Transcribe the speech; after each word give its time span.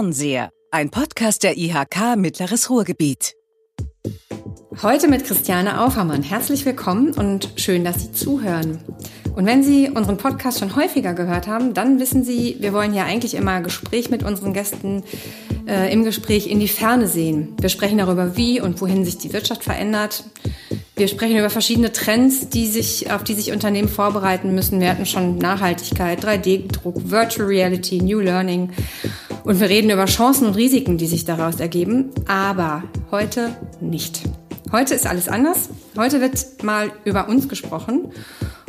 Fernseher, 0.00 0.48
ein 0.70 0.88
Podcast 0.88 1.42
der 1.42 1.58
IHK 1.58 2.16
Mittleres 2.16 2.70
Ruhrgebiet. 2.70 3.34
Heute 4.80 5.08
mit 5.08 5.26
Christiane 5.26 5.78
Aufermann. 5.78 6.22
Herzlich 6.22 6.64
willkommen 6.64 7.12
und 7.12 7.52
schön, 7.56 7.84
dass 7.84 8.00
Sie 8.00 8.12
zuhören. 8.12 8.78
Und 9.34 9.46
wenn 9.46 9.62
Sie 9.62 9.88
unseren 9.88 10.16
Podcast 10.16 10.58
schon 10.58 10.76
häufiger 10.76 11.14
gehört 11.14 11.46
haben, 11.46 11.74
dann 11.74 12.00
wissen 12.00 12.24
Sie, 12.24 12.56
wir 12.60 12.72
wollen 12.72 12.94
ja 12.94 13.04
eigentlich 13.04 13.34
immer 13.34 13.60
Gespräch 13.60 14.10
mit 14.10 14.22
unseren 14.22 14.52
Gästen 14.52 15.04
äh, 15.66 15.92
im 15.92 16.04
Gespräch 16.04 16.48
in 16.48 16.60
die 16.60 16.68
Ferne 16.68 17.06
sehen. 17.06 17.54
Wir 17.60 17.68
sprechen 17.68 17.98
darüber, 17.98 18.36
wie 18.36 18.60
und 18.60 18.80
wohin 18.80 19.04
sich 19.04 19.18
die 19.18 19.32
Wirtschaft 19.32 19.64
verändert. 19.64 20.24
Wir 20.96 21.08
sprechen 21.08 21.38
über 21.38 21.48
verschiedene 21.48 21.92
Trends, 21.92 22.50
die 22.50 22.66
sich, 22.66 23.10
auf 23.10 23.24
die 23.24 23.34
sich 23.34 23.52
Unternehmen 23.52 23.88
vorbereiten 23.88 24.54
müssen. 24.54 24.80
Wir 24.80 24.90
hatten 24.90 25.06
schon 25.06 25.38
Nachhaltigkeit, 25.38 26.22
3D-Druck, 26.22 27.10
Virtual 27.10 27.46
Reality, 27.46 28.02
New 28.02 28.20
Learning. 28.20 28.70
Und 29.44 29.60
wir 29.60 29.70
reden 29.70 29.90
über 29.90 30.04
Chancen 30.04 30.46
und 30.46 30.56
Risiken, 30.56 30.98
die 30.98 31.06
sich 31.06 31.24
daraus 31.24 31.60
ergeben. 31.60 32.10
Aber 32.26 32.82
heute 33.10 33.56
nicht. 33.80 34.20
Heute 34.72 34.94
ist 34.94 35.06
alles 35.06 35.28
anders. 35.28 35.70
Heute 35.96 36.20
wird 36.20 36.62
mal 36.62 36.92
über 37.04 37.28
uns 37.28 37.48
gesprochen. 37.48 38.12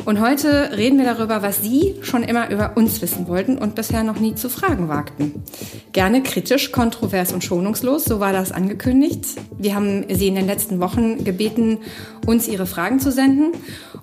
Und 0.04 0.20
heute 0.20 0.76
reden 0.76 0.98
wir 0.98 1.04
darüber, 1.04 1.42
was 1.42 1.62
Sie 1.62 1.94
schon 2.02 2.24
immer 2.24 2.50
über 2.50 2.76
uns 2.76 3.00
wissen 3.02 3.28
wollten 3.28 3.56
und 3.56 3.76
bisher 3.76 4.02
noch 4.02 4.18
nie 4.18 4.34
zu 4.34 4.48
fragen 4.48 4.88
wagten. 4.88 5.44
Gerne 5.92 6.22
kritisch, 6.22 6.72
kontrovers 6.72 7.32
und 7.32 7.44
schonungslos, 7.44 8.04
so 8.04 8.18
war 8.18 8.32
das 8.32 8.50
angekündigt. 8.50 9.24
Wir 9.56 9.76
haben 9.76 10.04
Sie 10.08 10.26
in 10.26 10.34
den 10.34 10.46
letzten 10.46 10.80
Wochen 10.80 11.22
gebeten, 11.22 11.78
uns 12.26 12.48
Ihre 12.48 12.66
Fragen 12.66 12.98
zu 12.98 13.12
senden. 13.12 13.52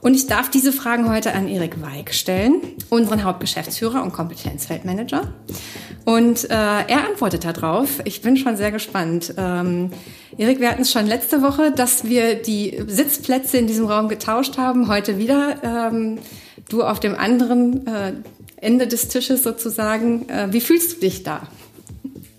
Und 0.02 0.13
ich 0.13 0.27
darf 0.27 0.49
diese 0.49 0.72
Fragen 0.72 1.09
heute 1.09 1.34
an 1.34 1.49
Erik 1.49 1.81
Weig 1.81 2.13
stellen, 2.13 2.61
unseren 2.89 3.25
Hauptgeschäftsführer 3.25 4.02
und 4.02 4.14
Kompetenzfeldmanager. 4.14 5.33
Und 6.05 6.50
äh, 6.50 6.53
er 6.53 7.08
antwortet 7.08 7.44
darauf. 7.44 8.00
Ich 8.05 8.22
bin 8.22 8.38
schon 8.38 8.55
sehr 8.55 8.72
gespannt. 8.72 9.33
Ähm, 9.38 9.92
Erik, 10.38 10.59
wir 10.59 10.69
hatten 10.69 10.83
es 10.83 10.91
schon 10.91 11.08
letzte 11.08 11.41
Woche, 11.41 11.72
dass 11.72 12.03
wir 12.05 12.35
die 12.35 12.77
Sitzplätze 12.88 13.58
in 13.58 13.67
diesem 13.67 13.85
Raum 13.85 14.09
getauscht 14.09 14.58
haben. 14.58 14.88
Heute 14.88 15.17
wieder. 15.17 15.58
Ähm, 15.63 16.19
du 16.69 16.83
auf 16.83 16.99
dem 16.99 17.16
anderen 17.16 17.88
äh, 17.88 18.13
Ende 18.58 18.88
des 18.88 19.08
Tisches 19.08 19.44
sozusagen. 19.44 20.30
Äh, 20.30 20.47
wie 20.52 20.61
fühlst 20.61 20.97
du 20.97 20.99
dich 20.99 21.23
da? 21.23 21.47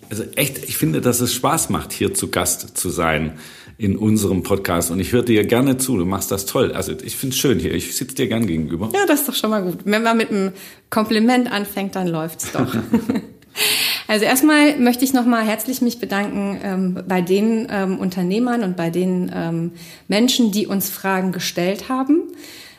Also 0.08 0.24
echt, 0.36 0.64
ich 0.64 0.76
finde, 0.76 1.00
dass 1.00 1.20
es 1.20 1.34
Spaß 1.34 1.70
macht, 1.70 1.92
hier 1.92 2.14
zu 2.14 2.30
Gast 2.30 2.76
zu 2.76 2.90
sein 2.90 3.38
in 3.76 3.96
unserem 3.96 4.42
Podcast. 4.42 4.90
Und 4.90 5.00
ich 5.00 5.12
höre 5.12 5.22
dir 5.22 5.44
gerne 5.44 5.78
zu. 5.78 5.96
Du 5.96 6.04
machst 6.04 6.30
das 6.30 6.46
toll. 6.46 6.72
Also 6.72 6.92
ich 6.92 7.16
finde 7.16 7.34
es 7.34 7.40
schön 7.40 7.58
hier. 7.58 7.74
Ich 7.74 7.96
sitze 7.96 8.14
dir 8.14 8.28
gern 8.28 8.46
gegenüber. 8.46 8.90
Ja, 8.92 9.06
das 9.06 9.20
ist 9.20 9.28
doch 9.28 9.34
schon 9.34 9.50
mal 9.50 9.62
gut. 9.62 9.78
Wenn 9.84 10.02
man 10.02 10.16
mit 10.16 10.30
einem 10.30 10.52
Kompliment 10.90 11.50
anfängt, 11.50 11.96
dann 11.96 12.06
läuft's 12.06 12.52
doch. 12.52 12.72
Also 14.10 14.24
erstmal 14.24 14.76
möchte 14.76 15.04
ich 15.04 15.12
nochmal 15.12 15.44
herzlich 15.44 15.82
mich 15.82 16.00
bedanken 16.00 16.58
ähm, 16.64 16.98
bei 17.06 17.20
den 17.20 17.68
ähm, 17.70 17.96
Unternehmern 17.96 18.64
und 18.64 18.76
bei 18.76 18.90
den 18.90 19.30
ähm, 19.32 19.70
Menschen, 20.08 20.50
die 20.50 20.66
uns 20.66 20.90
Fragen 20.90 21.30
gestellt 21.30 21.88
haben. 21.88 22.22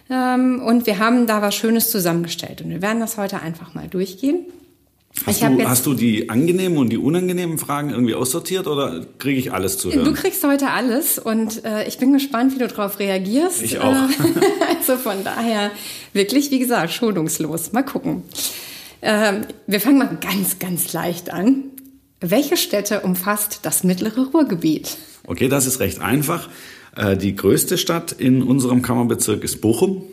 Ähm, 0.09 0.61
und 0.61 0.87
wir 0.87 0.99
haben 0.99 1.27
da 1.27 1.41
was 1.41 1.55
Schönes 1.55 1.89
zusammengestellt. 1.89 2.61
Und 2.61 2.69
wir 2.69 2.81
werden 2.81 2.99
das 2.99 3.15
heute 3.15 3.41
einfach 3.41 3.73
mal 3.73 3.87
durchgehen. 3.87 4.39
Hast, 5.25 5.41
du, 5.41 5.69
hast 5.69 5.85
du 5.85 5.93
die 5.93 6.29
angenehmen 6.29 6.77
und 6.77 6.89
die 6.89 6.97
unangenehmen 6.97 7.57
Fragen 7.57 7.91
irgendwie 7.91 8.13
aussortiert 8.13 8.67
oder 8.67 9.05
kriege 9.17 9.39
ich 9.39 9.53
alles 9.53 9.77
zu 9.77 9.89
hören? 9.89 10.03
Du 10.03 10.13
kriegst 10.13 10.45
heute 10.45 10.71
alles 10.71 11.17
und 11.17 11.63
äh, 11.63 11.87
ich 11.87 11.97
bin 11.97 12.11
gespannt, 12.11 12.53
wie 12.55 12.59
du 12.59 12.67
darauf 12.67 12.99
reagierst. 12.99 13.61
Ich 13.61 13.79
auch. 13.79 13.95
also 14.77 14.97
von 14.97 15.23
daher 15.23 15.71
wirklich, 16.11 16.51
wie 16.51 16.59
gesagt, 16.59 16.91
schonungslos. 16.91 17.71
Mal 17.71 17.83
gucken. 17.83 18.23
Ähm, 19.01 19.41
wir 19.67 19.81
fangen 19.81 19.97
mal 19.97 20.17
ganz, 20.19 20.59
ganz 20.59 20.93
leicht 20.93 21.31
an. 21.31 21.63
Welche 22.19 22.57
Städte 22.57 23.01
umfasst 23.01 23.61
das 23.63 23.83
mittlere 23.83 24.27
Ruhrgebiet? 24.27 24.97
Okay, 25.25 25.47
das 25.47 25.65
ist 25.65 25.79
recht 25.79 26.01
einfach. 26.01 26.49
Äh, 26.95 27.17
die 27.17 27.35
größte 27.35 27.77
Stadt 27.77 28.11
in 28.11 28.43
unserem 28.43 28.81
Kammerbezirk 28.81 29.43
ist 29.43 29.61
Bochum. 29.61 30.03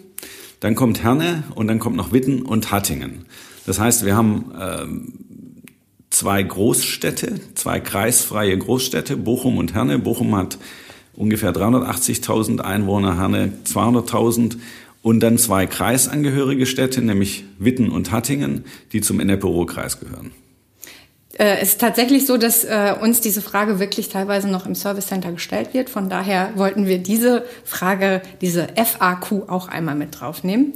Dann 0.60 0.74
kommt 0.74 1.02
Herne 1.02 1.44
und 1.54 1.68
dann 1.68 1.78
kommt 1.78 1.96
noch 1.96 2.12
Witten 2.12 2.42
und 2.42 2.72
Hattingen. 2.72 3.26
Das 3.66 3.78
heißt, 3.78 4.04
wir 4.04 4.16
haben 4.16 4.52
ähm, 4.58 5.12
zwei 6.10 6.42
Großstädte, 6.42 7.40
zwei 7.54 7.80
kreisfreie 7.80 8.56
Großstädte, 8.56 9.16
Bochum 9.16 9.58
und 9.58 9.74
Herne. 9.74 9.98
Bochum 9.98 10.34
hat 10.34 10.58
ungefähr 11.14 11.52
380.000 11.52 12.60
Einwohner, 12.60 13.18
Herne 13.18 13.52
200.000 13.66 14.56
und 15.02 15.20
dann 15.20 15.38
zwei 15.38 15.66
kreisangehörige 15.66 16.66
Städte, 16.66 17.02
nämlich 17.02 17.44
Witten 17.58 17.90
und 17.90 18.10
Hattingen, 18.10 18.64
die 18.92 19.00
zum 19.00 19.20
Ennepe-Ruhr-Kreis 19.20 20.00
gehören. 20.00 20.32
Äh, 21.38 21.58
es 21.60 21.70
ist 21.70 21.80
tatsächlich 21.80 22.26
so, 22.26 22.36
dass 22.36 22.64
äh, 22.64 22.94
uns 23.00 23.20
diese 23.20 23.40
Frage 23.40 23.78
wirklich 23.78 24.08
teilweise 24.08 24.48
noch 24.48 24.66
im 24.66 24.74
Service 24.74 25.06
Center 25.06 25.32
gestellt 25.32 25.72
wird. 25.72 25.88
Von 25.88 26.08
daher 26.08 26.50
wollten 26.56 26.86
wir 26.86 26.98
diese 26.98 27.44
Frage, 27.64 28.22
diese 28.40 28.66
FAQ 28.74 29.48
auch 29.48 29.68
einmal 29.68 29.94
mit 29.94 30.20
draufnehmen. 30.20 30.72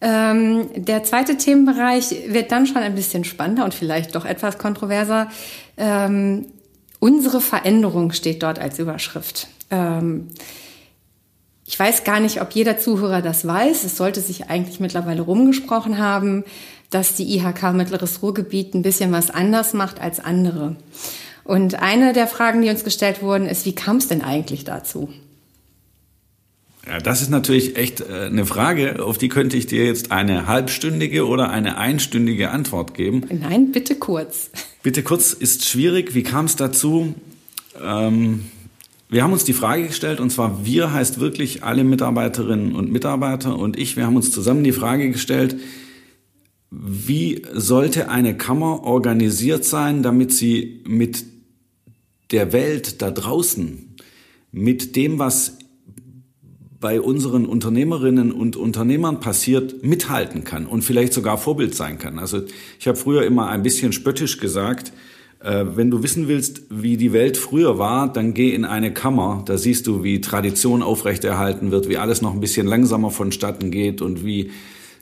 Ähm, 0.00 0.68
der 0.76 1.02
zweite 1.02 1.36
Themenbereich 1.38 2.14
wird 2.28 2.52
dann 2.52 2.66
schon 2.66 2.76
ein 2.76 2.94
bisschen 2.94 3.24
spannender 3.24 3.64
und 3.64 3.74
vielleicht 3.74 4.14
doch 4.14 4.24
etwas 4.24 4.58
kontroverser. 4.58 5.28
Ähm, 5.76 6.46
unsere 7.00 7.40
Veränderung 7.40 8.12
steht 8.12 8.42
dort 8.42 8.58
als 8.58 8.78
Überschrift. 8.78 9.48
Ähm, 9.70 10.28
ich 11.68 11.78
weiß 11.78 12.02
gar 12.02 12.18
nicht, 12.18 12.40
ob 12.40 12.52
jeder 12.52 12.78
Zuhörer 12.78 13.20
das 13.20 13.46
weiß. 13.46 13.84
Es 13.84 13.98
sollte 13.98 14.22
sich 14.22 14.48
eigentlich 14.48 14.80
mittlerweile 14.80 15.20
rumgesprochen 15.20 15.98
haben, 15.98 16.44
dass 16.88 17.14
die 17.14 17.36
IHK 17.36 17.74
Mittleres 17.74 18.22
Ruhrgebiet 18.22 18.72
ein 18.72 18.80
bisschen 18.80 19.12
was 19.12 19.28
anders 19.28 19.74
macht 19.74 20.00
als 20.00 20.18
andere. 20.18 20.76
Und 21.44 21.74
eine 21.74 22.14
der 22.14 22.26
Fragen, 22.26 22.62
die 22.62 22.70
uns 22.70 22.84
gestellt 22.84 23.20
wurden, 23.20 23.46
ist, 23.46 23.66
wie 23.66 23.74
kam 23.74 23.98
es 23.98 24.08
denn 24.08 24.22
eigentlich 24.22 24.64
dazu? 24.64 25.10
Ja, 26.86 27.00
das 27.00 27.20
ist 27.20 27.28
natürlich 27.28 27.76
echt 27.76 28.00
äh, 28.00 28.28
eine 28.30 28.46
Frage, 28.46 29.04
auf 29.04 29.18
die 29.18 29.28
könnte 29.28 29.58
ich 29.58 29.66
dir 29.66 29.84
jetzt 29.84 30.10
eine 30.10 30.46
halbstündige 30.46 31.26
oder 31.26 31.50
eine 31.50 31.76
einstündige 31.76 32.48
Antwort 32.48 32.94
geben. 32.94 33.26
Nein, 33.28 33.72
bitte 33.72 33.94
kurz. 33.96 34.48
Bitte 34.82 35.02
kurz 35.02 35.34
ist 35.34 35.66
schwierig. 35.66 36.14
Wie 36.14 36.22
kam 36.22 36.46
es 36.46 36.56
dazu? 36.56 37.14
Ähm, 37.78 38.46
wir 39.08 39.22
haben 39.22 39.32
uns 39.32 39.44
die 39.44 39.54
Frage 39.54 39.86
gestellt, 39.86 40.20
und 40.20 40.30
zwar 40.30 40.66
wir 40.66 40.92
heißt 40.92 41.18
wirklich 41.18 41.62
alle 41.64 41.82
Mitarbeiterinnen 41.82 42.74
und 42.74 42.92
Mitarbeiter 42.92 43.58
und 43.58 43.78
ich, 43.78 43.96
wir 43.96 44.06
haben 44.06 44.16
uns 44.16 44.30
zusammen 44.30 44.64
die 44.64 44.72
Frage 44.72 45.10
gestellt, 45.10 45.56
wie 46.70 47.42
sollte 47.52 48.10
eine 48.10 48.36
Kammer 48.36 48.84
organisiert 48.84 49.64
sein, 49.64 50.02
damit 50.02 50.32
sie 50.32 50.84
mit 50.86 51.24
der 52.30 52.52
Welt 52.52 53.00
da 53.00 53.10
draußen, 53.10 53.96
mit 54.52 54.96
dem, 54.96 55.18
was 55.18 55.58
bei 56.80 57.00
unseren 57.00 57.46
Unternehmerinnen 57.46 58.30
und 58.30 58.56
Unternehmern 58.56 59.20
passiert, 59.20 59.82
mithalten 59.82 60.44
kann 60.44 60.66
und 60.66 60.82
vielleicht 60.82 61.12
sogar 61.12 61.38
Vorbild 61.38 61.74
sein 61.74 61.98
kann. 61.98 62.18
Also 62.18 62.42
ich 62.78 62.86
habe 62.86 62.98
früher 62.98 63.24
immer 63.24 63.48
ein 63.48 63.62
bisschen 63.62 63.92
spöttisch 63.92 64.38
gesagt, 64.38 64.92
wenn 65.40 65.90
du 65.90 66.02
wissen 66.02 66.26
willst, 66.26 66.62
wie 66.68 66.96
die 66.96 67.12
Welt 67.12 67.36
früher 67.36 67.78
war, 67.78 68.12
dann 68.12 68.34
geh 68.34 68.54
in 68.54 68.64
eine 68.64 68.92
Kammer. 68.92 69.42
Da 69.46 69.56
siehst 69.56 69.86
du, 69.86 70.02
wie 70.02 70.20
Tradition 70.20 70.82
aufrechterhalten 70.82 71.70
wird, 71.70 71.88
wie 71.88 71.96
alles 71.96 72.22
noch 72.22 72.32
ein 72.32 72.40
bisschen 72.40 72.66
langsamer 72.66 73.10
vonstatten 73.10 73.70
geht 73.70 74.02
und 74.02 74.24
wie 74.24 74.50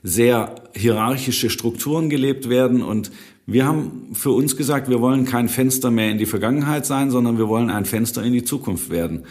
sehr 0.02 0.56
hierarchische 0.74 1.48
Strukturen 1.48 2.10
gelebt 2.10 2.48
werden. 2.48 2.82
Und 2.82 3.10
wir 3.46 3.64
haben 3.64 4.10
für 4.12 4.30
uns 4.30 4.56
gesagt, 4.56 4.88
wir 4.90 5.00
wollen 5.00 5.24
kein 5.24 5.48
Fenster 5.48 5.90
mehr 5.90 6.10
in 6.10 6.18
die 6.18 6.26
Vergangenheit 6.26 6.84
sein, 6.84 7.10
sondern 7.10 7.38
wir 7.38 7.48
wollen 7.48 7.70
ein 7.70 7.84
Fenster 7.84 8.22
in 8.22 8.32
die 8.32 8.44
Zukunft 8.44 8.90
werden. 8.90 9.24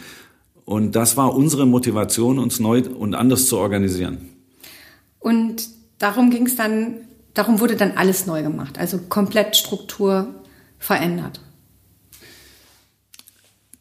Und 0.64 0.96
das 0.96 1.16
war 1.16 1.36
unsere 1.36 1.66
Motivation, 1.66 2.38
uns 2.38 2.58
neu 2.58 2.82
und 2.82 3.14
anders 3.14 3.46
zu 3.46 3.58
organisieren. 3.58 4.18
Und 5.20 5.68
darum 5.98 6.30
ging 6.30 6.46
es 6.46 6.56
dann, 6.56 6.96
darum 7.34 7.60
wurde 7.60 7.76
dann 7.76 7.92
alles 7.92 8.26
neu 8.26 8.42
gemacht. 8.42 8.78
Also 8.78 8.98
komplett 9.08 9.56
Struktur, 9.56 10.34
verändert? 10.78 11.40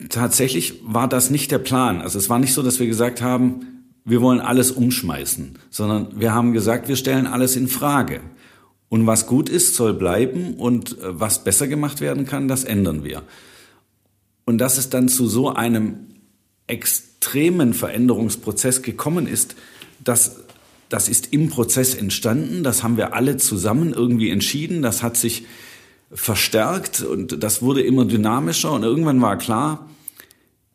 Tatsächlich 0.09 0.81
war 0.83 1.07
das 1.07 1.29
nicht 1.29 1.51
der 1.51 1.59
Plan. 1.59 2.01
Also 2.01 2.19
es 2.19 2.29
war 2.29 2.39
nicht 2.39 2.53
so, 2.53 2.61
dass 2.61 2.79
wir 2.79 2.87
gesagt 2.87 3.21
haben, 3.21 3.75
wir 4.03 4.21
wollen 4.21 4.39
alles 4.39 4.71
umschmeißen, 4.71 5.57
sondern 5.69 6.19
wir 6.19 6.33
haben 6.33 6.53
gesagt, 6.53 6.87
wir 6.87 6.95
stellen 6.95 7.25
alles 7.25 7.55
in 7.55 7.67
Frage. 7.67 8.21
Und 8.87 9.07
was 9.07 9.25
gut 9.25 9.49
ist, 9.49 9.75
soll 9.75 9.93
bleiben 9.93 10.53
und 10.53 10.99
äh, 10.99 11.19
was 11.19 11.43
besser 11.43 11.67
gemacht 11.67 12.01
werden 12.01 12.25
kann, 12.25 12.47
das 12.47 12.63
ändern 12.63 13.03
wir. 13.03 13.23
Und 14.45 14.59
dass 14.59 14.77
es 14.77 14.89
dann 14.89 15.09
zu 15.09 15.27
so 15.27 15.49
einem 15.49 15.95
extremen 16.67 17.73
Veränderungsprozess 17.73 18.83
gekommen 18.83 19.27
ist, 19.27 19.55
das, 20.03 20.41
das 20.89 21.09
ist 21.09 21.33
im 21.33 21.49
Prozess 21.49 21.95
entstanden, 21.95 22.63
das 22.63 22.83
haben 22.83 22.97
wir 22.97 23.15
alle 23.15 23.37
zusammen 23.37 23.91
irgendwie 23.91 24.29
entschieden, 24.29 24.83
das 24.83 25.01
hat 25.01 25.17
sich 25.17 25.45
verstärkt 26.15 27.01
und 27.01 27.43
das 27.43 27.61
wurde 27.61 27.81
immer 27.81 28.05
dynamischer 28.05 28.71
und 28.71 28.83
irgendwann 28.83 29.21
war 29.21 29.37
klar, 29.37 29.87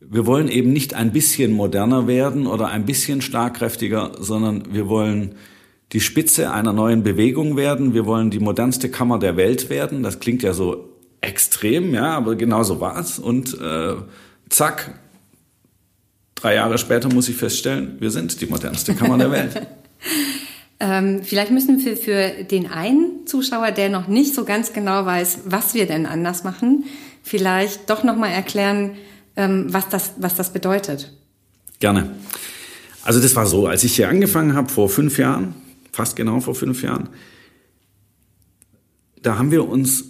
wir 0.01 0.27
wollen 0.27 0.49
eben 0.49 0.73
nicht 0.73 0.95
ein 0.95 1.13
bisschen 1.13 1.53
moderner 1.53 2.07
werden 2.07 2.47
oder 2.47 2.69
ein 2.69 2.87
bisschen 2.87 3.21
schlagkräftiger, 3.21 4.13
sondern 4.19 4.73
wir 4.73 4.89
wollen 4.89 5.35
die 5.93 6.01
Spitze 6.01 6.53
einer 6.53 6.73
neuen 6.73 7.03
Bewegung 7.03 7.57
werden. 7.57 7.95
Wir 7.95 8.07
wollen 8.07 8.31
die 8.31 8.39
modernste 8.39 8.91
Kammer 8.91 9.19
der 9.19 9.37
Welt 9.37 9.71
werden. 9.71 10.03
Das 10.03 10.21
klingt 10.21 10.43
ja 10.43 10.53
so 10.53 10.89
extrem, 11.21 11.93
ja, 11.95 12.17
aber 12.17 12.37
genau 12.37 12.63
so 12.63 12.81
war 12.81 12.99
es. 12.99 13.19
Und 13.19 13.61
äh, 13.61 13.97
zack, 14.49 14.99
drei 16.35 16.55
Jahre 16.55 16.79
später 16.79 17.13
muss 17.13 17.29
ich 17.29 17.37
feststellen, 17.37 17.97
wir 18.01 18.11
sind 18.11 18.41
die 18.41 18.47
modernste 18.47 18.95
Kammer 18.95 19.19
der 19.19 19.31
Welt. 19.31 19.67
ähm, 20.81 21.21
vielleicht 21.23 21.51
müssen 21.51 21.85
wir 21.85 21.97
für 21.97 22.45
den 22.45 22.71
einen 22.71 23.27
Zuschauer, 23.27 23.71
der 23.71 23.91
noch 23.91 24.09
nicht 24.09 24.35
so 24.35 24.45
ganz 24.45 24.73
genau 24.73 25.05
weiß, 25.05 25.41
was 25.45 25.75
wir 25.75 25.87
denn 25.87 26.07
anders 26.07 26.43
machen, 26.43 26.85
vielleicht 27.23 27.91
doch 27.91 28.03
nochmal 28.03 28.31
erklären, 28.31 28.93
ähm, 29.37 29.67
was, 29.69 29.89
das, 29.91 30.15
was 30.17 30.35
das 30.37 30.53
bedeutet. 30.53 31.13
Gerne. 31.79 32.15
Also 33.03 33.21
das 33.21 33.37
war 33.37 33.47
so, 33.47 33.67
als 33.67 33.85
ich 33.85 33.97
hier 33.97 34.09
angefangen 34.09 34.55
habe 34.55 34.71
vor 34.71 34.89
fünf 34.89 35.19
Jahren, 35.19 35.55
fast 35.93 36.17
genau 36.17 36.41
vor 36.41 36.55
fünf 36.55 36.83
Jahren, 36.83 37.11
da 39.23 39.37
haben 39.39 39.51
wir 39.51 39.69
uns 39.69 40.05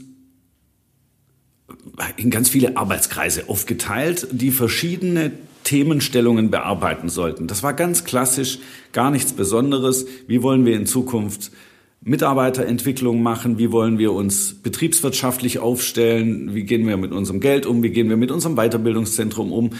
in 2.16 2.30
ganz 2.30 2.48
viele 2.48 2.76
Arbeitskreise 2.76 3.48
aufgeteilt, 3.48 4.28
die 4.30 4.52
verschiedene 4.52 5.32
Themenstellungen 5.70 6.50
bearbeiten 6.50 7.08
sollten. 7.08 7.46
Das 7.46 7.62
war 7.62 7.74
ganz 7.74 8.04
klassisch, 8.04 8.58
gar 8.92 9.12
nichts 9.12 9.32
Besonderes. 9.32 10.04
Wie 10.26 10.42
wollen 10.42 10.66
wir 10.66 10.74
in 10.74 10.84
Zukunft 10.84 11.52
Mitarbeiterentwicklung 12.00 13.22
machen? 13.22 13.56
Wie 13.56 13.70
wollen 13.70 13.96
wir 13.96 14.10
uns 14.12 14.52
betriebswirtschaftlich 14.52 15.60
aufstellen? 15.60 16.56
Wie 16.56 16.64
gehen 16.64 16.88
wir 16.88 16.96
mit 16.96 17.12
unserem 17.12 17.38
Geld 17.38 17.66
um? 17.66 17.84
Wie 17.84 17.90
gehen 17.90 18.08
wir 18.08 18.16
mit 18.16 18.32
unserem 18.32 18.56
Weiterbildungszentrum 18.56 19.52
um? 19.52 19.70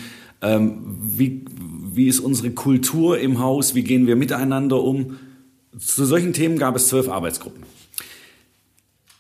Ähm, 0.43 0.97
wie, 1.03 1.45
wie 1.93 2.07
ist 2.07 2.21
unsere 2.21 2.53
Kultur 2.53 3.19
im 3.19 3.41
Haus? 3.41 3.75
Wie 3.75 3.83
gehen 3.83 4.07
wir 4.07 4.15
miteinander 4.15 4.81
um? 4.81 5.17
Zu 5.77 6.05
solchen 6.05 6.33
Themen 6.33 6.57
gab 6.57 6.77
es 6.77 6.87
zwölf 6.87 7.09
Arbeitsgruppen. 7.09 7.65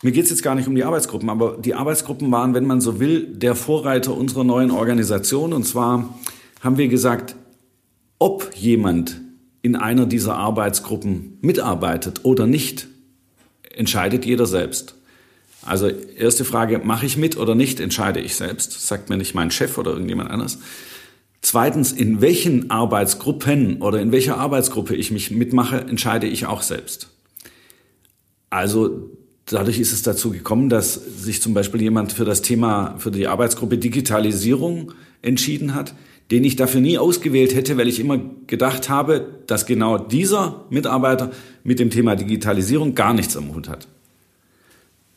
Mir 0.05 0.13
geht 0.13 0.23
es 0.23 0.31
jetzt 0.31 0.45
gar 0.45 0.55
nicht 0.55 0.69
um 0.69 0.77
die 0.77 0.85
Arbeitsgruppen, 0.85 1.31
aber 1.31 1.59
die 1.59 1.75
Arbeitsgruppen 1.75 2.31
waren, 2.31 2.55
wenn 2.55 2.65
man 2.65 2.81
so 2.81 3.01
will, 3.01 3.27
der 3.27 3.57
Vorreiter 3.57 4.17
unserer 4.17 4.45
neuen 4.45 4.71
Organisation. 4.71 5.53
Und 5.53 5.65
zwar 5.65 6.15
haben 6.61 6.79
wir 6.79 6.89
gesagt, 6.89 7.35
ob 8.19 8.55
jemand 8.55 9.21
in 9.63 9.77
einer 9.77 10.07
dieser 10.07 10.37
Arbeitsgruppen 10.37 11.39
mitarbeitet 11.41 12.25
oder 12.25 12.47
nicht, 12.47 12.87
entscheidet 13.75 14.25
jeder 14.25 14.47
selbst. 14.47 14.95
Also 15.63 15.89
erste 15.89 16.45
Frage, 16.45 16.79
mache 16.79 17.07
ich 17.07 17.17
mit 17.17 17.37
oder 17.37 17.55
nicht, 17.55 17.81
entscheide 17.81 18.21
ich 18.21 18.35
selbst. 18.35 18.87
sagt 18.87 19.11
mir 19.11 19.17
nicht 19.17 19.35
mein 19.35 19.51
Chef 19.51 19.77
oder 19.77 19.93
irgendjemand 19.93 20.31
anders. 20.31 20.59
Zweitens, 21.43 21.93
in 21.93 22.21
welchen 22.21 22.71
Arbeitsgruppen 22.71 23.81
oder 23.81 24.01
in 24.01 24.13
welcher 24.13 24.39
Arbeitsgruppe 24.39 24.95
ich 24.95 25.11
mich 25.11 25.31
mitmache, 25.31 25.81
entscheide 25.81 26.27
ich 26.27 26.47
auch 26.47 26.63
selbst. 26.63 27.09
Also 28.51 29.11
dadurch 29.47 29.79
ist 29.79 29.93
es 29.93 30.03
dazu 30.03 30.31
gekommen, 30.31 30.69
dass 30.69 30.95
sich 30.95 31.41
zum 31.41 31.55
Beispiel 31.55 31.81
jemand 31.81 32.13
für 32.13 32.25
das 32.25 32.43
Thema, 32.43 32.95
für 32.99 33.11
die 33.11 33.27
Arbeitsgruppe 33.27 33.79
Digitalisierung 33.79 34.93
entschieden 35.23 35.75
hat, 35.75 35.95
den 36.31 36.45
ich 36.45 36.57
dafür 36.57 36.81
nie 36.81 36.99
ausgewählt 36.99 37.55
hätte, 37.55 37.77
weil 37.77 37.89
ich 37.89 37.99
immer 37.99 38.21
gedacht 38.47 38.89
habe, 38.89 39.27
dass 39.47 39.67
genau 39.67 39.99
dieser 39.99 40.65
Mitarbeiter 40.71 41.33
mit 41.65 41.79
dem 41.79 41.91
Thema 41.91 42.15
Digitalisierung 42.15 42.95
gar 42.95 43.15
nichts 43.15 43.37
am 43.37 43.55
Hut 43.55 43.69
hat. 43.69 43.89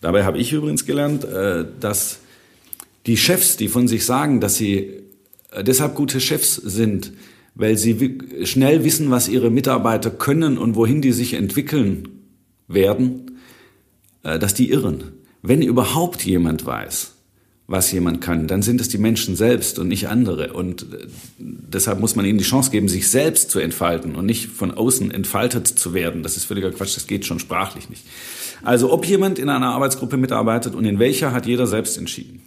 Dabei 0.02 0.26
habe 0.26 0.38
ich 0.38 0.52
übrigens 0.52 0.86
gelernt, 0.86 1.24
äh, 1.24 1.66
dass 1.80 2.20
die 3.06 3.18
Chefs, 3.18 3.58
die 3.58 3.68
von 3.68 3.88
sich 3.88 4.06
sagen, 4.06 4.40
dass 4.42 4.56
sie 4.56 5.04
äh, 5.52 5.64
deshalb 5.64 5.96
gute 5.96 6.20
Chefs 6.20 6.56
sind, 6.56 7.14
weil 7.56 7.78
sie 7.78 8.18
schnell 8.44 8.84
wissen, 8.84 9.12
was 9.12 9.30
ihre 9.30 9.52
Mitarbeiter 9.52 10.10
können 10.10 10.58
und 10.58 10.76
wohin 10.76 11.02
die 11.02 11.12
sich 11.12 11.36
entwickeln 11.36 12.10
werden, 12.68 13.38
äh, 14.24 14.40
dass 14.40 14.56
die 14.56 14.72
irren. 14.72 15.12
Wenn 15.42 15.62
überhaupt 15.62 16.26
jemand 16.26 16.66
weiß, 16.66 17.13
was 17.66 17.92
jemand 17.92 18.20
kann, 18.22 18.48
dann 18.48 18.62
sind 18.62 18.82
es 18.82 18.90
die 18.90 18.98
Menschen 18.98 19.36
selbst 19.36 19.80
und 19.80 19.88
nicht 19.88 20.10
andere. 20.10 20.54
Und 20.54 20.84
äh, 20.84 21.08
deshalb 21.38 22.00
muss 22.00 22.16
man 22.16 22.26
ihnen 22.26 22.38
die 22.38 22.44
Chance 22.44 22.72
geben, 22.72 22.90
sich 22.90 23.10
selbst 23.10 23.52
zu 23.52 23.60
entfalten 23.60 24.16
und 24.16 24.26
nicht 24.26 24.48
von 24.48 24.72
außen 24.72 25.12
entfaltet 25.12 25.68
zu 25.68 25.94
werden. 25.94 26.24
Das 26.24 26.36
ist 26.36 26.44
völliger 26.46 26.72
Quatsch, 26.72 26.96
das 26.96 27.08
geht 27.08 27.26
schon 27.26 27.40
sprachlich 27.40 27.90
nicht. 27.90 28.04
Also 28.64 28.92
ob 28.92 29.06
jemand 29.06 29.40
in 29.40 29.50
einer 29.50 29.68
Arbeitsgruppe 29.68 30.18
mitarbeitet 30.18 30.76
und 30.76 30.86
in 30.86 31.00
welcher, 31.00 31.32
hat 31.32 31.46
jeder 31.46 31.68
selbst 31.68 31.98
entschieden. 31.98 32.42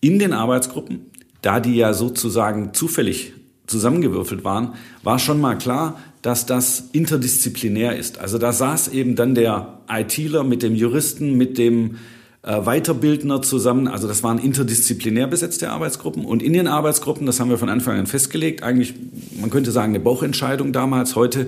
In 0.00 0.18
den 0.18 0.32
Arbeitsgruppen, 0.32 1.10
da 1.42 1.60
die 1.60 1.76
ja 1.76 1.94
sozusagen 1.94 2.74
zufällig 2.74 3.32
zusammengewürfelt 3.66 4.44
waren, 4.44 4.74
war 5.02 5.18
schon 5.18 5.40
mal 5.40 5.56
klar, 5.56 5.98
dass 6.22 6.46
das 6.46 6.88
interdisziplinär 6.92 7.96
ist. 7.96 8.18
Also 8.18 8.38
da 8.38 8.52
saß 8.52 8.88
eben 8.88 9.16
dann 9.16 9.34
der 9.34 9.80
ITler 9.88 10.44
mit 10.44 10.62
dem 10.62 10.74
Juristen, 10.74 11.36
mit 11.36 11.58
dem 11.58 11.96
äh, 12.44 12.60
Weiterbildner 12.60 13.42
zusammen. 13.42 13.88
Also 13.88 14.06
das 14.06 14.22
waren 14.22 14.38
interdisziplinär 14.38 15.26
besetzte 15.26 15.70
Arbeitsgruppen. 15.70 16.24
Und 16.24 16.42
in 16.42 16.52
den 16.52 16.66
Arbeitsgruppen, 16.66 17.26
das 17.26 17.40
haben 17.40 17.50
wir 17.50 17.58
von 17.58 17.68
Anfang 17.68 17.98
an 17.98 18.06
festgelegt, 18.06 18.62
eigentlich, 18.62 18.94
man 19.40 19.50
könnte 19.50 19.70
sagen, 19.70 19.94
eine 19.94 20.00
Bauchentscheidung 20.00 20.72
damals, 20.72 21.16
heute 21.16 21.46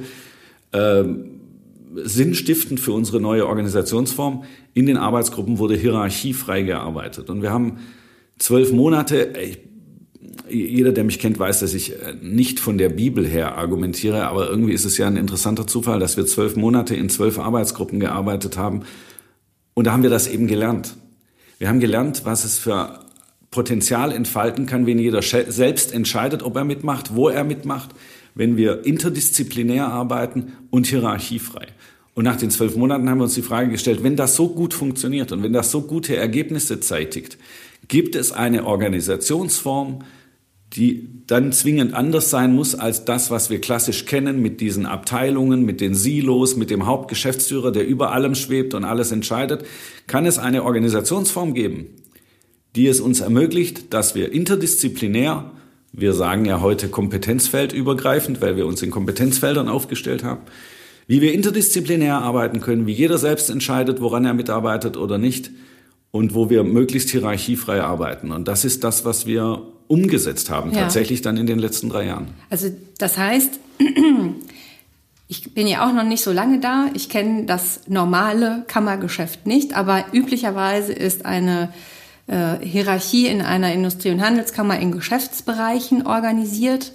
äh, 0.72 1.04
sinnstiftend 1.94 2.80
für 2.80 2.92
unsere 2.92 3.20
neue 3.20 3.46
Organisationsform. 3.46 4.44
In 4.74 4.86
den 4.86 4.96
Arbeitsgruppen 4.96 5.58
wurde 5.58 5.76
hierarchiefrei 5.76 6.62
gearbeitet. 6.62 7.30
Und 7.30 7.42
wir 7.42 7.50
haben 7.50 7.78
zwölf 8.38 8.72
Monate, 8.72 9.32
ich 9.42 9.58
jeder, 10.48 10.92
der 10.92 11.04
mich 11.04 11.18
kennt, 11.18 11.38
weiß, 11.38 11.60
dass 11.60 11.74
ich 11.74 11.92
äh, 11.92 12.14
nicht 12.22 12.60
von 12.60 12.78
der 12.78 12.88
Bibel 12.88 13.26
her 13.26 13.56
argumentiere, 13.56 14.26
aber 14.26 14.48
irgendwie 14.48 14.72
ist 14.72 14.84
es 14.84 14.98
ja 14.98 15.06
ein 15.06 15.16
interessanter 15.16 15.66
Zufall, 15.66 15.98
dass 15.98 16.16
wir 16.16 16.26
zwölf 16.26 16.56
Monate 16.56 16.94
in 16.94 17.08
zwölf 17.08 17.38
Arbeitsgruppen 17.38 18.00
gearbeitet 18.00 18.56
haben. 18.56 18.82
Und 19.76 19.86
da 19.86 19.92
haben 19.92 20.02
wir 20.02 20.08
das 20.08 20.26
eben 20.26 20.46
gelernt. 20.46 20.96
Wir 21.58 21.68
haben 21.68 21.80
gelernt, 21.80 22.22
was 22.24 22.44
es 22.44 22.58
für 22.58 23.00
Potenzial 23.50 24.10
entfalten 24.10 24.64
kann, 24.64 24.86
wenn 24.86 24.98
jeder 24.98 25.20
selbst 25.20 25.92
entscheidet, 25.92 26.42
ob 26.42 26.56
er 26.56 26.64
mitmacht, 26.64 27.14
wo 27.14 27.28
er 27.28 27.44
mitmacht, 27.44 27.90
wenn 28.34 28.56
wir 28.56 28.86
interdisziplinär 28.86 29.86
arbeiten 29.86 30.54
und 30.70 30.86
hierarchiefrei. 30.86 31.66
Und 32.14 32.24
nach 32.24 32.36
den 32.36 32.50
zwölf 32.50 32.74
Monaten 32.74 33.10
haben 33.10 33.18
wir 33.18 33.24
uns 33.24 33.34
die 33.34 33.42
Frage 33.42 33.70
gestellt, 33.70 34.02
wenn 34.02 34.16
das 34.16 34.34
so 34.34 34.48
gut 34.48 34.72
funktioniert 34.72 35.30
und 35.30 35.42
wenn 35.42 35.52
das 35.52 35.70
so 35.70 35.82
gute 35.82 36.16
Ergebnisse 36.16 36.80
zeitigt, 36.80 37.36
gibt 37.86 38.16
es 38.16 38.32
eine 38.32 38.64
Organisationsform, 38.64 40.04
die 40.76 41.08
dann 41.26 41.52
zwingend 41.52 41.94
anders 41.94 42.30
sein 42.30 42.54
muss 42.54 42.74
als 42.74 43.04
das, 43.04 43.30
was 43.30 43.50
wir 43.50 43.60
klassisch 43.60 44.04
kennen 44.04 44.40
mit 44.40 44.60
diesen 44.60 44.86
Abteilungen, 44.86 45.64
mit 45.64 45.80
den 45.80 45.94
Silos, 45.94 46.56
mit 46.56 46.70
dem 46.70 46.86
Hauptgeschäftsführer, 46.86 47.72
der 47.72 47.86
über 47.86 48.12
allem 48.12 48.34
schwebt 48.34 48.74
und 48.74 48.84
alles 48.84 49.10
entscheidet, 49.10 49.64
kann 50.06 50.26
es 50.26 50.38
eine 50.38 50.62
Organisationsform 50.62 51.54
geben, 51.54 51.86
die 52.76 52.86
es 52.86 53.00
uns 53.00 53.20
ermöglicht, 53.20 53.94
dass 53.94 54.14
wir 54.14 54.32
interdisziplinär, 54.32 55.50
wir 55.92 56.12
sagen 56.12 56.44
ja 56.44 56.60
heute 56.60 56.88
kompetenzfeldübergreifend, 56.88 58.42
weil 58.42 58.56
wir 58.56 58.66
uns 58.66 58.82
in 58.82 58.90
Kompetenzfeldern 58.90 59.68
aufgestellt 59.68 60.22
haben, 60.22 60.42
wie 61.06 61.22
wir 61.22 61.32
interdisziplinär 61.32 62.18
arbeiten 62.18 62.60
können, 62.60 62.86
wie 62.86 62.92
jeder 62.92 63.16
selbst 63.16 63.48
entscheidet, 63.48 64.00
woran 64.00 64.26
er 64.26 64.34
mitarbeitet 64.34 64.96
oder 64.96 65.16
nicht 65.16 65.50
und 66.16 66.34
wo 66.34 66.50
wir 66.50 66.64
möglichst 66.64 67.10
hierarchiefrei 67.10 67.82
arbeiten. 67.82 68.32
Und 68.32 68.48
das 68.48 68.64
ist 68.64 68.84
das, 68.84 69.04
was 69.04 69.26
wir 69.26 69.62
umgesetzt 69.88 70.50
haben, 70.50 70.72
ja. 70.72 70.80
tatsächlich 70.80 71.22
dann 71.22 71.36
in 71.36 71.46
den 71.46 71.58
letzten 71.58 71.88
drei 71.88 72.06
Jahren. 72.06 72.28
Also 72.50 72.70
das 72.98 73.16
heißt, 73.16 73.60
ich 75.28 75.54
bin 75.54 75.66
ja 75.66 75.86
auch 75.86 75.92
noch 75.92 76.04
nicht 76.04 76.22
so 76.22 76.32
lange 76.32 76.60
da. 76.60 76.86
Ich 76.94 77.08
kenne 77.08 77.44
das 77.44 77.80
normale 77.86 78.64
Kammergeschäft 78.66 79.46
nicht, 79.46 79.76
aber 79.76 80.06
üblicherweise 80.12 80.92
ist 80.92 81.24
eine 81.24 81.72
äh, 82.26 82.56
Hierarchie 82.60 83.26
in 83.26 83.42
einer 83.42 83.72
Industrie- 83.72 84.10
und 84.10 84.20
Handelskammer 84.20 84.78
in 84.78 84.92
Geschäftsbereichen 84.92 86.06
organisiert. 86.06 86.92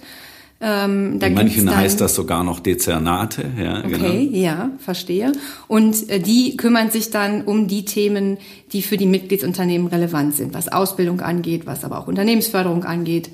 Ähm, 0.64 1.18
In 1.20 1.34
manchen 1.34 1.74
heißt 1.74 2.00
das 2.00 2.14
sogar 2.14 2.44
noch 2.44 2.60
Dezernate. 2.60 3.42
Ja, 3.60 3.80
okay, 3.80 3.90
genau. 3.90 4.36
ja, 4.36 4.70
verstehe. 4.78 5.32
Und 5.66 6.08
äh, 6.08 6.20
die 6.20 6.56
kümmern 6.56 6.92
sich 6.92 7.10
dann 7.10 7.42
um 7.42 7.66
die 7.66 7.84
Themen, 7.84 8.38
die 8.72 8.82
für 8.82 8.96
die 8.96 9.06
Mitgliedsunternehmen 9.06 9.88
relevant 9.88 10.36
sind, 10.36 10.54
was 10.54 10.68
Ausbildung 10.68 11.20
angeht, 11.20 11.66
was 11.66 11.84
aber 11.84 11.98
auch 11.98 12.06
Unternehmensförderung 12.06 12.84
angeht. 12.84 13.30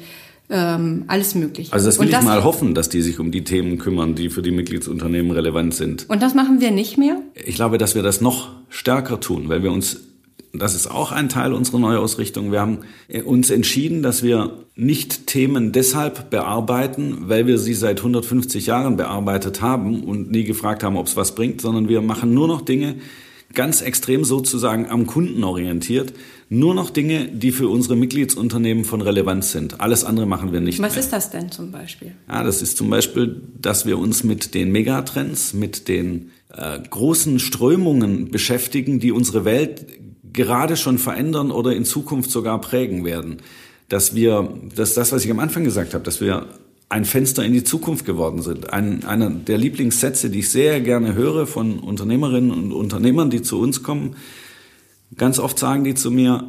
Ähm, 0.51 1.05
alles 1.09 1.35
möglich. 1.35 1.75
Also 1.75 1.85
das 1.85 1.99
will 1.99 2.09
das, 2.09 2.21
ich 2.21 2.27
mal 2.27 2.43
hoffen, 2.43 2.75
dass 2.75 2.89
die 2.89 3.03
sich 3.03 3.19
um 3.19 3.31
die 3.31 3.45
Themen 3.45 3.77
kümmern, 3.77 4.15
die 4.15 4.31
für 4.31 4.41
die 4.41 4.51
Mitgliedsunternehmen 4.51 5.31
relevant 5.31 5.75
sind. 5.75 6.09
Und 6.09 6.23
das 6.23 6.35
machen 6.35 6.63
wir 6.63 6.71
nicht 6.71 6.97
mehr? 6.97 7.21
Ich 7.35 7.57
glaube, 7.57 7.77
dass 7.77 7.95
wir 7.95 8.03
das 8.03 8.23
noch 8.23 8.53
stärker 8.71 9.21
tun, 9.21 9.51
weil 9.51 9.63
wir 9.63 9.71
uns 9.71 10.08
das 10.53 10.75
ist 10.75 10.91
auch 10.91 11.13
ein 11.13 11.29
Teil 11.29 11.53
unserer 11.53 11.79
Neuausrichtung. 11.79 12.53
Wir 12.53 12.61
haben 12.61 12.79
uns 13.25 13.51
entschieden, 13.51 14.03
dass 14.03 14.23
wir 14.23 14.53
nicht 14.77 15.27
Themen 15.27 15.73
deshalb 15.73 16.31
bearbeiten, 16.31 17.29
weil 17.29 17.47
wir 17.47 17.59
sie 17.59 17.75
seit 17.75 17.99
150 17.99 18.67
Jahren 18.67 18.97
bearbeitet 18.97 19.61
haben 19.61 20.03
und 20.05 20.31
nie 20.31 20.45
gefragt 20.45 20.83
haben, 20.83 20.97
ob 20.97 21.07
es 21.07 21.17
was 21.17 21.35
bringt, 21.35 21.61
sondern 21.61 21.89
wir 21.89 22.01
machen 22.01 22.33
nur 22.35 22.49
noch 22.49 22.63
Dinge, 22.63 22.97
ganz 23.55 23.81
extrem 23.81 24.25
sozusagen 24.25 24.89
am 24.89 25.07
Kunden 25.07 25.43
orientiert. 25.43 26.13
Nur 26.51 26.75
noch 26.75 26.91
Dinge, 26.91 27.29
die 27.29 27.51
für 27.51 27.69
unsere 27.69 27.97
Mitgliedsunternehmen 27.97 28.85
von 28.85 29.03
Relevanz 29.03 29.53
sind. 29.53 29.81
Alles 29.81 30.05
andere 30.05 30.27
machen 30.27 30.53
wir 30.53 30.61
nicht 30.61 30.81
Was 30.81 30.93
mehr. 30.95 31.01
ist 31.01 31.13
das 31.13 31.31
denn 31.31 31.51
zum 31.51 31.71
Beispiel? 31.71 32.13
Ja, 32.29 32.43
das 32.43 32.63
ist 32.63 32.77
zum 32.77 32.89
Beispiel, 32.89 33.43
dass 33.61 33.85
wir 33.85 33.99
uns 33.99 34.25
mit 34.25 34.55
den 34.55 34.73
Megatrends, 34.73 35.53
mit 35.53 35.89
den 35.89 36.31
äh, 36.55 36.79
großen 36.79 37.39
Strömungen 37.39 38.31
beschäftigen, 38.31 38.99
die 38.99 39.13
unsere 39.13 39.45
Welt 39.45 39.87
gerade 40.39 40.77
schon 40.77 40.99
verändern 40.99 41.51
oder 41.51 41.75
in 41.75 41.85
Zukunft 41.85 42.31
sogar 42.31 42.61
prägen 42.61 43.05
werden. 43.05 43.39
Dass 43.89 44.15
wir, 44.15 44.55
das 44.75 44.91
ist 44.91 44.97
das, 44.97 45.13
was 45.13 45.25
ich 45.25 45.31
am 45.31 45.41
Anfang 45.41 45.65
gesagt 45.65 45.95
habe, 45.95 46.05
dass 46.05 46.21
wir 46.21 46.47
ein 46.89 47.05
Fenster 47.05 47.45
in 47.45 47.53
die 47.53 47.65
Zukunft 47.65 48.07
geworden 48.07 48.41
sind. 48.41 48.73
Ein, 48.73 49.05
einer 49.05 49.31
der 49.31 49.59
Lieblingssätze, 49.59 50.31
die 50.31 50.39
ich 50.39 50.51
sehr 50.51 50.81
gerne 50.81 51.15
höre 51.15 51.47
von 51.49 51.81
Unternehmerinnen 51.81 52.53
und 52.53 52.73
Unternehmern, 52.73 53.31
die 53.31 53.43
zu 53.43 53.59
uns 53.59 53.83
kommen. 53.83 54.15
Ganz 55.17 55.41
oft 55.41 55.59
sagen 55.59 55.83
die 55.83 55.95
zu 55.95 56.13
mir, 56.13 56.49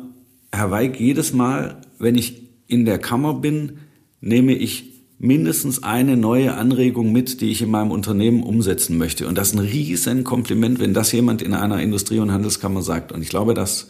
Herr 0.51 0.69
Weig, 0.69 0.99
jedes 0.99 1.33
Mal, 1.33 1.81
wenn 1.97 2.15
ich 2.15 2.43
in 2.67 2.85
der 2.85 2.99
Kammer 2.99 3.33
bin, 3.33 3.79
nehme 4.21 4.53
ich 4.53 4.98
mindestens 5.19 5.83
eine 5.83 6.15
neue 6.15 6.55
Anregung 6.55 7.11
mit, 7.11 7.41
die 7.41 7.51
ich 7.51 7.61
in 7.61 7.69
meinem 7.69 7.91
Unternehmen 7.91 8.41
umsetzen 8.41 8.97
möchte. 8.97 9.27
Und 9.27 9.37
das 9.37 9.49
ist 9.49 9.55
ein 9.55 9.59
riesen 9.59 10.23
Kompliment, 10.23 10.79
wenn 10.79 10.93
das 10.93 11.11
jemand 11.11 11.41
in 11.41 11.53
einer 11.53 11.81
Industrie- 11.81 12.19
und 12.19 12.31
Handelskammer 12.31 12.81
sagt. 12.81 13.11
Und 13.11 13.21
ich 13.21 13.29
glaube, 13.29 13.53
dass, 13.53 13.89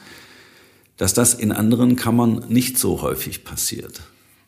dass 0.98 1.14
das 1.14 1.36
in 1.36 1.52
anderen 1.52 1.96
Kammern 1.96 2.46
nicht 2.50 2.80
so 2.80 3.04
häufig 3.04 3.44
passiert. 3.44 4.02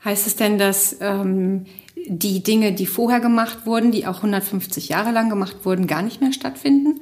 Heißt 0.04 0.26
es 0.26 0.36
denn, 0.36 0.58
dass 0.58 0.98
ähm, 1.00 1.66
die 2.08 2.42
Dinge, 2.42 2.74
die 2.74 2.88
vorher 2.88 3.20
gemacht 3.20 3.68
wurden, 3.68 3.92
die 3.92 4.08
auch 4.08 4.18
150 4.18 4.90
Jahre 4.90 5.12
lang 5.12 5.30
gemacht 5.30 5.58
wurden, 5.64 5.86
gar 5.86 6.02
nicht 6.02 6.20
mehr 6.20 6.34
stattfinden? 6.34 7.00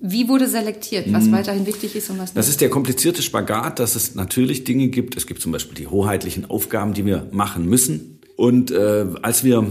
Wie 0.00 0.28
wurde 0.28 0.46
selektiert, 0.46 1.12
was 1.12 1.24
hm. 1.24 1.32
weiterhin 1.32 1.66
wichtig 1.66 1.96
ist 1.96 2.10
und 2.10 2.18
was 2.18 2.26
nicht? 2.26 2.36
Das 2.36 2.48
ist 2.48 2.60
der 2.60 2.70
komplizierte 2.70 3.22
Spagat, 3.22 3.80
dass 3.80 3.96
es 3.96 4.14
natürlich 4.14 4.62
Dinge 4.62 4.88
gibt. 4.88 5.16
Es 5.16 5.26
gibt 5.26 5.40
zum 5.40 5.50
Beispiel 5.50 5.74
die 5.74 5.88
hoheitlichen 5.88 6.48
Aufgaben, 6.48 6.92
die 6.92 7.04
wir 7.04 7.26
machen 7.32 7.66
müssen. 7.66 8.17
Und 8.38 8.70
äh, 8.70 9.04
als 9.20 9.42
wir 9.42 9.66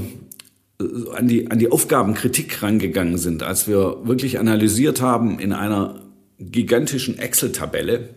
äh, 0.82 0.84
an 1.16 1.30
die, 1.30 1.50
an 1.50 1.58
die 1.58 1.72
Aufgabenkritik 1.72 2.62
rangegangen 2.62 3.18
sind, 3.18 3.42
als 3.42 3.66
wir 3.66 4.00
wirklich 4.04 4.40
analysiert 4.40 5.02
haben 5.02 5.40
in 5.40 5.54
einer 5.54 6.02
gigantischen 6.38 7.18
Excel-Tabelle, 7.18 8.10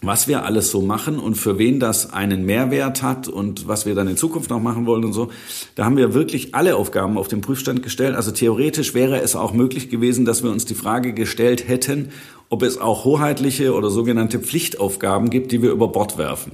was 0.00 0.28
wir 0.28 0.44
alles 0.44 0.70
so 0.70 0.82
machen 0.82 1.18
und 1.18 1.34
für 1.34 1.58
wen 1.58 1.80
das 1.80 2.12
einen 2.12 2.46
Mehrwert 2.46 3.02
hat 3.02 3.26
und 3.26 3.66
was 3.66 3.86
wir 3.86 3.96
dann 3.96 4.06
in 4.06 4.16
Zukunft 4.16 4.50
noch 4.50 4.60
machen 4.60 4.86
wollen 4.86 5.04
und 5.04 5.14
so. 5.14 5.32
Da 5.74 5.84
haben 5.84 5.96
wir 5.96 6.14
wirklich 6.14 6.54
alle 6.54 6.76
Aufgaben 6.76 7.18
auf 7.18 7.26
den 7.26 7.40
Prüfstand 7.40 7.82
gestellt. 7.82 8.14
Also 8.14 8.30
theoretisch 8.30 8.94
wäre 8.94 9.20
es 9.20 9.34
auch 9.34 9.52
möglich 9.52 9.90
gewesen, 9.90 10.24
dass 10.24 10.44
wir 10.44 10.52
uns 10.52 10.64
die 10.64 10.76
Frage 10.76 11.12
gestellt 11.12 11.66
hätten, 11.66 12.10
ob 12.50 12.62
es 12.62 12.78
auch 12.78 13.04
hoheitliche 13.04 13.74
oder 13.74 13.90
sogenannte 13.90 14.38
Pflichtaufgaben 14.38 15.28
gibt, 15.28 15.50
die 15.50 15.60
wir 15.60 15.72
über 15.72 15.88
Bord 15.88 16.18
werfen. 16.18 16.52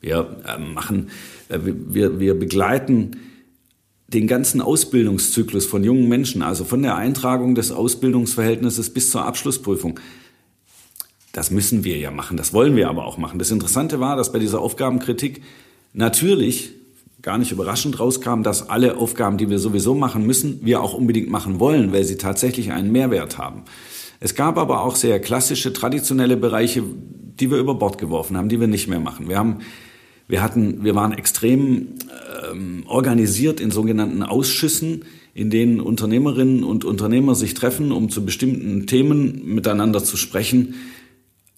Wir 0.00 0.38
äh, 0.44 0.58
machen, 0.58 1.10
wir, 1.50 2.20
wir 2.20 2.38
begleiten 2.38 3.16
den 4.08 4.26
ganzen 4.26 4.60
Ausbildungszyklus 4.60 5.66
von 5.66 5.84
jungen 5.84 6.08
Menschen, 6.08 6.42
also 6.42 6.64
von 6.64 6.82
der 6.82 6.96
Eintragung 6.96 7.54
des 7.54 7.70
Ausbildungsverhältnisses 7.70 8.90
bis 8.90 9.10
zur 9.10 9.24
Abschlussprüfung. 9.24 10.00
Das 11.32 11.50
müssen 11.50 11.84
wir 11.84 11.96
ja 11.98 12.10
machen, 12.10 12.36
das 12.36 12.52
wollen 12.52 12.74
wir 12.74 12.88
aber 12.88 13.06
auch 13.06 13.18
machen. 13.18 13.38
Das 13.38 13.52
Interessante 13.52 14.00
war, 14.00 14.16
dass 14.16 14.32
bei 14.32 14.40
dieser 14.40 14.60
Aufgabenkritik 14.60 15.42
natürlich 15.92 16.72
gar 17.22 17.38
nicht 17.38 17.52
überraschend 17.52 18.00
rauskam, 18.00 18.42
dass 18.42 18.68
alle 18.68 18.96
Aufgaben, 18.96 19.36
die 19.36 19.50
wir 19.50 19.58
sowieso 19.58 19.94
machen 19.94 20.26
müssen, 20.26 20.60
wir 20.64 20.80
auch 20.82 20.94
unbedingt 20.94 21.30
machen 21.30 21.60
wollen, 21.60 21.92
weil 21.92 22.04
sie 22.04 22.16
tatsächlich 22.16 22.72
einen 22.72 22.90
Mehrwert 22.90 23.38
haben. 23.38 23.62
Es 24.20 24.34
gab 24.34 24.58
aber 24.58 24.82
auch 24.82 24.96
sehr 24.96 25.20
klassische, 25.20 25.72
traditionelle 25.72 26.36
Bereiche, 26.36 26.82
die 27.40 27.50
wir 27.50 27.58
über 27.58 27.74
Bord 27.74 27.98
geworfen 27.98 28.36
haben, 28.36 28.48
die 28.48 28.60
wir 28.60 28.66
nicht 28.66 28.88
mehr 28.88 29.00
machen. 29.00 29.28
Wir 29.28 29.38
haben, 29.38 29.58
wir 30.30 30.42
hatten, 30.42 30.84
wir 30.84 30.94
waren 30.94 31.12
extrem 31.12 31.88
ähm, 32.50 32.84
organisiert 32.86 33.60
in 33.60 33.70
sogenannten 33.70 34.22
Ausschüssen, 34.22 35.04
in 35.34 35.50
denen 35.50 35.80
Unternehmerinnen 35.80 36.64
und 36.64 36.84
Unternehmer 36.84 37.34
sich 37.34 37.54
treffen, 37.54 37.92
um 37.92 38.10
zu 38.10 38.24
bestimmten 38.24 38.86
Themen 38.86 39.42
miteinander 39.44 40.02
zu 40.02 40.16
sprechen. 40.16 40.74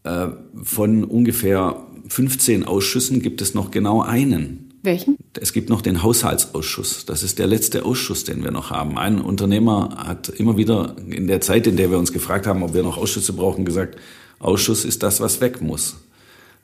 Äh, 0.04 0.28
von 0.62 1.04
ungefähr 1.04 1.86
15 2.08 2.64
Ausschüssen 2.64 3.22
gibt 3.22 3.40
es 3.42 3.54
noch 3.54 3.70
genau 3.70 4.02
einen. 4.02 4.72
Welchen? 4.82 5.16
Es 5.38 5.52
gibt 5.52 5.70
noch 5.70 5.80
den 5.80 6.02
Haushaltsausschuss. 6.02 7.06
Das 7.06 7.22
ist 7.22 7.38
der 7.38 7.46
letzte 7.46 7.84
Ausschuss, 7.84 8.24
den 8.24 8.42
wir 8.42 8.50
noch 8.50 8.70
haben. 8.70 8.98
Ein 8.98 9.20
Unternehmer 9.20 9.96
hat 10.06 10.28
immer 10.28 10.56
wieder 10.56 10.96
in 11.08 11.28
der 11.28 11.40
Zeit, 11.40 11.66
in 11.66 11.76
der 11.76 11.90
wir 11.90 11.98
uns 11.98 12.12
gefragt 12.12 12.46
haben, 12.46 12.62
ob 12.62 12.74
wir 12.74 12.82
noch 12.82 12.96
Ausschüsse 12.96 13.32
brauchen, 13.32 13.64
gesagt, 13.64 13.96
Ausschuss 14.40 14.84
ist 14.84 15.04
das, 15.04 15.20
was 15.20 15.40
weg 15.40 15.60
muss. 15.62 15.96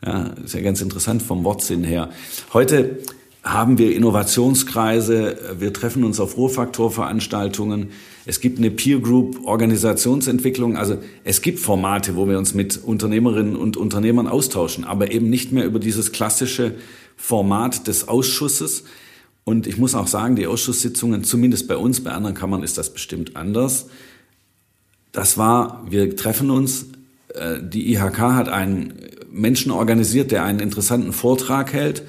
Ja, 0.04 0.34
ist 0.44 0.54
ja 0.54 0.60
ganz 0.60 0.80
interessant 0.80 1.22
vom 1.22 1.44
Wortsinn 1.44 1.82
her. 1.82 2.10
Heute 2.52 2.98
haben 3.42 3.78
wir 3.78 3.94
Innovationskreise, 3.94 5.56
wir 5.58 5.72
treffen 5.72 6.04
uns 6.04 6.20
auf 6.20 6.36
Ruhrfaktorveranstaltungen, 6.36 7.90
es 8.26 8.40
gibt 8.40 8.58
eine 8.58 8.70
Peer 8.70 9.00
Group 9.00 9.44
Organisationsentwicklung, 9.44 10.76
also 10.76 10.98
es 11.24 11.40
gibt 11.40 11.58
Formate, 11.58 12.14
wo 12.14 12.28
wir 12.28 12.38
uns 12.38 12.54
mit 12.54 12.76
Unternehmerinnen 12.76 13.56
und 13.56 13.76
Unternehmern 13.76 14.26
austauschen, 14.26 14.84
aber 14.84 15.10
eben 15.10 15.30
nicht 15.30 15.50
mehr 15.50 15.64
über 15.64 15.78
dieses 15.78 16.12
klassische 16.12 16.74
Format 17.16 17.88
des 17.88 18.06
Ausschusses. 18.06 18.84
Und 19.44 19.66
ich 19.66 19.78
muss 19.78 19.94
auch 19.94 20.08
sagen, 20.08 20.36
die 20.36 20.46
Ausschusssitzungen, 20.46 21.24
zumindest 21.24 21.68
bei 21.68 21.76
uns, 21.76 22.04
bei 22.04 22.10
anderen 22.10 22.36
Kammern 22.36 22.62
ist 22.62 22.76
das 22.76 22.92
bestimmt 22.92 23.34
anders. 23.34 23.86
Das 25.10 25.38
war, 25.38 25.86
wir 25.88 26.14
treffen 26.14 26.50
uns, 26.50 26.86
äh, 27.34 27.60
die 27.62 27.94
IHK 27.94 28.18
hat 28.18 28.50
einen 28.50 28.92
Menschen 29.30 29.70
organisiert, 29.72 30.30
der 30.30 30.44
einen 30.44 30.60
interessanten 30.60 31.12
Vortrag 31.12 31.72
hält 31.72 32.02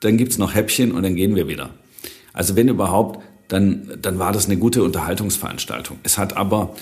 dann 0.00 0.16
gibt's 0.16 0.38
noch 0.38 0.54
Häppchen 0.54 0.92
und 0.92 1.02
dann 1.02 1.14
gehen 1.14 1.36
wir 1.36 1.46
wieder. 1.46 1.70
Also 2.32 2.56
wenn 2.56 2.68
überhaupt, 2.68 3.22
dann, 3.48 3.98
dann 4.00 4.18
war 4.18 4.32
das 4.32 4.46
eine 4.46 4.56
gute 4.56 4.82
Unterhaltungsveranstaltung. 4.82 5.98
Es 6.02 6.18
hat 6.18 6.36
aber 6.36 6.74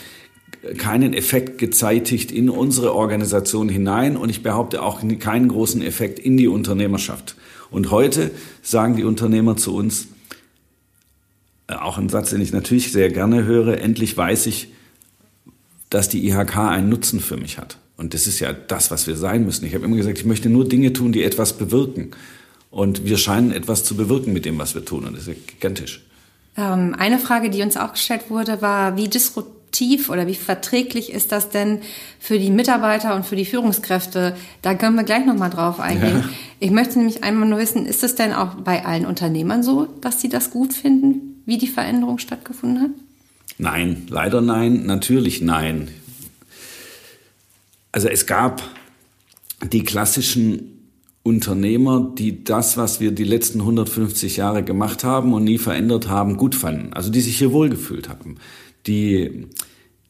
keinen 0.76 1.14
Effekt 1.14 1.58
gezeitigt 1.58 2.30
in 2.30 2.48
unsere 2.48 2.94
Organisation 2.94 3.68
hinein 3.68 4.16
und 4.16 4.28
ich 4.28 4.42
behaupte 4.42 4.82
auch 4.82 5.02
keinen 5.18 5.48
großen 5.48 5.82
Effekt 5.82 6.18
in 6.18 6.36
die 6.36 6.48
Unternehmerschaft. 6.48 7.36
Und 7.70 7.90
heute 7.90 8.30
sagen 8.62 8.96
die 8.96 9.04
Unternehmer 9.04 9.56
zu 9.56 9.74
uns, 9.74 10.08
äh, 11.66 11.74
auch 11.74 11.98
ein 11.98 12.08
Satz, 12.08 12.30
den 12.30 12.40
ich 12.40 12.52
natürlich 12.52 12.92
sehr 12.92 13.10
gerne 13.10 13.44
höre, 13.44 13.78
endlich 13.78 14.16
weiß 14.16 14.46
ich, 14.46 14.72
dass 15.90 16.08
die 16.08 16.26
IHK 16.28 16.56
einen 16.56 16.88
Nutzen 16.88 17.20
für 17.20 17.36
mich 17.36 17.58
hat. 17.58 17.78
Und 17.98 18.14
das 18.14 18.28
ist 18.28 18.38
ja 18.38 18.52
das, 18.52 18.90
was 18.92 19.06
wir 19.08 19.16
sein 19.16 19.44
müssen. 19.44 19.66
Ich 19.66 19.74
habe 19.74 19.84
immer 19.84 19.96
gesagt, 19.96 20.18
ich 20.18 20.24
möchte 20.24 20.48
nur 20.48 20.66
Dinge 20.66 20.92
tun, 20.92 21.12
die 21.12 21.24
etwas 21.24 21.58
bewirken. 21.58 22.12
Und 22.70 23.04
wir 23.04 23.18
scheinen 23.18 23.50
etwas 23.50 23.82
zu 23.82 23.96
bewirken 23.96 24.32
mit 24.32 24.44
dem, 24.44 24.56
was 24.56 24.74
wir 24.76 24.84
tun. 24.84 25.04
Und 25.04 25.14
das 25.14 25.22
ist 25.22 25.28
ja 25.28 25.34
gigantisch. 25.46 26.06
Ähm, 26.56 26.94
eine 26.96 27.18
Frage, 27.18 27.50
die 27.50 27.60
uns 27.60 27.76
auch 27.76 27.92
gestellt 27.92 28.30
wurde, 28.30 28.62
war, 28.62 28.96
wie 28.96 29.08
disruptiv 29.08 30.10
oder 30.10 30.28
wie 30.28 30.36
verträglich 30.36 31.12
ist 31.12 31.32
das 31.32 31.50
denn 31.50 31.80
für 32.20 32.38
die 32.38 32.50
Mitarbeiter 32.50 33.16
und 33.16 33.26
für 33.26 33.34
die 33.34 33.44
Führungskräfte? 33.44 34.36
Da 34.62 34.74
können 34.74 34.94
wir 34.94 35.02
gleich 35.04 35.26
nochmal 35.26 35.50
drauf 35.50 35.80
eingehen. 35.80 36.18
Ja. 36.18 36.28
Ich 36.60 36.70
möchte 36.70 36.98
nämlich 36.98 37.24
einmal 37.24 37.48
nur 37.48 37.58
wissen, 37.58 37.84
ist 37.84 38.04
es 38.04 38.14
denn 38.14 38.32
auch 38.32 38.54
bei 38.54 38.86
allen 38.86 39.06
Unternehmern 39.06 39.64
so, 39.64 39.86
dass 40.00 40.20
sie 40.20 40.28
das 40.28 40.52
gut 40.52 40.72
finden, 40.72 41.42
wie 41.46 41.58
die 41.58 41.66
Veränderung 41.66 42.18
stattgefunden 42.18 42.80
hat? 42.80 42.90
Nein, 43.58 44.06
leider 44.08 44.40
nein, 44.40 44.86
natürlich 44.86 45.40
nein. 45.40 45.88
Also 47.98 48.06
es 48.10 48.26
gab 48.26 48.62
die 49.72 49.82
klassischen 49.82 50.92
Unternehmer, 51.24 52.12
die 52.16 52.44
das, 52.44 52.76
was 52.76 53.00
wir 53.00 53.10
die 53.10 53.24
letzten 53.24 53.58
150 53.58 54.36
Jahre 54.36 54.62
gemacht 54.62 55.02
haben 55.02 55.34
und 55.34 55.42
nie 55.42 55.58
verändert 55.58 56.06
haben, 56.08 56.36
gut 56.36 56.54
fanden. 56.54 56.92
Also 56.92 57.10
die 57.10 57.20
sich 57.20 57.38
hier 57.38 57.50
wohlgefühlt 57.50 58.08
haben. 58.08 58.36
Die 58.86 59.48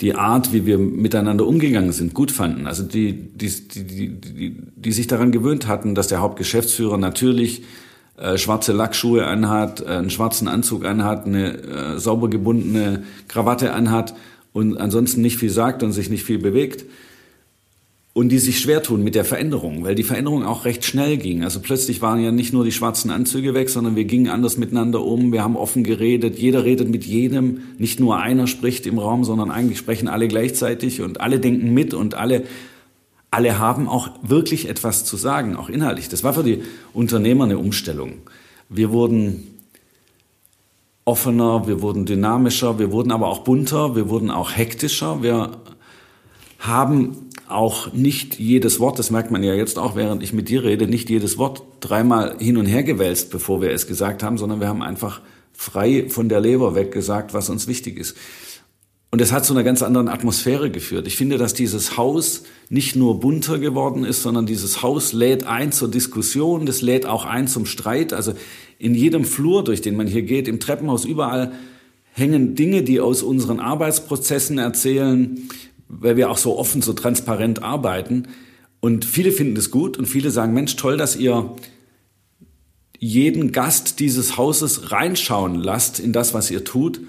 die 0.02 0.14
Art, 0.14 0.52
wie 0.52 0.66
wir 0.66 0.76
miteinander 0.76 1.46
umgegangen 1.46 1.92
sind, 1.92 2.12
gut 2.12 2.30
fanden. 2.30 2.66
Also 2.66 2.82
die, 2.82 3.14
die, 3.14 3.48
die, 3.48 4.20
die, 4.20 4.56
die 4.76 4.92
sich 4.92 5.06
daran 5.06 5.32
gewöhnt 5.32 5.66
hatten, 5.66 5.94
dass 5.94 6.08
der 6.08 6.20
Hauptgeschäftsführer 6.20 6.98
natürlich 6.98 7.62
äh, 8.18 8.36
schwarze 8.36 8.74
Lackschuhe 8.74 9.26
anhat, 9.26 9.80
äh, 9.80 9.86
einen 9.86 10.10
schwarzen 10.10 10.46
Anzug 10.46 10.84
anhat, 10.84 11.24
eine 11.24 11.56
äh, 11.56 11.98
sauber 11.98 12.28
gebundene 12.28 13.04
Krawatte 13.28 13.72
anhat 13.72 14.14
und 14.52 14.76
ansonsten 14.76 15.22
nicht 15.22 15.38
viel 15.38 15.50
sagt 15.50 15.82
und 15.82 15.92
sich 15.92 16.10
nicht 16.10 16.24
viel 16.24 16.38
bewegt 16.38 16.84
und 18.18 18.30
die 18.30 18.40
sich 18.40 18.58
schwer 18.58 18.82
tun 18.82 19.04
mit 19.04 19.14
der 19.14 19.24
Veränderung, 19.24 19.84
weil 19.84 19.94
die 19.94 20.02
Veränderung 20.02 20.44
auch 20.44 20.64
recht 20.64 20.84
schnell 20.84 21.18
ging. 21.18 21.44
Also 21.44 21.60
plötzlich 21.60 22.02
waren 22.02 22.20
ja 22.20 22.32
nicht 22.32 22.52
nur 22.52 22.64
die 22.64 22.72
schwarzen 22.72 23.12
Anzüge 23.12 23.54
weg, 23.54 23.70
sondern 23.70 23.94
wir 23.94 24.06
gingen 24.06 24.26
anders 24.26 24.56
miteinander 24.56 25.04
um, 25.04 25.30
wir 25.30 25.44
haben 25.44 25.54
offen 25.54 25.84
geredet, 25.84 26.36
jeder 26.36 26.64
redet 26.64 26.88
mit 26.88 27.04
jedem, 27.04 27.60
nicht 27.78 28.00
nur 28.00 28.18
einer 28.18 28.48
spricht 28.48 28.88
im 28.88 28.98
Raum, 28.98 29.22
sondern 29.22 29.52
eigentlich 29.52 29.78
sprechen 29.78 30.08
alle 30.08 30.26
gleichzeitig 30.26 31.00
und 31.00 31.20
alle 31.20 31.38
denken 31.38 31.72
mit 31.72 31.94
und 31.94 32.16
alle 32.16 32.42
alle 33.30 33.60
haben 33.60 33.86
auch 33.88 34.10
wirklich 34.22 34.68
etwas 34.68 35.04
zu 35.04 35.16
sagen, 35.16 35.54
auch 35.54 35.68
inhaltlich. 35.68 36.08
Das 36.08 36.24
war 36.24 36.34
für 36.34 36.42
die 36.42 36.62
Unternehmer 36.92 37.44
eine 37.44 37.58
Umstellung. 37.58 38.14
Wir 38.68 38.90
wurden 38.90 39.44
offener, 41.04 41.68
wir 41.68 41.82
wurden 41.82 42.04
dynamischer, 42.04 42.80
wir 42.80 42.90
wurden 42.90 43.12
aber 43.12 43.28
auch 43.28 43.44
bunter, 43.44 43.94
wir 43.94 44.08
wurden 44.08 44.32
auch 44.32 44.56
hektischer. 44.56 45.22
Wir 45.22 45.52
haben 46.58 47.27
auch 47.50 47.92
nicht 47.92 48.38
jedes 48.38 48.80
Wort, 48.80 48.98
das 48.98 49.10
merkt 49.10 49.30
man 49.30 49.42
ja 49.42 49.54
jetzt 49.54 49.78
auch, 49.78 49.96
während 49.96 50.22
ich 50.22 50.32
mit 50.32 50.48
dir 50.48 50.64
rede, 50.64 50.86
nicht 50.86 51.10
jedes 51.10 51.38
Wort 51.38 51.62
dreimal 51.80 52.36
hin 52.38 52.56
und 52.56 52.66
her 52.66 52.82
gewälzt, 52.82 53.30
bevor 53.30 53.60
wir 53.60 53.70
es 53.70 53.86
gesagt 53.86 54.22
haben, 54.22 54.38
sondern 54.38 54.60
wir 54.60 54.68
haben 54.68 54.82
einfach 54.82 55.20
frei 55.52 56.06
von 56.08 56.28
der 56.28 56.40
Leber 56.40 56.74
weg 56.74 56.92
gesagt, 56.92 57.34
was 57.34 57.50
uns 57.50 57.66
wichtig 57.66 57.98
ist. 57.98 58.16
Und 59.10 59.22
es 59.22 59.32
hat 59.32 59.46
zu 59.46 59.54
einer 59.54 59.64
ganz 59.64 59.82
anderen 59.82 60.08
Atmosphäre 60.08 60.70
geführt. 60.70 61.06
Ich 61.06 61.16
finde, 61.16 61.38
dass 61.38 61.54
dieses 61.54 61.96
Haus 61.96 62.42
nicht 62.68 62.94
nur 62.94 63.20
bunter 63.20 63.58
geworden 63.58 64.04
ist, 64.04 64.22
sondern 64.22 64.44
dieses 64.44 64.82
Haus 64.82 65.14
lädt 65.14 65.44
ein 65.44 65.72
zur 65.72 65.90
Diskussion, 65.90 66.66
das 66.66 66.82
lädt 66.82 67.06
auch 67.06 67.24
ein 67.24 67.48
zum 67.48 67.64
Streit. 67.64 68.12
Also 68.12 68.34
in 68.78 68.94
jedem 68.94 69.24
Flur, 69.24 69.64
durch 69.64 69.80
den 69.80 69.96
man 69.96 70.06
hier 70.06 70.22
geht, 70.22 70.46
im 70.46 70.60
Treppenhaus, 70.60 71.06
überall 71.06 71.52
hängen 72.12 72.54
Dinge, 72.54 72.82
die 72.82 73.00
aus 73.00 73.22
unseren 73.22 73.60
Arbeitsprozessen 73.60 74.58
erzählen, 74.58 75.48
weil 75.88 76.16
wir 76.16 76.30
auch 76.30 76.38
so 76.38 76.58
offen, 76.58 76.82
so 76.82 76.92
transparent 76.92 77.62
arbeiten. 77.62 78.28
Und 78.80 79.04
viele 79.04 79.32
finden 79.32 79.54
das 79.54 79.70
gut 79.70 79.96
und 79.96 80.06
viele 80.06 80.30
sagen, 80.30 80.54
Mensch, 80.54 80.76
toll, 80.76 80.96
dass 80.96 81.16
ihr 81.16 81.56
jeden 82.98 83.52
Gast 83.52 84.00
dieses 84.00 84.36
Hauses 84.36 84.92
reinschauen 84.92 85.54
lasst 85.54 86.00
in 86.00 86.12
das, 86.12 86.34
was 86.34 86.50
ihr 86.50 86.64
tut. 86.64 87.00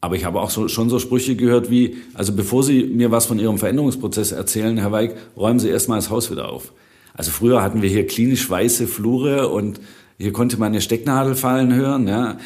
Aber 0.00 0.14
ich 0.14 0.24
habe 0.24 0.40
auch 0.40 0.50
so, 0.50 0.68
schon 0.68 0.88
so 0.88 0.98
Sprüche 0.98 1.36
gehört 1.36 1.70
wie, 1.70 1.96
also 2.14 2.32
bevor 2.32 2.62
Sie 2.62 2.84
mir 2.84 3.10
was 3.10 3.26
von 3.26 3.38
Ihrem 3.38 3.58
Veränderungsprozess 3.58 4.32
erzählen, 4.32 4.76
Herr 4.78 4.92
Weig, 4.92 5.16
räumen 5.36 5.58
Sie 5.58 5.68
erstmal 5.68 5.98
das 5.98 6.10
Haus 6.10 6.30
wieder 6.30 6.48
auf. 6.48 6.72
Also 7.14 7.30
früher 7.30 7.62
hatten 7.62 7.82
wir 7.82 7.88
hier 7.88 8.06
klinisch 8.06 8.48
weiße 8.48 8.86
Flure 8.86 9.48
und 9.48 9.80
hier 10.18 10.32
konnte 10.32 10.58
man 10.58 10.68
eine 10.68 10.80
Stecknadel 10.80 11.34
fallen 11.34 11.74
hören. 11.74 12.06
Ja. 12.06 12.38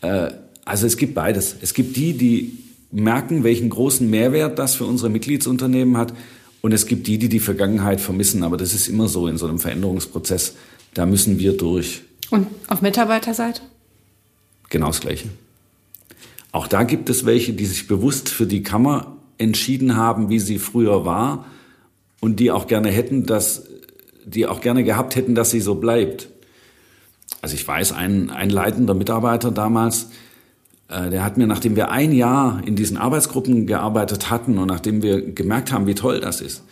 Äh, 0.00 0.30
also 0.64 0.86
es 0.86 0.96
gibt 0.96 1.14
beides. 1.14 1.56
Es 1.60 1.74
gibt 1.74 1.96
die, 1.96 2.14
die 2.14 2.63
merken, 2.94 3.44
welchen 3.44 3.70
großen 3.70 4.08
Mehrwert 4.08 4.58
das 4.58 4.76
für 4.76 4.84
unsere 4.84 5.10
Mitgliedsunternehmen 5.10 5.96
hat. 5.96 6.14
Und 6.62 6.72
es 6.72 6.86
gibt 6.86 7.06
die, 7.06 7.18
die 7.18 7.28
die 7.28 7.40
Vergangenheit 7.40 8.00
vermissen. 8.00 8.42
Aber 8.42 8.56
das 8.56 8.72
ist 8.72 8.88
immer 8.88 9.08
so 9.08 9.28
in 9.28 9.36
so 9.36 9.46
einem 9.46 9.58
Veränderungsprozess. 9.58 10.54
Da 10.94 11.04
müssen 11.04 11.38
wir 11.38 11.56
durch. 11.56 12.02
Und 12.30 12.46
auf 12.68 12.80
Mitarbeiterseite? 12.80 13.60
Genau 14.70 14.86
das 14.86 15.00
Gleiche. 15.00 15.28
Auch 16.52 16.68
da 16.68 16.84
gibt 16.84 17.10
es 17.10 17.26
welche, 17.26 17.52
die 17.52 17.66
sich 17.66 17.88
bewusst 17.88 18.28
für 18.28 18.46
die 18.46 18.62
Kammer 18.62 19.16
entschieden 19.38 19.96
haben, 19.96 20.30
wie 20.30 20.38
sie 20.38 20.58
früher 20.58 21.04
war 21.04 21.46
und 22.20 22.38
die 22.38 22.50
auch 22.50 22.68
gerne 22.68 22.90
hätten, 22.90 23.26
dass, 23.26 23.66
die 24.24 24.46
auch 24.46 24.60
gerne 24.60 24.84
gehabt 24.84 25.16
hätten, 25.16 25.34
dass 25.34 25.50
sie 25.50 25.60
so 25.60 25.74
bleibt. 25.74 26.28
Also 27.42 27.56
ich 27.56 27.66
weiß, 27.66 27.92
ein, 27.92 28.30
ein 28.30 28.50
leitender 28.50 28.94
Mitarbeiter 28.94 29.50
damals, 29.50 30.10
der 30.88 31.24
hat 31.24 31.36
mir, 31.38 31.46
nachdem 31.46 31.76
wir 31.76 31.90
ein 31.90 32.12
Jahr 32.12 32.60
in 32.64 32.76
diesen 32.76 32.96
Arbeitsgruppen 32.96 33.66
gearbeitet 33.66 34.30
hatten 34.30 34.58
und 34.58 34.68
nachdem 34.68 35.02
wir 35.02 35.22
gemerkt 35.22 35.72
haben, 35.72 35.86
wie 35.86 35.94
toll 35.94 36.20
das 36.20 36.40
ist, 36.40 36.62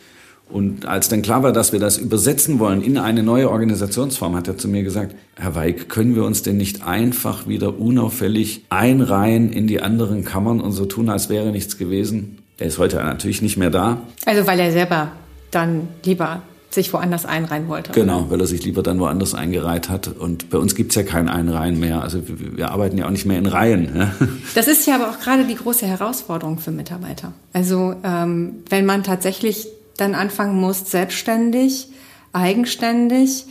und 0.52 0.84
als 0.84 1.08
dann 1.08 1.22
klar 1.22 1.42
war, 1.42 1.52
dass 1.52 1.72
wir 1.72 1.80
das 1.80 1.96
übersetzen 1.96 2.58
wollen 2.58 2.82
in 2.82 2.98
eine 2.98 3.22
neue 3.22 3.50
Organisationsform, 3.50 4.36
hat 4.36 4.48
er 4.48 4.58
zu 4.58 4.68
mir 4.68 4.82
gesagt, 4.82 5.14
Herr 5.36 5.54
Weig, 5.54 5.88
können 5.88 6.14
wir 6.14 6.24
uns 6.24 6.42
denn 6.42 6.58
nicht 6.58 6.86
einfach 6.86 7.48
wieder 7.48 7.78
unauffällig 7.78 8.66
einreihen 8.68 9.50
in 9.50 9.66
die 9.66 9.80
anderen 9.80 10.24
Kammern 10.24 10.60
und 10.60 10.72
so 10.72 10.84
tun, 10.84 11.08
als 11.08 11.30
wäre 11.30 11.50
nichts 11.50 11.78
gewesen? 11.78 12.38
Er 12.58 12.66
ist 12.66 12.78
heute 12.78 12.96
natürlich 12.96 13.40
nicht 13.40 13.56
mehr 13.56 13.70
da. 13.70 14.02
Also 14.26 14.46
weil 14.46 14.60
er 14.60 14.72
selber 14.72 15.12
dann 15.50 15.88
lieber 16.04 16.42
sich 16.74 16.92
woanders 16.92 17.26
einreihen 17.26 17.68
wollte. 17.68 17.92
Genau, 17.92 18.26
weil 18.30 18.40
er 18.40 18.46
sich 18.46 18.64
lieber 18.64 18.82
dann 18.82 18.98
woanders 18.98 19.34
eingereiht 19.34 19.88
hat. 19.88 20.08
Und 20.08 20.50
bei 20.50 20.58
uns 20.58 20.74
gibt's 20.74 20.94
ja 20.94 21.02
kein 21.02 21.28
Einreihen 21.28 21.78
mehr. 21.78 22.02
Also 22.02 22.22
wir, 22.26 22.70
arbeiten 22.70 22.96
ja 22.98 23.06
auch 23.06 23.10
nicht 23.10 23.26
mehr 23.26 23.38
in 23.38 23.46
Reihen. 23.46 23.94
Ja? 23.94 24.12
Das 24.54 24.68
ist 24.68 24.86
ja 24.86 24.94
aber 24.94 25.10
auch 25.10 25.18
gerade 25.18 25.44
die 25.44 25.54
große 25.54 25.86
Herausforderung 25.86 26.58
für 26.58 26.70
Mitarbeiter. 26.70 27.32
Also 27.52 27.94
ähm, 28.04 28.62
wenn 28.68 28.86
man 28.86 29.02
tatsächlich 29.02 29.68
dann 29.96 30.14
anfangen 30.14 30.58
muss, 30.58 30.90
selbstständig, 30.90 31.88
eigenständig, 32.32 33.46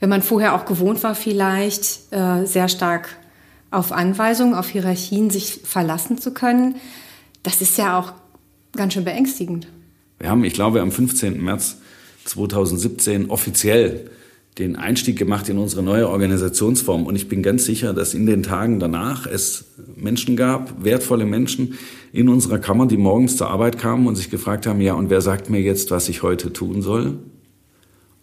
wenn 0.00 0.08
man 0.08 0.22
vorher 0.22 0.54
auch 0.54 0.64
gewohnt 0.64 1.02
war, 1.02 1.14
vielleicht 1.14 2.12
äh, 2.12 2.44
sehr 2.44 2.68
stark 2.68 3.08
auf 3.70 3.92
Anweisungen, 3.92 4.54
auf 4.54 4.68
Hierarchien 4.68 5.30
sich 5.30 5.60
verlassen 5.64 6.18
zu 6.18 6.32
können, 6.32 6.76
das 7.42 7.60
ist 7.60 7.76
ja 7.78 7.98
auch 7.98 8.12
ganz 8.74 8.94
schön 8.94 9.04
beängstigend. 9.04 9.68
Wir 10.18 10.30
haben, 10.30 10.44
ich 10.44 10.54
glaube, 10.54 10.80
am 10.80 10.90
15. 10.90 11.42
März 11.42 11.76
2017 12.28 13.30
offiziell 13.30 14.10
den 14.58 14.76
Einstieg 14.76 15.18
gemacht 15.18 15.48
in 15.48 15.58
unsere 15.58 15.82
neue 15.82 16.08
Organisationsform. 16.08 17.04
Und 17.04 17.14
ich 17.14 17.28
bin 17.28 17.42
ganz 17.42 17.66
sicher, 17.66 17.92
dass 17.92 18.14
in 18.14 18.24
den 18.24 18.42
Tagen 18.42 18.80
danach 18.80 19.26
es 19.26 19.66
Menschen 19.96 20.34
gab, 20.34 20.82
wertvolle 20.82 21.26
Menschen 21.26 21.74
in 22.12 22.28
unserer 22.28 22.58
Kammer, 22.58 22.86
die 22.86 22.96
morgens 22.96 23.36
zur 23.36 23.50
Arbeit 23.50 23.78
kamen 23.78 24.06
und 24.06 24.16
sich 24.16 24.30
gefragt 24.30 24.66
haben, 24.66 24.80
ja, 24.80 24.94
und 24.94 25.10
wer 25.10 25.20
sagt 25.20 25.50
mir 25.50 25.60
jetzt, 25.60 25.90
was 25.90 26.08
ich 26.08 26.22
heute 26.22 26.52
tun 26.52 26.80
soll? 26.80 27.18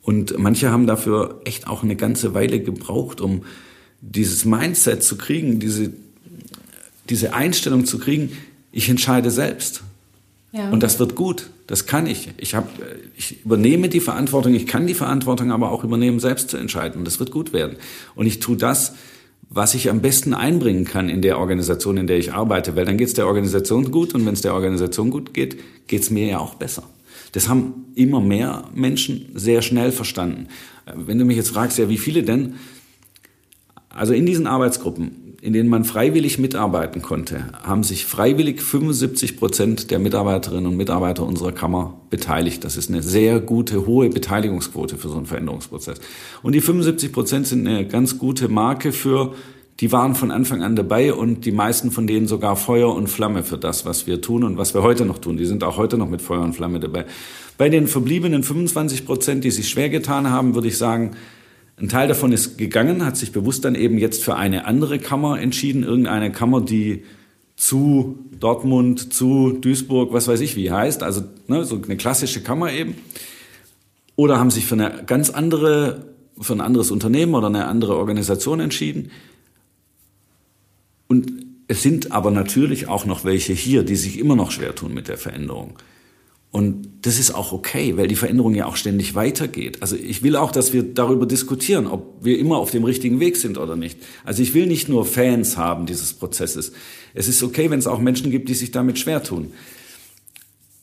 Und 0.02 0.38
manche 0.38 0.72
haben 0.72 0.88
dafür 0.88 1.40
echt 1.46 1.68
auch 1.68 1.84
eine 1.84 1.96
ganze 1.96 2.34
Weile 2.34 2.60
gebraucht, 2.60 3.22
um 3.22 3.44
dieses 4.02 4.44
Mindset 4.44 5.04
zu 5.04 5.18
kriegen, 5.18 5.60
diese, 5.60 5.94
diese 7.10 7.34
Einstellung 7.34 7.86
zu 7.86 8.00
kriegen, 8.00 8.32
ich 8.72 8.90
entscheide 8.90 9.30
selbst. 9.30 9.84
Und 10.72 10.84
das 10.84 11.00
wird 11.00 11.16
gut. 11.16 11.50
Das 11.66 11.88
kann 11.88 12.06
ich. 12.06 12.30
Ich, 12.38 12.54
hab, 12.54 12.70
ich 13.18 13.44
übernehme 13.44 13.90
die 13.90 14.00
Verantwortung, 14.00 14.54
ich 14.54 14.68
kann 14.68 14.86
die 14.86 14.94
Verantwortung 14.94 15.52
aber 15.52 15.72
auch 15.72 15.84
übernehmen, 15.84 16.20
selbst 16.20 16.52
zu 16.52 16.58
entscheiden. 16.58 17.00
Und 17.00 17.06
das 17.06 17.20
wird 17.20 17.32
gut 17.32 17.54
werden. 17.54 17.78
Und 18.14 18.28
ich 18.28 18.40
tue 18.40 18.56
das, 18.56 18.94
was 19.50 19.74
ich 19.74 19.90
am 19.90 20.02
besten 20.02 20.34
einbringen 20.34 20.86
kann 20.86 21.10
in 21.10 21.22
der 21.22 21.40
Organisation, 21.40 21.98
in 21.98 22.08
der 22.08 22.18
ich 22.18 22.34
arbeite. 22.34 22.76
Weil 22.76 22.86
dann 22.86 22.98
geht 22.98 23.08
es 23.08 23.14
der 23.16 23.26
Organisation 23.26 23.90
gut 23.92 24.14
und 24.14 24.26
wenn 24.26 24.34
es 24.34 24.42
der 24.42 24.54
Organisation 24.54 25.10
gut 25.10 25.34
geht, 25.34 25.58
geht 25.88 26.04
es 26.04 26.12
mir 26.12 26.28
ja 26.28 26.40
auch 26.40 26.54
besser. 26.56 26.84
Das 27.32 27.50
haben 27.50 27.86
immer 27.96 28.22
mehr 28.22 28.70
Menschen 28.76 29.32
sehr 29.34 29.64
schnell 29.64 29.92
verstanden. 29.92 30.50
Wenn 30.86 31.18
du 31.18 31.26
mich 31.26 31.38
jetzt 31.38 31.50
fragst, 31.50 31.80
ja, 31.80 31.90
wie 31.90 31.98
viele 31.98 32.22
denn? 32.22 32.56
Also 33.90 34.14
in 34.14 34.26
diesen 34.26 34.46
Arbeitsgruppen 34.48 35.23
in 35.44 35.52
denen 35.52 35.68
man 35.68 35.84
freiwillig 35.84 36.40
mitarbeiten 36.40 37.02
konnte, 37.02 37.50
haben 37.64 37.84
sich 37.84 38.06
freiwillig 38.06 38.62
75 38.62 39.36
Prozent 39.36 39.92
der 39.92 40.00
Mitarbeiterinnen 40.00 40.68
und 40.68 40.78
Mitarbeiter 40.78 41.26
unserer 41.26 41.52
Kammer 41.52 42.00
beteiligt. 42.10 42.64
Das 42.64 42.78
ist 42.78 42.90
eine 42.90 43.04
sehr 43.04 43.42
gute, 43.42 43.86
hohe 43.86 44.08
Beteiligungsquote 44.08 44.98
für 44.98 45.10
so 45.10 45.18
einen 45.18 45.26
Veränderungsprozess. 45.26 46.00
Und 46.44 46.54
die 46.56 46.62
75 46.62 47.12
Prozent 47.12 47.48
sind 47.48 47.68
eine 47.68 47.86
ganz 47.86 48.18
gute 48.18 48.48
Marke 48.48 48.94
für, 48.94 49.34
die 49.82 49.92
waren 49.92 50.16
von 50.16 50.32
Anfang 50.32 50.64
an 50.64 50.78
dabei 50.78 51.14
und 51.14 51.44
die 51.44 51.52
meisten 51.52 51.92
von 51.92 52.08
denen 52.08 52.26
sogar 52.28 52.56
Feuer 52.56 52.96
und 52.96 53.08
Flamme 53.08 53.44
für 53.44 53.58
das, 53.58 53.86
was 53.86 54.08
wir 54.08 54.22
tun 54.22 54.46
und 54.46 54.58
was 54.58 54.74
wir 54.74 54.82
heute 54.82 55.04
noch 55.04 55.18
tun. 55.18 55.36
Die 55.36 55.46
sind 55.46 55.66
auch 55.66 55.76
heute 55.76 55.98
noch 55.98 56.08
mit 56.08 56.22
Feuer 56.22 56.42
und 56.42 56.54
Flamme 56.54 56.80
dabei. 56.80 57.04
Bei 57.58 57.68
den 57.68 57.88
verbliebenen 57.88 58.44
25 58.44 59.06
Prozent, 59.06 59.44
die 59.44 59.52
sich 59.52 59.68
schwer 59.68 59.90
getan 59.90 60.30
haben, 60.30 60.56
würde 60.56 60.70
ich 60.70 60.78
sagen, 60.78 61.18
ein 61.78 61.90
Teil 61.90 62.08
davon 62.08 62.32
ist 62.32 62.58
gegangen, 62.58 63.06
hat 63.06 63.18
sich 63.18 63.32
bewusst 63.32 63.66
dann 63.66 63.76
eben 63.76 63.98
jetzt 63.98 64.24
für 64.24 64.36
eine 64.36 64.66
andere 64.66 65.00
Kammer 65.00 65.40
entschieden, 65.40 65.84
irgendeine 65.84 66.32
Kammer, 66.32 66.62
die 66.62 67.04
zu 67.56 68.20
Dortmund, 68.40 69.14
zu 69.14 69.54
Duisburg, 69.54 70.14
was 70.14 70.28
weiß 70.28 70.42
ich 70.42 70.56
wie 70.56 70.72
heißt, 70.72 71.04
also 71.04 71.24
ne, 71.48 71.66
so 71.66 71.82
eine 71.82 71.98
klassische 71.98 72.42
Kammer 72.42 72.72
eben. 72.72 72.96
Oder 74.16 74.40
haben 74.40 74.52
sich 74.52 74.66
für 74.66 74.76
eine 74.76 75.04
ganz 75.06 75.30
andere, 75.30 76.14
für 76.40 76.54
ein 76.54 76.62
anderes 76.62 76.92
Unternehmen 76.92 77.34
oder 77.34 77.48
eine 77.48 77.66
andere 77.66 77.96
Organisation 77.96 78.60
entschieden. 78.60 79.12
Und 81.08 81.32
es 81.68 81.82
sind 81.82 82.12
aber 82.12 82.30
natürlich 82.30 82.88
auch 82.88 83.06
noch 83.06 83.24
welche 83.24 83.54
hier, 83.54 83.84
die 83.84 83.96
sich 83.96 84.20
immer 84.20 84.36
noch 84.36 84.52
schwer 84.52 84.76
tun 84.76 84.94
mit 84.94 85.08
der 85.08 85.18
Veränderung. 85.18 85.80
Und 86.54 86.88
das 87.02 87.18
ist 87.18 87.34
auch 87.34 87.52
okay, 87.52 87.98
weil 87.98 88.08
die 88.08 88.16
Veränderung 88.16 88.54
ja 88.54 88.68
auch 88.68 88.76
ständig 88.76 89.16
weitergeht. 89.16 89.82
Also 89.82 89.96
ich 89.96 90.22
will 90.22 90.36
auch, 90.36 90.52
dass 90.52 90.72
wir 90.72 90.84
darüber 90.84 91.26
diskutieren, 91.26 91.88
ob 91.88 92.24
wir 92.24 92.38
immer 92.38 92.58
auf 92.58 92.70
dem 92.70 92.84
richtigen 92.84 93.20
Weg 93.20 93.38
sind 93.38 93.58
oder 93.58 93.76
nicht. 93.76 93.98
Also 94.24 94.44
ich 94.44 94.54
will 94.54 94.68
nicht 94.68 94.88
nur 94.88 95.04
Fans 95.04 95.58
haben 95.58 95.88
dieses 95.88 96.14
Prozesses. 96.14 96.72
Es 97.16 97.28
ist 97.28 97.42
okay, 97.42 97.72
wenn 97.72 97.80
es 97.80 97.88
auch 97.88 97.98
Menschen 97.98 98.30
gibt, 98.30 98.50
die 98.50 98.54
sich 98.54 98.70
damit 98.70 99.00
schwer 99.00 99.24
tun. 99.24 99.52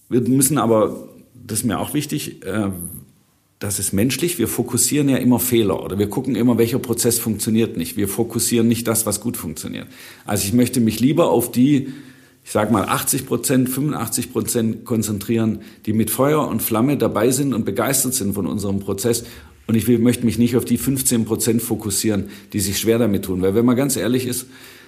Wir 0.09 0.23
müssen 0.23 0.59
aber, 0.59 1.09
das 1.35 1.61
ist 1.61 1.65
mir 1.65 1.79
auch 1.79 1.95
wichtig, 1.95 2.45
äh, 2.45 2.71
das 3.61 3.79
ist 3.79 3.93
menschlich. 3.93 4.41
Wir 4.41 4.49
fokussieren 4.49 5.09
ja 5.09 5.19
immer 5.19 5.39
Fehler 5.39 5.85
oder 5.85 6.01
wir 6.01 6.09
gucken 6.09 6.35
immer, 6.35 6.59
welcher 6.59 6.81
Prozess 6.81 7.21
funktioniert 7.21 7.77
nicht. 7.77 7.97
Wir 7.97 8.09
fokussieren 8.09 8.67
nicht 8.67 8.89
das, 8.89 9.07
was 9.07 9.21
gut 9.21 9.37
funktioniert. 9.37 9.87
Also 10.25 10.47
ich 10.49 10.53
möchte 10.53 10.81
mich 10.81 10.99
lieber 10.99 11.31
auf 11.31 11.53
die 11.53 11.93
ich 12.45 12.53
sage 12.53 12.73
mal 12.73 12.85
80 12.85 13.27
Prozent, 13.27 13.69
85 13.69 14.33
Prozent 14.33 14.85
konzentrieren, 14.85 15.61
die 15.87 15.93
mit 15.93 16.11
Feuer 16.11 16.47
und 16.49 16.63
Flamme 16.63 16.97
dabei 16.97 17.31
sind 17.31 17.55
und 17.55 17.65
begeistert 17.65 18.15
sind 18.15 18.35
von 18.35 18.47
unserem 18.47 18.81
Prozess. 18.81 19.25
Und 19.67 19.77
ich 19.77 19.87
will, 19.87 19.99
möchte 19.99 20.25
mich 20.25 20.39
nicht 20.39 20.57
auf 20.57 20.65
die 20.65 20.79
15 20.79 21.27
Prozent 21.27 21.63
fokussieren, 21.63 22.31
die 22.53 22.61
sich 22.61 22.79
schwer 22.79 22.99
damit 22.99 23.27
tun. 23.27 23.41
Weil 23.41 23.55
wenn 23.55 23.65
man 23.65 23.77
ganz 23.77 23.97
ehrlich 23.97 24.27
ist, 24.27 24.47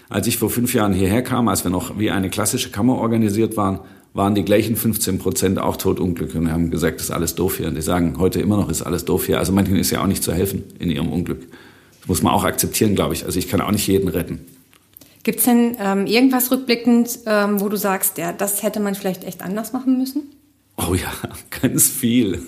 als 0.08 0.26
ich 0.26 0.38
vor 0.38 0.50
fünf 0.50 0.74
Jahren 0.74 0.92
hierher 0.92 1.22
kam, 1.22 1.48
als 1.48 1.64
wir 1.64 1.70
noch 1.70 1.98
wie 1.98 2.10
eine 2.10 2.30
klassische 2.30 2.70
Kammer 2.70 2.96
organisiert 2.96 3.56
waren, 3.56 3.80
waren 4.14 4.34
die 4.34 4.44
gleichen 4.44 4.76
15 4.76 5.18
Prozent 5.18 5.58
auch 5.58 5.76
totunglücklich 5.76 6.36
und 6.36 6.50
haben 6.50 6.70
gesagt, 6.70 6.96
das 6.96 7.04
ist 7.04 7.10
alles 7.12 7.34
doof 7.34 7.58
hier. 7.58 7.68
Und 7.68 7.76
die 7.76 7.82
sagen 7.82 8.16
heute 8.18 8.40
immer 8.40 8.56
noch, 8.56 8.68
ist 8.68 8.82
alles 8.82 9.04
doof 9.04 9.26
hier. 9.26 9.38
Also 9.38 9.52
manchen 9.52 9.76
ist 9.76 9.90
ja 9.90 10.02
auch 10.02 10.06
nicht 10.06 10.22
zu 10.22 10.32
helfen 10.32 10.64
in 10.78 10.90
ihrem 10.90 11.08
Unglück. 11.08 11.46
Das 12.00 12.08
muss 12.08 12.22
man 12.22 12.32
auch 12.32 12.44
akzeptieren, 12.44 12.94
glaube 12.94 13.14
ich. 13.14 13.24
Also 13.24 13.38
ich 13.38 13.48
kann 13.48 13.60
auch 13.60 13.70
nicht 13.70 13.86
jeden 13.86 14.08
retten. 14.08 14.40
Gibt 15.22 15.38
es 15.38 15.44
denn 15.44 15.76
ähm, 15.78 16.06
irgendwas 16.06 16.50
rückblickend, 16.50 17.20
ähm, 17.26 17.60
wo 17.60 17.68
du 17.68 17.76
sagst, 17.76 18.18
ja, 18.18 18.32
das 18.32 18.62
hätte 18.62 18.80
man 18.80 18.94
vielleicht 18.94 19.24
echt 19.24 19.42
anders 19.42 19.72
machen 19.72 19.98
müssen? 19.98 20.22
Oh 20.76 20.94
ja, 20.94 21.12
ganz 21.62 21.88
viel. 21.88 22.40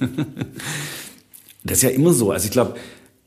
Das 1.62 1.78
ist 1.78 1.82
ja 1.82 1.90
immer 1.90 2.12
so. 2.12 2.32
Also 2.32 2.46
ich 2.46 2.50
glaube, 2.50 2.74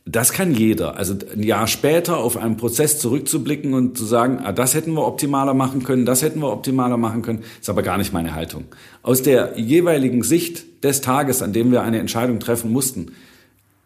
das 0.05 0.31
kann 0.31 0.53
jeder. 0.53 0.95
Also 0.95 1.15
ein 1.33 1.43
Jahr 1.43 1.67
später 1.67 2.17
auf 2.17 2.37
einen 2.37 2.57
Prozess 2.57 2.99
zurückzublicken 2.99 3.73
und 3.73 3.97
zu 3.97 4.05
sagen, 4.05 4.39
ah, 4.43 4.53
das 4.53 4.73
hätten 4.73 4.93
wir 4.93 5.05
optimaler 5.05 5.53
machen 5.53 5.83
können, 5.83 6.05
das 6.05 6.21
hätten 6.21 6.39
wir 6.39 6.51
optimaler 6.51 6.97
machen 6.97 7.21
können, 7.21 7.43
ist 7.59 7.69
aber 7.69 7.83
gar 7.83 7.97
nicht 7.97 8.13
meine 8.13 8.33
Haltung. 8.33 8.65
Aus 9.01 9.21
der 9.21 9.59
jeweiligen 9.59 10.23
Sicht 10.23 10.83
des 10.83 11.01
Tages, 11.01 11.41
an 11.41 11.51
dem 11.51 11.71
wir 11.71 11.81
eine 11.81 11.99
Entscheidung 11.99 12.39
treffen 12.39 12.71
mussten, 12.71 13.11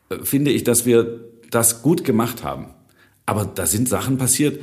äh, 0.09 0.17
finde 0.23 0.51
ich, 0.51 0.63
dass 0.63 0.85
wir 0.85 1.21
das 1.49 1.81
gut 1.81 2.03
gemacht 2.03 2.43
haben. 2.43 2.67
Aber 3.25 3.45
da 3.45 3.65
sind 3.65 3.89
Sachen 3.89 4.17
passiert. 4.17 4.59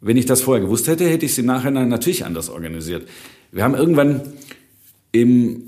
Wenn 0.00 0.16
ich 0.16 0.26
das 0.26 0.42
vorher 0.42 0.64
gewusst 0.64 0.86
hätte, 0.88 1.08
hätte 1.08 1.26
ich 1.26 1.34
sie 1.34 1.42
nachher 1.42 1.70
natürlich 1.70 2.24
anders 2.24 2.50
organisiert. 2.50 3.08
Wir 3.50 3.64
haben 3.64 3.74
irgendwann 3.74 4.22
im, 5.12 5.62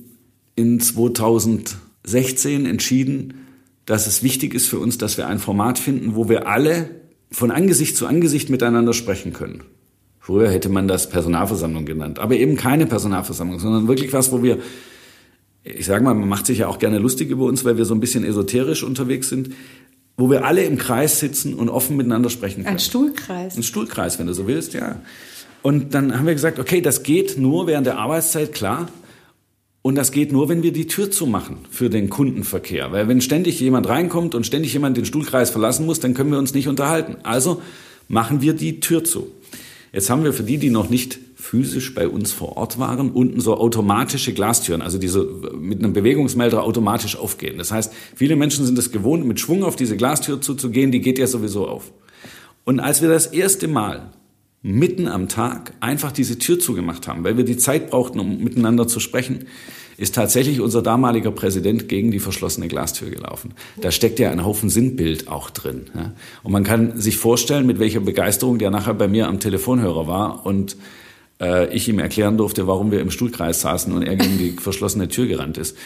in 0.55 0.81
2016 0.81 2.67
entschieden, 2.67 3.47
dass 3.87 4.07
es 4.07 4.23
wichtig 4.23 4.55
ist 4.55 4.69
für 4.69 4.79
uns, 4.79 4.99
dass 4.99 5.17
wir 5.17 5.27
ein 5.27 5.39
Format 5.39 5.79
finden, 5.79 6.15
wo 6.15 6.29
wir 6.29 6.47
alle 6.47 6.91
von 7.33 7.51
Angesicht 7.51 7.97
zu 7.97 8.07
Angesicht 8.07 8.51
miteinander 8.51 8.93
sprechen 8.93 9.33
können. 9.33 9.63
Früher 10.21 10.51
hätte 10.51 10.69
man 10.69 10.87
das 10.87 11.09
Personalversammlung 11.09 11.87
genannt, 11.87 12.19
aber 12.19 12.37
eben 12.37 12.57
keine 12.57 12.87
Personalversammlung, 12.87 13.59
sondern 13.59 13.89
wirklich 13.89 14.13
was, 14.13 14.31
wo 14.31 14.43
wir, 14.43 14.59
ich 15.65 15.87
sage 15.87 16.05
mal, 16.05 16.15
man 16.15 16.29
macht 16.29 16.47
sich 16.47 16.59
ja 16.59 16.69
auch 16.69 16.79
gerne 16.79 16.99
lustig 16.99 17.31
über 17.31 17.47
uns, 17.47 17.65
weil 17.65 17.79
wir 17.79 17.85
so 17.85 17.95
ein 17.95 18.01
bisschen 18.01 18.25
esoterisch 18.25 18.85
unterwegs 18.85 19.29
sind, 19.29 19.51
wo 20.17 20.31
wir 20.31 20.45
alle 20.45 20.65
im 20.65 20.77
Kreis 20.77 21.21
sitzen 21.21 21.55
und 21.55 21.69
offen 21.69 21.97
miteinander 21.97 22.31
sprechen 22.31 22.65
können. 22.65 22.77
Ein 22.77 22.79
Stuhlkreis. 22.79 23.57
Ein 23.57 23.63
Stuhlkreis, 23.63 24.19
wenn 24.19 24.27
du 24.27 24.35
so 24.35 24.47
willst, 24.47 24.75
ja. 24.75 25.01
Und 25.63 25.95
dann 25.95 26.19
haben 26.19 26.27
wir 26.27 26.35
gesagt, 26.35 26.59
okay, 26.59 26.81
das 26.81 27.03
geht 27.03 27.39
nur 27.39 27.67
während 27.67 27.87
der 27.87 27.99
Arbeitszeit, 27.99 28.53
klar. 28.53 28.89
Und 29.83 29.95
das 29.95 30.13
geht 30.13 30.31
nur, 30.31 30.49
wenn 30.49 30.63
wir 30.63 30.73
die 30.73 30.87
Tür 30.87 31.11
zumachen 31.11 31.59
für 31.71 31.89
den 31.89 32.11
Kundenverkehr. 32.11 32.93
Weil 32.93 33.09
wenn 33.09 33.21
ständig 33.21 33.61
jemand 33.61 33.89
reinkommt 33.89 34.35
und 34.35 34.47
ständig 34.47 34.75
jemand 34.75 34.97
den 34.97 35.07
Stuhlkreis 35.07 35.51
verlassen 35.51 35.87
muss, 35.87 36.01
dann 36.01 36.13
können 36.13 36.31
wir 36.31 36.39
uns 36.39 36.53
nicht 36.53 36.69
unterhalten. 36.69 37.17
Also 37.23 37.63
machen 38.09 38.43
wir 38.43 38.53
die 38.53 38.81
Tür 38.81 39.05
zu. 39.05 39.31
Jetzt 39.93 40.11
haben 40.11 40.23
wir 40.23 40.35
für 40.35 40.43
die, 40.43 40.59
die 40.59 40.71
noch 40.71 40.91
nicht 40.91 41.19
physisch 41.41 41.95
bei 41.95 42.07
uns 42.07 42.33
vor 42.33 42.57
Ort 42.57 42.79
waren, 42.79 43.11
unten 43.11 43.41
so 43.41 43.57
automatische 43.57 44.33
Glastüren, 44.33 44.83
also 44.83 44.99
diese 44.99 45.25
mit 45.59 45.79
einem 45.79 45.93
Bewegungsmelder 45.93 46.63
automatisch 46.63 47.17
aufgehen. 47.17 47.59
Das 47.59 47.73
heißt, 47.73 47.93
viele 48.15 48.37
Menschen 48.37 48.67
sind 48.67 48.79
es 48.79 48.93
gewohnt, 48.93 49.27
mit 49.27 49.41
Schwung 49.41 49.65
auf 49.65 49.75
diese 49.75 49.97
Glastür 49.97 50.41
zuzugehen, 50.41 50.93
die 50.93 51.01
geht 51.01 51.19
ja 51.19 51.27
sowieso 51.27 51.67
auf. 51.67 51.93
Und 52.65 52.79
als 52.79 53.01
wir 53.01 53.09
das 53.09 53.27
erste 53.27 53.69
Mal 53.69 54.11
mitten 54.63 55.09
am 55.09 55.29
Tag 55.29 55.73
einfach 55.81 56.13
diese 56.13 56.39
Tür 56.39 56.59
zugemacht 56.59 57.09
haben, 57.09 57.25
weil 57.25 57.39
wir 57.39 57.45
die 57.45 57.57
Zeit 57.57 57.91
brauchten, 57.91 58.21
um 58.21 58.45
miteinander 58.45 58.87
zu 58.87 59.01
sprechen, 59.01 59.47
ist 59.97 60.15
tatsächlich 60.15 60.61
unser 60.61 60.83
damaliger 60.83 61.31
Präsident 61.31 61.89
gegen 61.89 62.11
die 62.11 62.21
verschlossene 62.21 62.69
Glastür 62.69 63.11
gelaufen. 63.11 63.55
Da 63.81 63.91
steckt 63.91 64.19
ja 64.19 64.31
ein 64.31 64.45
Haufen 64.45 64.71
Sinnbild 64.71 65.29
auch 65.29 65.51
drin. 65.51 65.87
Und 66.43 66.53
man 66.53 66.65
kann 66.65 66.99
sich 66.99 67.17
vorstellen, 67.17 67.67
mit 67.67 67.79
welcher 67.79 68.01
Begeisterung 68.01 68.59
der 68.59 68.71
nachher 68.71 68.95
bei 68.95 69.09
mir 69.09 69.29
am 69.29 69.41
Telefonhörer 69.41 70.07
war 70.07 70.47
und 70.47 70.77
äh, 71.41 71.75
ich 71.75 71.89
ihm 71.89 71.99
erklären 71.99 72.37
durfte, 72.37 72.67
warum 72.67 72.91
wir 72.91 73.01
im 73.01 73.11
Stuhlkreis 73.11 73.61
saßen 73.61 73.93
und 73.93 74.03
er 74.03 74.17
gegen 74.17 74.39
die 74.39 74.53
verschlossene 74.53 75.09
Tür 75.09 75.27
gerannt 75.27 75.59
ist. 75.59 75.77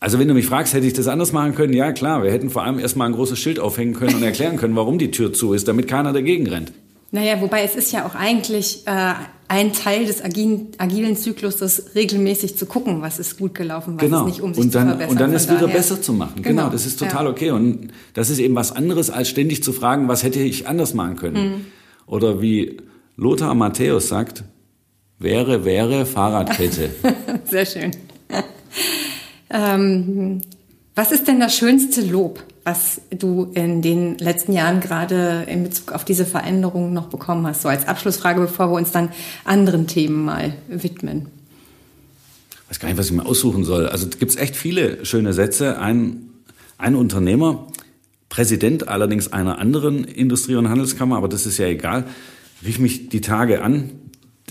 Also 0.00 0.18
wenn 0.18 0.28
du 0.28 0.34
mich 0.34 0.46
fragst, 0.46 0.74
hätte 0.74 0.86
ich 0.86 0.92
das 0.92 1.08
anders 1.08 1.32
machen 1.32 1.54
können? 1.54 1.72
Ja, 1.72 1.92
klar. 1.92 2.22
Wir 2.22 2.30
hätten 2.30 2.50
vor 2.50 2.62
allem 2.62 2.78
erstmal 2.78 3.08
ein 3.08 3.14
großes 3.14 3.38
Schild 3.38 3.58
aufhängen 3.58 3.94
können 3.94 4.14
und 4.14 4.22
erklären 4.22 4.56
können, 4.56 4.76
warum 4.76 4.98
die 4.98 5.10
Tür 5.10 5.32
zu 5.32 5.54
ist, 5.54 5.66
damit 5.66 5.88
keiner 5.88 6.12
dagegen 6.12 6.46
rennt. 6.46 6.72
Naja, 7.10 7.40
wobei 7.40 7.62
es 7.62 7.74
ist 7.74 7.90
ja 7.92 8.06
auch 8.06 8.14
eigentlich 8.14 8.86
äh, 8.86 9.14
ein 9.48 9.72
Teil 9.72 10.04
des 10.04 10.22
agilen, 10.22 10.68
agilen 10.76 11.16
Zykluses, 11.16 11.94
regelmäßig 11.94 12.58
zu 12.58 12.66
gucken, 12.66 13.00
was 13.00 13.18
ist 13.18 13.38
gut 13.38 13.54
gelaufen, 13.54 13.94
was 13.94 14.02
genau. 14.02 14.20
ist 14.20 14.26
nicht, 14.26 14.40
um 14.42 14.52
sich 14.52 14.62
und 14.62 14.74
dann, 14.74 14.82
zu 14.82 14.88
verbessern. 14.90 15.10
Und 15.10 15.20
dann 15.20 15.32
ist 15.32 15.50
wieder 15.50 15.68
besser 15.68 16.02
zu 16.02 16.12
machen. 16.12 16.42
Genau. 16.42 16.62
genau, 16.62 16.70
das 16.70 16.84
ist 16.84 16.98
total 16.98 17.24
ja. 17.24 17.30
okay. 17.30 17.50
Und 17.50 17.88
das 18.12 18.28
ist 18.28 18.38
eben 18.38 18.54
was 18.54 18.72
anderes, 18.72 19.08
als 19.08 19.30
ständig 19.30 19.64
zu 19.64 19.72
fragen, 19.72 20.06
was 20.06 20.22
hätte 20.22 20.38
ich 20.38 20.68
anders 20.68 20.92
machen 20.92 21.16
können. 21.16 21.48
Mhm. 21.48 21.64
Oder 22.06 22.42
wie 22.42 22.76
Lothar 23.18 23.52
Matthäus 23.56 24.08
sagt, 24.08 24.44
wäre, 25.18 25.64
wäre, 25.64 26.06
Fahrradkette. 26.06 26.90
Sehr 27.50 27.66
schön. 27.66 27.90
ähm, 29.50 30.40
was 30.94 31.10
ist 31.10 31.26
denn 31.26 31.40
das 31.40 31.56
schönste 31.56 32.00
Lob, 32.00 32.40
was 32.62 33.00
du 33.10 33.50
in 33.54 33.82
den 33.82 34.18
letzten 34.18 34.52
Jahren 34.52 34.78
gerade 34.78 35.44
in 35.48 35.64
Bezug 35.64 35.90
auf 35.90 36.04
diese 36.04 36.26
Veränderungen 36.26 36.94
noch 36.94 37.08
bekommen 37.08 37.44
hast? 37.44 37.62
So 37.62 37.68
als 37.68 37.88
Abschlussfrage, 37.88 38.40
bevor 38.40 38.70
wir 38.70 38.76
uns 38.76 38.92
dann 38.92 39.10
anderen 39.44 39.88
Themen 39.88 40.24
mal 40.24 40.54
widmen. 40.68 41.26
Ich 42.52 42.70
weiß 42.70 42.78
gar 42.78 42.88
nicht, 42.88 42.98
was 42.98 43.06
ich 43.06 43.12
mir 43.12 43.26
aussuchen 43.26 43.64
soll. 43.64 43.88
Also 43.88 44.06
gibt 44.06 44.30
es 44.30 44.36
echt 44.36 44.54
viele 44.54 45.04
schöne 45.04 45.32
Sätze. 45.32 45.80
Ein, 45.80 46.30
ein 46.76 46.94
Unternehmer, 46.94 47.66
Präsident 48.28 48.86
allerdings 48.86 49.32
einer 49.32 49.58
anderen 49.58 50.04
Industrie- 50.04 50.54
und 50.54 50.68
Handelskammer, 50.68 51.16
aber 51.16 51.28
das 51.28 51.46
ist 51.46 51.58
ja 51.58 51.66
egal, 51.66 52.04
rief 52.64 52.78
mich 52.78 53.08
die 53.08 53.20
Tage 53.20 53.62
an, 53.62 53.90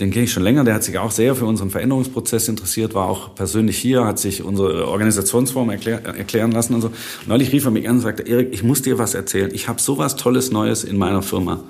den 0.00 0.12
kenne 0.12 0.26
ich 0.26 0.32
schon 0.32 0.44
länger, 0.44 0.62
der 0.64 0.74
hat 0.74 0.84
sich 0.84 0.98
auch 0.98 1.10
sehr 1.10 1.34
für 1.34 1.44
unseren 1.44 1.70
Veränderungsprozess 1.70 2.48
interessiert, 2.48 2.94
war 2.94 3.08
auch 3.08 3.34
persönlich 3.34 3.78
hier, 3.78 4.04
hat 4.04 4.18
sich 4.18 4.42
unsere 4.44 4.86
Organisationsform 4.86 5.70
erklär, 5.70 6.04
erklären 6.04 6.52
lassen 6.52 6.74
und 6.74 6.82
so. 6.82 6.92
Neulich 7.26 7.52
rief 7.52 7.64
er 7.64 7.72
mich 7.72 7.88
an 7.88 7.96
und 7.96 8.02
sagte, 8.02 8.22
Erik, 8.22 8.50
ich 8.52 8.62
muss 8.62 8.82
dir 8.82 8.98
was 8.98 9.14
erzählen. 9.14 9.50
Ich 9.52 9.68
habe 9.68 9.80
sowas 9.80 10.14
Tolles 10.14 10.52
Neues 10.52 10.84
in 10.84 10.98
meiner 10.98 11.22
Firma. 11.22 11.64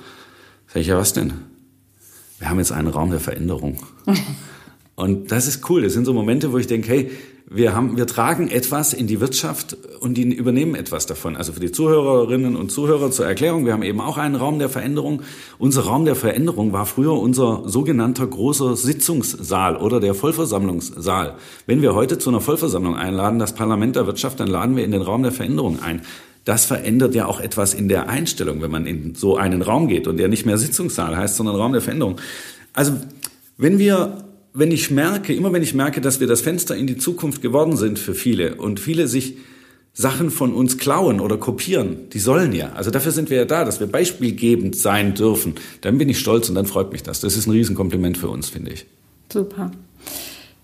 Sag 0.66 0.83
ich, 0.83 0.88
ja, 0.88 0.98
was 0.98 1.14
denn? 1.14 1.33
Wir 2.38 2.51
haben 2.51 2.59
jetzt 2.59 2.72
einen 2.72 2.88
Raum 2.88 3.11
der 3.11 3.20
Veränderung. 3.20 3.79
und 4.98 5.30
das 5.30 5.46
ist 5.46 5.70
cool. 5.70 5.82
Das 5.82 5.92
sind 5.92 6.06
so 6.06 6.12
Momente, 6.12 6.52
wo 6.52 6.58
ich 6.58 6.66
denke, 6.66 6.88
hey, 6.88 7.11
wir, 7.48 7.72
haben, 7.72 7.96
wir 7.96 8.08
tragen 8.08 8.48
etwas 8.48 8.92
in 8.92 9.06
die 9.06 9.20
Wirtschaft 9.20 9.76
und 10.00 10.14
die 10.14 10.24
übernehmen 10.34 10.74
etwas 10.74 11.06
davon. 11.06 11.37
Also 11.37 11.52
für 11.52 11.61
die 11.61 11.70
Zuhörerinnen 11.70 12.56
und 12.56 12.72
Zuhörer 12.72 13.12
zur 13.12 13.24
Erklärung, 13.24 13.64
wir 13.64 13.74
haben 13.74 13.84
eben 13.84 14.00
auch 14.00 14.18
einen 14.18 14.34
Raum 14.34 14.58
der 14.58 14.68
Veränderung. 14.68 15.22
Unser 15.56 15.82
Raum 15.82 16.04
der 16.04 16.16
Veränderung 16.16 16.72
war 16.72 16.84
früher 16.84 17.12
unser 17.12 17.62
sogenannter 17.68 18.26
großer 18.26 18.74
Sitzungssaal 18.74 19.76
oder 19.76 20.00
der 20.00 20.16
Vollversammlungssaal. 20.16 21.37
Wenn 21.66 21.80
wir 21.80 21.94
heute 21.94 22.18
zu 22.18 22.30
einer 22.30 22.40
Vollversammlung 22.40 22.96
einladen, 22.96 23.38
das 23.38 23.54
Parlament 23.54 23.94
der 23.94 24.08
Wirtschaft, 24.08 24.40
dann 24.40 24.48
laden 24.48 24.74
wir 24.74 24.84
in 24.84 24.90
den 24.90 25.02
Raum 25.02 25.22
der 25.22 25.30
Veränderung 25.30 25.80
ein. 25.80 26.02
Das 26.44 26.64
verändert 26.64 27.14
ja 27.14 27.26
auch 27.26 27.38
etwas 27.38 27.72
in 27.72 27.88
der 27.88 28.08
Einstellung, 28.08 28.62
wenn 28.62 28.72
man 28.72 28.84
in 28.84 29.14
so 29.14 29.37
einen 29.37 29.62
Raum 29.62 29.87
geht 29.87 30.08
und 30.08 30.16
der 30.16 30.26
nicht 30.26 30.44
mehr 30.44 30.58
Sitzungssaal 30.58 31.16
heißt, 31.16 31.37
sondern 31.37 31.54
Raum 31.54 31.72
der 31.72 31.82
Veränderung. 31.82 32.16
Also 32.72 32.94
wenn 33.58 33.78
wir 33.78 34.24
wenn 34.52 34.72
ich 34.72 34.90
merke, 34.90 35.34
immer 35.34 35.52
wenn 35.52 35.62
ich 35.62 35.74
merke, 35.74 36.00
dass 36.00 36.20
wir 36.20 36.26
das 36.26 36.40
Fenster 36.40 36.76
in 36.76 36.87
die 36.87 36.96
Zukunft 36.96 37.42
geworden 37.42 37.76
sind 37.76 37.98
für 37.98 38.14
viele 38.14 38.56
und 38.56 38.80
viele 38.80 39.08
sich 39.08 39.37
Sachen 39.92 40.30
von 40.30 40.54
uns 40.54 40.78
klauen 40.78 41.18
oder 41.18 41.38
kopieren, 41.38 42.08
die 42.11 42.20
sollen 42.20 42.52
ja. 42.52 42.72
Also 42.74 42.90
dafür 42.90 43.11
sind 43.11 43.30
wir 43.30 43.38
ja 43.38 43.44
da, 43.44 43.64
dass 43.64 43.80
wir 43.80 43.88
beispielgebend 43.88 44.76
sein 44.76 45.14
dürfen. 45.14 45.56
Dann 45.80 45.98
bin 45.98 46.08
ich 46.08 46.20
stolz 46.20 46.48
und 46.48 46.54
dann 46.54 46.66
freut 46.66 46.92
mich 46.92 47.02
das. 47.02 47.20
Das 47.20 47.37
ist 47.37 47.46
ein 47.46 47.50
Riesenkompliment 47.50 48.16
für 48.16 48.28
uns, 48.28 48.48
finde 48.48 48.72
ich. 48.72 48.87
Super. 49.32 49.72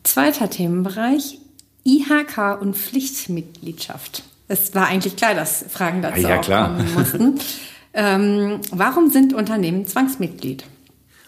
Zweiter 0.05 0.49
Themenbereich, 0.49 1.38
IHK 1.85 2.61
und 2.61 2.77
Pflichtmitgliedschaft. 2.77 4.23
Es 4.47 4.75
war 4.75 4.87
eigentlich 4.87 5.16
klar, 5.16 5.35
dass 5.35 5.64
Fragen 5.68 6.03
dazu 6.03 6.20
ja, 6.20 6.29
ja, 6.29 6.38
klar. 6.38 6.77
kommen 6.77 6.94
mussten. 6.94 7.35
ähm, 7.94 8.61
warum 8.70 9.11
sind 9.11 9.35
Unternehmen 9.35 9.87
Zwangsmitglied? 9.87 10.64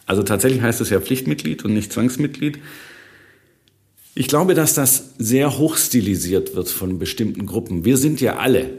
Also 0.07 0.23
tatsächlich 0.23 0.63
heißt 0.63 0.81
es 0.81 0.91
ja 0.91 1.01
Pflichtmitglied 1.01 1.65
und 1.65 1.75
nicht 1.75 1.93
Zwangsmitglied. 1.93 2.59
Ich 4.15 4.29
glaube, 4.29 4.55
dass 4.55 4.73
das 4.73 5.15
sehr 5.19 5.59
hochstilisiert 5.59 6.57
wird 6.57 6.71
von 6.71 6.99
bestimmten 6.99 7.45
Gruppen. 7.45 7.85
Wir 7.85 7.99
sind 7.99 8.21
ja 8.21 8.37
alle 8.37 8.71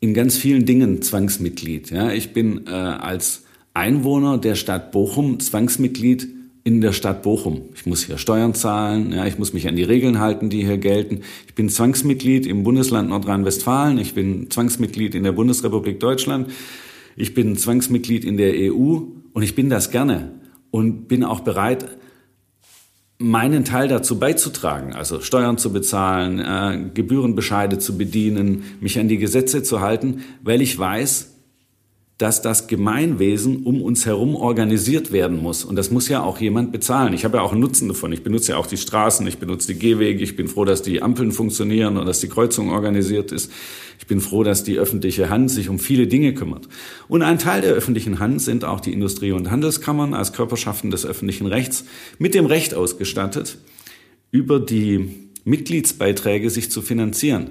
in 0.00 0.12
ganz 0.12 0.36
vielen 0.36 0.66
Dingen 0.66 1.00
Zwangsmitglied. 1.00 1.90
Ja, 1.90 2.12
ich 2.12 2.34
bin 2.34 2.66
äh, 2.66 2.70
als 2.70 3.44
Einwohner 3.72 4.38
der 4.38 4.54
Stadt 4.54 4.92
Bochum 4.92 5.40
Zwangsmitglied 5.40 6.28
in 6.64 6.80
der 6.80 6.92
Stadt 6.92 7.22
Bochum. 7.22 7.62
Ich 7.74 7.86
muss 7.86 8.04
hier 8.04 8.18
Steuern 8.18 8.52
zahlen, 8.52 9.12
ja, 9.12 9.24
ich 9.24 9.38
muss 9.38 9.52
mich 9.52 9.68
an 9.68 9.76
die 9.76 9.84
Regeln 9.84 10.18
halten, 10.18 10.50
die 10.50 10.64
hier 10.64 10.78
gelten. 10.78 11.20
Ich 11.46 11.54
bin 11.54 11.68
Zwangsmitglied 11.68 12.44
im 12.44 12.64
Bundesland 12.64 13.08
Nordrhein-Westfalen, 13.08 13.98
ich 13.98 14.14
bin 14.14 14.50
Zwangsmitglied 14.50 15.14
in 15.14 15.22
der 15.22 15.32
Bundesrepublik 15.32 16.00
Deutschland, 16.00 16.50
ich 17.14 17.34
bin 17.34 17.56
Zwangsmitglied 17.56 18.24
in 18.24 18.36
der 18.36 18.52
EU 18.54 18.98
und 19.32 19.42
ich 19.42 19.54
bin 19.54 19.70
das 19.70 19.92
gerne 19.92 20.32
und 20.70 21.08
bin 21.08 21.24
auch 21.24 21.40
bereit, 21.40 21.86
meinen 23.18 23.64
Teil 23.64 23.88
dazu 23.88 24.18
beizutragen, 24.18 24.92
also 24.92 25.20
Steuern 25.20 25.56
zu 25.58 25.72
bezahlen, 25.72 26.38
äh, 26.38 26.90
Gebührenbescheide 26.92 27.78
zu 27.78 27.96
bedienen, 27.96 28.64
mich 28.80 28.98
an 28.98 29.08
die 29.08 29.18
Gesetze 29.18 29.62
zu 29.62 29.80
halten, 29.80 30.22
weil 30.42 30.60
ich 30.60 30.78
weiß, 30.78 31.35
dass 32.18 32.40
das 32.40 32.66
Gemeinwesen 32.66 33.64
um 33.64 33.82
uns 33.82 34.06
herum 34.06 34.36
organisiert 34.36 35.12
werden 35.12 35.42
muss. 35.42 35.64
Und 35.64 35.76
das 35.76 35.90
muss 35.90 36.08
ja 36.08 36.22
auch 36.22 36.40
jemand 36.40 36.72
bezahlen. 36.72 37.12
Ich 37.12 37.26
habe 37.26 37.36
ja 37.36 37.42
auch 37.42 37.52
einen 37.52 37.60
Nutzen 37.60 37.88
davon. 37.88 38.10
Ich 38.10 38.22
benutze 38.22 38.52
ja 38.52 38.58
auch 38.58 38.66
die 38.66 38.78
Straßen, 38.78 39.26
ich 39.26 39.36
benutze 39.36 39.74
die 39.74 39.78
Gehwege, 39.78 40.24
ich 40.24 40.34
bin 40.34 40.48
froh, 40.48 40.64
dass 40.64 40.80
die 40.80 41.02
Ampeln 41.02 41.30
funktionieren 41.30 41.98
und 41.98 42.06
dass 42.06 42.20
die 42.20 42.28
Kreuzung 42.28 42.70
organisiert 42.70 43.32
ist. 43.32 43.52
Ich 43.98 44.06
bin 44.06 44.22
froh, 44.22 44.44
dass 44.44 44.64
die 44.64 44.78
öffentliche 44.78 45.28
Hand 45.28 45.50
sich 45.50 45.68
um 45.68 45.78
viele 45.78 46.06
Dinge 46.06 46.32
kümmert. 46.32 46.68
Und 47.06 47.20
ein 47.20 47.38
Teil 47.38 47.60
der 47.60 47.74
öffentlichen 47.74 48.18
Hand 48.18 48.40
sind 48.40 48.64
auch 48.64 48.80
die 48.80 48.94
Industrie- 48.94 49.32
und 49.32 49.50
Handelskammern 49.50 50.14
als 50.14 50.32
Körperschaften 50.32 50.90
des 50.90 51.04
öffentlichen 51.04 51.46
Rechts 51.46 51.84
mit 52.18 52.34
dem 52.34 52.46
Recht 52.46 52.72
ausgestattet, 52.72 53.58
über 54.30 54.58
die 54.58 55.10
Mitgliedsbeiträge 55.44 56.48
sich 56.48 56.70
zu 56.70 56.80
finanzieren. 56.80 57.50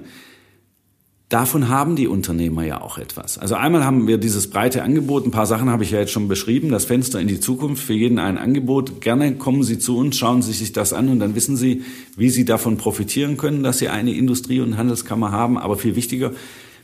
Davon 1.28 1.68
haben 1.68 1.96
die 1.96 2.06
Unternehmer 2.06 2.64
ja 2.64 2.80
auch 2.80 2.98
etwas. 2.98 3.38
Also 3.38 3.56
einmal 3.56 3.84
haben 3.84 4.06
wir 4.06 4.18
dieses 4.18 4.48
breite 4.48 4.82
Angebot, 4.82 5.26
ein 5.26 5.32
paar 5.32 5.46
Sachen 5.46 5.70
habe 5.70 5.82
ich 5.82 5.90
ja 5.90 5.98
jetzt 5.98 6.12
schon 6.12 6.28
beschrieben, 6.28 6.70
das 6.70 6.84
Fenster 6.84 7.20
in 7.20 7.28
die 7.28 7.40
Zukunft, 7.40 7.82
für 7.82 7.94
jeden 7.94 8.18
ein 8.18 8.38
Angebot. 8.38 9.00
Gerne 9.00 9.34
kommen 9.36 9.62
Sie 9.62 9.78
zu 9.78 9.96
uns, 9.96 10.16
schauen 10.16 10.42
Sie 10.42 10.52
sich 10.52 10.72
das 10.72 10.92
an 10.92 11.08
und 11.08 11.18
dann 11.18 11.34
wissen 11.34 11.56
Sie, 11.56 11.82
wie 12.16 12.30
Sie 12.30 12.44
davon 12.44 12.76
profitieren 12.76 13.36
können, 13.36 13.62
dass 13.62 13.78
Sie 13.78 13.88
eine 13.88 14.12
Industrie- 14.12 14.60
und 14.60 14.76
Handelskammer 14.76 15.32
haben. 15.32 15.58
Aber 15.58 15.76
viel 15.76 15.96
wichtiger, 15.96 16.32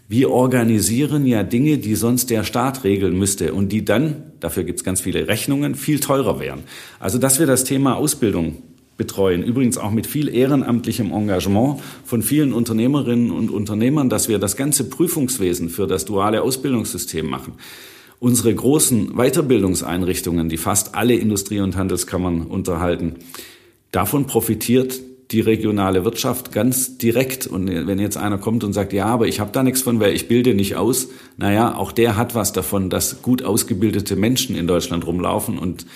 wir 0.09 0.31
organisieren 0.31 1.24
ja 1.24 1.42
Dinge, 1.42 1.78
die 1.78 1.94
sonst 1.94 2.28
der 2.28 2.44
Staat 2.44 2.85
regeln 2.85 3.16
müsste 3.16 3.55
und 3.55 3.70
die 3.70 3.85
dann, 3.85 4.33
dafür 4.40 4.64
gibt 4.64 4.81
es 4.81 4.85
ganz 4.85 5.00
viele 5.00 5.28
Rechnungen, 5.28 5.74
viel 5.74 6.00
teurer 6.00 6.40
wären. 6.40 6.64
Also 6.98 7.18
dass 7.18 7.38
wir 7.38 7.46
das 7.46 7.64
Thema 7.64 7.96
Ausbildung 7.96 8.57
betreuen. 8.96 9.42
Übrigens 9.42 9.78
auch 9.78 9.90
mit 9.90 10.07
viel 10.07 10.28
ehrenamtlichem 10.28 11.12
Engagement 11.12 11.81
von 12.05 12.22
vielen 12.22 12.52
Unternehmerinnen 12.52 13.31
und 13.31 13.50
Unternehmern, 13.50 14.09
dass 14.09 14.28
wir 14.28 14.38
das 14.38 14.57
ganze 14.57 14.88
Prüfungswesen 14.88 15.68
für 15.68 15.87
das 15.87 16.05
duale 16.05 16.42
Ausbildungssystem 16.42 17.26
machen. 17.26 17.55
Unsere 18.18 18.55
großen 18.55 19.14
Weiterbildungseinrichtungen, 19.16 20.48
die 20.48 20.57
fast 20.57 20.94
alle 20.94 21.14
Industrie- 21.14 21.61
und 21.61 21.76
Handelskammern 21.76 22.42
unterhalten, 22.42 23.16
davon 23.90 24.26
profitiert 24.26 25.00
die 25.33 25.40
regionale 25.40 26.05
Wirtschaft 26.05 26.52
ganz 26.52 26.98
direkt. 26.98 27.46
Und 27.46 27.66
wenn 27.66 27.98
jetzt 27.98 28.16
einer 28.16 28.38
kommt 28.38 28.64
und 28.64 28.72
sagt, 28.74 28.92
ja, 28.92 29.07
aber 29.07 29.26
ich 29.26 29.40
habe 29.40 29.50
da 29.52 29.62
nichts 29.62 29.83
von, 29.83 29.98
weil 29.98 30.14
ich 30.14 30.28
bilde 30.28 30.55
nicht 30.55 30.76
aus, 30.76 31.09
naja, 31.37 31.74
auch 31.74 31.90
der 31.90 32.16
hat 32.16 32.35
was 32.35 32.52
davon, 32.52 32.90
dass 32.90 33.22
gut 33.22 33.42
ausgebildete 33.42 34.14
Menschen 34.14 34.55
in 34.55 34.66
Deutschland 34.66 35.07
rumlaufen. 35.07 35.59
Und 35.59 35.87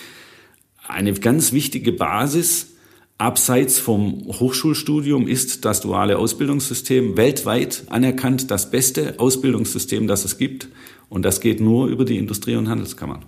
eine 0.87 1.13
ganz 1.13 1.53
wichtige 1.53 1.91
Basis 1.91 2.76
Abseits 3.19 3.79
vom 3.79 4.25
Hochschulstudium 4.27 5.27
ist 5.27 5.65
das 5.65 5.81
duale 5.81 6.19
Ausbildungssystem 6.19 7.17
weltweit 7.17 7.83
anerkannt 7.89 8.51
das 8.51 8.69
beste 8.69 9.15
Ausbildungssystem, 9.19 10.05
das 10.05 10.23
es 10.23 10.37
gibt. 10.37 10.67
Und 11.09 11.23
das 11.23 11.41
geht 11.41 11.59
nur 11.59 11.87
über 11.87 12.05
die 12.05 12.17
Industrie- 12.17 12.55
und 12.55 12.69
Handelskammern. 12.69 13.25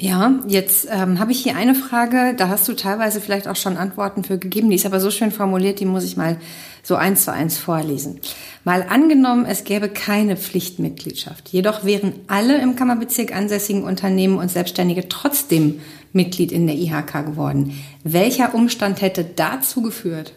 Ja, 0.00 0.38
jetzt 0.46 0.86
ähm, 0.92 1.18
habe 1.18 1.32
ich 1.32 1.40
hier 1.40 1.56
eine 1.56 1.74
Frage, 1.74 2.34
da 2.36 2.48
hast 2.48 2.68
du 2.68 2.74
teilweise 2.74 3.20
vielleicht 3.20 3.48
auch 3.48 3.56
schon 3.56 3.76
Antworten 3.76 4.22
für 4.22 4.38
gegeben, 4.38 4.70
die 4.70 4.76
ist 4.76 4.86
aber 4.86 5.00
so 5.00 5.10
schön 5.10 5.32
formuliert, 5.32 5.80
die 5.80 5.86
muss 5.86 6.04
ich 6.04 6.16
mal 6.16 6.38
so 6.84 6.94
eins 6.94 7.24
zu 7.24 7.32
eins 7.32 7.58
vorlesen. 7.58 8.20
Mal 8.62 8.86
angenommen, 8.88 9.44
es 9.44 9.64
gäbe 9.64 9.88
keine 9.88 10.36
Pflichtmitgliedschaft, 10.36 11.48
jedoch 11.48 11.84
wären 11.84 12.12
alle 12.28 12.62
im 12.62 12.76
Kammerbezirk 12.76 13.34
ansässigen 13.34 13.82
Unternehmen 13.82 14.38
und 14.38 14.52
Selbstständige 14.52 15.08
trotzdem 15.08 15.80
Mitglied 16.12 16.52
in 16.52 16.68
der 16.68 16.76
IHK 16.76 17.26
geworden. 17.26 17.76
Welcher 18.04 18.54
Umstand 18.54 19.02
hätte 19.02 19.24
dazu 19.24 19.82
geführt? 19.82 20.32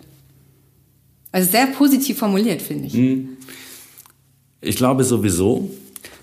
Also 1.32 1.52
sehr 1.52 1.68
positiv 1.68 2.18
formuliert, 2.18 2.64
finde 2.64 2.88
ich. 2.88 2.94
Hm. 2.94 3.38
Ich 4.60 4.76
glaube 4.76 5.04
sowieso, 5.04 5.70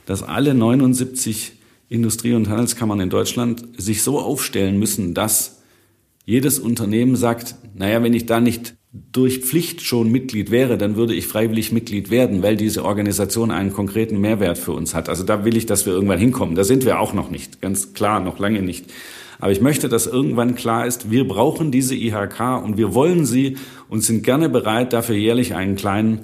dass 0.07 0.25
alle 0.25 0.55
79 0.55 1.53
Industrie- 1.89 2.35
und 2.35 2.49
Handelskammern 2.49 3.01
in 3.01 3.11
Deutschland 3.11 3.65
sich 3.77 4.03
so 4.03 4.19
aufstellen 4.19 4.79
müssen, 4.79 5.15
dass 5.15 5.63
jedes 6.25 6.59
Unternehmen 6.59 7.17
sagt, 7.17 7.57
naja, 7.75 8.03
wenn 8.03 8.13
ich 8.13 8.27
da 8.27 8.41
nicht 8.41 8.75
durch 9.13 9.41
Pflicht 9.41 9.83
schon 9.83 10.11
Mitglied 10.11 10.51
wäre, 10.51 10.77
dann 10.79 10.97
würde 10.97 11.15
ich 11.15 11.27
freiwillig 11.27 11.73
Mitglied 11.73 12.11
werden, 12.11 12.43
weil 12.43 12.57
diese 12.57 12.85
Organisation 12.85 13.51
einen 13.51 13.73
konkreten 13.73 14.21
Mehrwert 14.21 14.59
für 14.59 14.73
uns 14.73 14.95
hat. 14.95 15.09
Also 15.09 15.25
da 15.25 15.45
will 15.45 15.57
ich, 15.57 15.67
dass 15.67 15.87
wir 15.87 15.93
irgendwann 15.93 16.19
hinkommen. 16.19 16.55
Da 16.55 16.65
sind 16.65 16.85
wir 16.85 17.01
auch 17.01 17.15
noch 17.15 17.31
nicht, 17.31 17.61
ganz 17.61 17.93
klar, 17.95 18.21
noch 18.21 18.39
lange 18.39 18.63
nicht. 18.63 18.87
Aber 19.39 19.53
ich 19.53 19.61
möchte, 19.61 19.89
dass 19.89 20.07
irgendwann 20.07 20.55
klar 20.55 20.87
ist, 20.87 21.11
wir 21.11 21.27
brauchen 21.27 21.71
diese 21.71 21.95
IHK 21.95 22.63
und 22.63 22.77
wir 22.77 22.93
wollen 22.95 23.25
sie 23.25 23.57
und 23.89 24.03
sind 24.03 24.23
gerne 24.23 24.49
bereit, 24.49 24.93
dafür 24.93 25.17
jährlich 25.17 25.55
einen 25.55 25.77
kleinen 25.77 26.21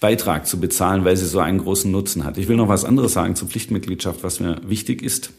Beitrag 0.00 0.46
zu 0.46 0.60
bezahlen, 0.60 1.04
weil 1.04 1.16
sie 1.16 1.26
so 1.26 1.40
einen 1.40 1.58
großen 1.58 1.90
Nutzen 1.90 2.24
hat. 2.24 2.38
Ich 2.38 2.48
will 2.48 2.56
noch 2.56 2.68
was 2.68 2.84
anderes 2.84 3.12
sagen 3.12 3.34
zur 3.34 3.48
Pflichtmitgliedschaft, 3.48 4.22
was 4.22 4.40
mir 4.40 4.60
wichtig 4.64 5.02
ist. 5.02 5.32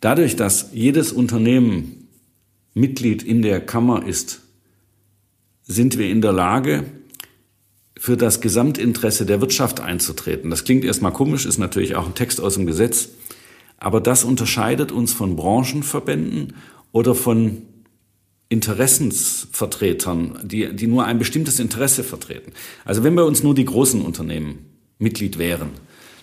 Dadurch, 0.00 0.36
dass 0.36 0.70
jedes 0.72 1.12
Unternehmen 1.12 2.08
Mitglied 2.74 3.22
in 3.22 3.42
der 3.42 3.60
Kammer 3.60 4.06
ist, 4.06 4.40
sind 5.64 5.98
wir 5.98 6.10
in 6.10 6.20
der 6.20 6.32
Lage, 6.32 6.84
für 7.98 8.16
das 8.16 8.40
Gesamtinteresse 8.40 9.26
der 9.26 9.40
Wirtschaft 9.40 9.80
einzutreten. 9.80 10.50
Das 10.50 10.64
klingt 10.64 10.84
erstmal 10.84 11.12
komisch, 11.12 11.46
ist 11.46 11.58
natürlich 11.58 11.96
auch 11.96 12.06
ein 12.06 12.14
Text 12.14 12.40
aus 12.40 12.54
dem 12.54 12.64
Gesetz, 12.64 13.08
aber 13.76 14.00
das 14.00 14.22
unterscheidet 14.22 14.92
uns 14.92 15.12
von 15.12 15.34
Branchenverbänden 15.34 16.54
oder 16.92 17.16
von 17.16 17.62
Interessensvertretern, 18.48 20.40
die, 20.44 20.74
die 20.74 20.86
nur 20.86 21.04
ein 21.04 21.18
bestimmtes 21.18 21.60
Interesse 21.60 22.02
vertreten. 22.02 22.52
Also 22.84 23.04
wenn 23.04 23.14
bei 23.14 23.22
uns 23.22 23.42
nur 23.42 23.54
die 23.54 23.66
großen 23.66 24.00
Unternehmen 24.00 24.60
Mitglied 24.98 25.38
wären, 25.38 25.70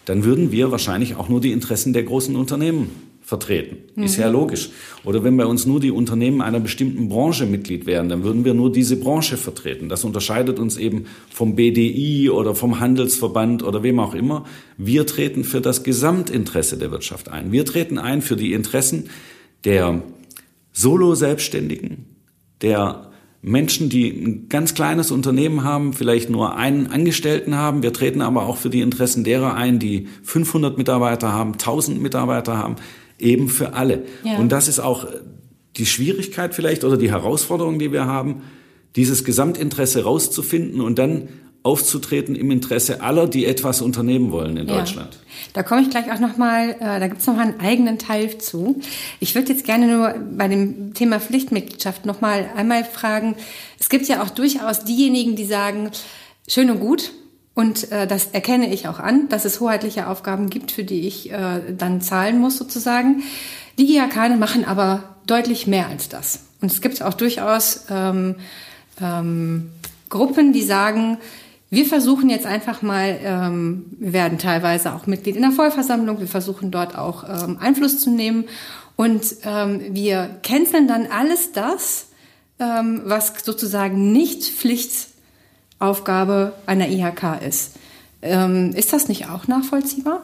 dann 0.06 0.24
würden 0.24 0.52
wir 0.52 0.72
wahrscheinlich 0.72 1.16
auch 1.16 1.30
nur 1.30 1.42
die 1.42 1.52
Interessen 1.52 1.94
der 1.94 2.04
großen 2.04 2.36
Unternehmen 2.36 2.90
vertreten. 3.26 3.78
Mhm. 3.96 4.04
Ist 4.04 4.18
ja 4.18 4.30
logisch. 4.30 4.70
Oder 5.04 5.24
wenn 5.24 5.36
bei 5.36 5.48
uns 5.48 5.66
nur 5.66 5.80
die 5.80 5.90
Unternehmen 5.90 6.42
einer 6.42 6.60
bestimmten 6.60 7.10
Branche 7.10 7.48
Mitglied 7.48 7.88
wären, 7.88 8.08
dann 8.08 8.24
würden 8.24 8.46
wir 8.46 8.54
nur 8.54 8.72
diese 8.72 8.98
Branche 8.98 9.36
vertreten. 9.36 9.90
Das 9.90 10.04
unterscheidet 10.04 10.60
uns 10.60 10.78
eben 10.78 11.06
vom 11.32 11.56
BDI 11.56 12.30
oder 12.30 12.54
vom 12.54 12.80
Handelsverband 12.80 13.64
oder 13.64 13.82
wem 13.82 14.00
auch 14.00 14.14
immer. 14.14 14.46
Wir 14.78 15.08
treten 15.08 15.44
für 15.44 15.60
das 15.60 15.84
Gesamtinteresse 15.84 16.78
der 16.78 16.92
Wirtschaft 16.92 17.30
ein. 17.30 17.52
Wir 17.52 17.66
treten 17.66 17.98
ein 17.98 18.22
für 18.22 18.36
die 18.36 18.54
Interessen 18.54 19.10
der 19.64 20.04
Solo-Selbstständigen, 20.72 22.06
der 22.62 23.12
Menschen, 23.42 23.90
die 23.90 24.10
ein 24.10 24.50
ganz 24.50 24.74
kleines 24.74 25.12
Unternehmen 25.12 25.64
haben, 25.64 25.94
vielleicht 25.94 26.32
nur 26.32 26.58
einen 26.58 26.88
Angestellten 26.88 27.56
haben. 27.56 27.84
Wir 27.84 27.94
treten 27.94 28.22
aber 28.22 28.48
auch 28.48 28.58
für 28.58 28.72
die 28.72 28.82
Interessen 28.82 29.24
derer 29.24 29.54
ein, 29.54 29.78
die 29.78 30.08
500 30.24 30.80
Mitarbeiter 30.80 31.32
haben, 31.32 31.54
1000 31.54 32.02
Mitarbeiter 32.02 32.58
haben, 32.58 32.78
eben 33.20 33.48
für 33.50 33.74
alle. 33.74 34.04
Ja. 34.24 34.38
Und 34.38 34.52
das 34.52 34.68
ist 34.68 34.80
auch 34.80 35.06
die 35.78 35.86
Schwierigkeit 35.86 36.56
vielleicht 36.56 36.84
oder 36.84 36.98
die 36.98 37.12
Herausforderung, 37.12 37.78
die 37.78 37.92
wir 37.92 38.06
haben, 38.06 38.42
dieses 38.96 39.24
Gesamtinteresse 39.24 40.04
rauszufinden 40.04 40.82
und 40.82 40.98
dann 40.98 41.28
aufzutreten 41.66 42.36
im 42.36 42.52
Interesse 42.52 43.02
aller, 43.02 43.28
die 43.28 43.46
etwas 43.46 43.82
unternehmen 43.82 44.32
wollen 44.32 44.56
in 44.56 44.68
ja. 44.68 44.78
Deutschland. 44.78 45.18
Da 45.54 45.64
komme 45.64 45.82
ich 45.82 45.90
gleich 45.90 46.12
auch 46.12 46.20
nochmal, 46.20 46.76
äh, 46.80 47.00
da 47.00 47.08
gibt 47.08 47.22
es 47.22 47.28
nochmal 47.28 47.48
einen 47.48 47.60
eigenen 47.60 47.98
Teil 47.98 48.38
zu. 48.38 48.80
Ich 49.20 49.34
würde 49.34 49.52
jetzt 49.52 49.66
gerne 49.66 49.88
nur 49.88 50.14
bei 50.38 50.48
dem 50.48 50.94
Thema 50.94 51.20
Pflichtmitgliedschaft 51.20 52.06
nochmal 52.06 52.50
einmal 52.56 52.84
fragen, 52.84 53.36
es 53.80 53.90
gibt 53.90 54.08
ja 54.08 54.22
auch 54.22 54.30
durchaus 54.30 54.84
diejenigen, 54.84 55.36
die 55.36 55.46
sagen, 55.46 55.90
schön 56.48 56.70
und 56.70 56.80
gut, 56.80 57.12
und 57.56 57.92
äh, 57.92 58.06
das 58.06 58.28
erkenne 58.28 58.72
ich 58.72 58.88
auch 58.88 59.00
an, 59.00 59.30
dass 59.30 59.46
es 59.46 59.60
hoheitliche 59.60 60.08
Aufgaben 60.08 60.50
gibt, 60.50 60.72
für 60.72 60.84
die 60.84 61.08
ich 61.08 61.32
äh, 61.32 61.62
dann 61.76 62.02
zahlen 62.02 62.38
muss 62.38 62.58
sozusagen. 62.58 63.24
Die 63.80 63.98
IHK 63.98 64.38
machen 64.38 64.66
aber 64.66 65.16
deutlich 65.26 65.66
mehr 65.66 65.88
als 65.88 66.10
das. 66.10 66.42
Und 66.62 66.72
es 66.72 66.82
gibt 66.82 67.02
auch 67.02 67.14
durchaus 67.14 67.86
ähm, 67.90 68.36
ähm, 69.02 69.72
Gruppen, 70.10 70.54
die 70.54 70.64
sagen, 70.64 71.18
wir 71.76 71.86
versuchen 71.86 72.30
jetzt 72.30 72.46
einfach 72.46 72.82
mal, 72.82 73.20
ähm, 73.22 73.88
wir 74.00 74.14
werden 74.14 74.38
teilweise 74.38 74.94
auch 74.94 75.08
Mitglied 75.08 75.36
in 75.36 75.42
der 75.42 75.52
Vollversammlung, 75.52 76.20
wir 76.20 76.28
versuchen 76.28 76.72
dort 76.72 76.98
auch 76.98 77.26
ähm, 77.28 77.58
Einfluss 77.60 78.00
zu 78.00 78.10
nehmen 78.10 78.46
und 78.96 79.24
ähm, 79.44 79.82
wir 79.92 80.38
canceln 80.42 80.88
dann 80.88 81.08
alles 81.08 81.52
das, 81.52 82.08
ähm, 82.60 83.02
was 83.04 83.34
sozusagen 83.44 84.14
nicht 84.14 84.44
Pflichtaufgabe 84.44 86.54
einer 86.66 86.88
IHK 86.88 87.42
ist. 87.46 87.74
Ähm, 88.22 88.72
ist 88.74 88.94
das 88.94 89.10
nicht 89.10 89.30
auch 89.30 89.48
nachvollziehbar? 89.48 90.24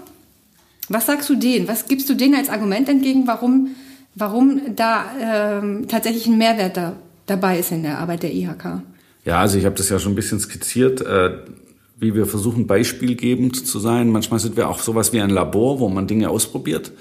Was 0.88 1.06
sagst 1.06 1.30
du 1.30 1.36
denen? 1.36 1.68
Was 1.68 1.88
gibst 1.88 2.10
du 2.10 2.14
denen 2.14 2.36
als 2.36 2.50
Argument 2.50 2.88
entgegen, 2.88 3.28
warum, 3.28 3.76
warum 4.16 4.76
da 4.76 5.06
ähm, 5.20 5.90
tatsächlich 5.90 6.28
ein 6.28 6.38
Mehrwert 6.38 6.78
da, 6.78 6.94
dabei 7.26 7.60
ist 7.60 7.74
in 7.74 7.84
der 7.84 8.00
Arbeit 8.00 8.24
der 8.24 8.34
IHK? 8.34 8.84
Ja, 9.24 9.40
also 9.40 9.58
ich 9.58 9.66
habe 9.66 9.76
das 9.76 9.90
ja 9.90 10.00
schon 10.00 10.14
ein 10.14 10.16
bisschen 10.16 10.40
skizziert, 10.40 11.02
äh, 11.02 11.38
wie 11.98 12.16
wir 12.16 12.26
versuchen, 12.26 12.66
beispielgebend 12.66 13.68
zu 13.68 13.80
sein. 13.80 14.10
Manchmal 14.10 14.40
sind 14.40 14.58
wir 14.58 14.70
auch 14.70 14.80
sowas 14.80 15.14
wie 15.14 15.22
ein 15.22 15.30
Labor, 15.30 15.80
wo 15.80 15.90
man 15.90 16.08
Dinge 16.08 16.30
ausprobiert. 16.30 16.92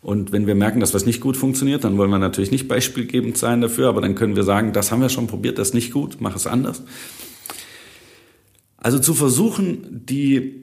Und 0.00 0.32
wenn 0.32 0.46
wir 0.46 0.54
merken, 0.54 0.80
dass 0.80 0.94
was 0.94 1.04
nicht 1.04 1.20
gut 1.20 1.36
funktioniert, 1.36 1.84
dann 1.84 1.98
wollen 1.98 2.10
wir 2.10 2.18
natürlich 2.18 2.52
nicht 2.52 2.68
beispielgebend 2.68 3.36
sein 3.36 3.60
dafür, 3.60 3.88
aber 3.88 4.00
dann 4.00 4.14
können 4.14 4.36
wir 4.36 4.44
sagen, 4.44 4.72
das 4.72 4.92
haben 4.92 5.02
wir 5.02 5.08
schon 5.08 5.26
probiert, 5.26 5.58
das 5.58 5.68
ist 5.68 5.74
nicht 5.74 5.92
gut, 5.92 6.18
mach 6.20 6.36
es 6.36 6.46
anders. 6.46 6.82
Also 8.76 8.98
zu 8.98 9.14
versuchen, 9.14 10.04
die, 10.06 10.62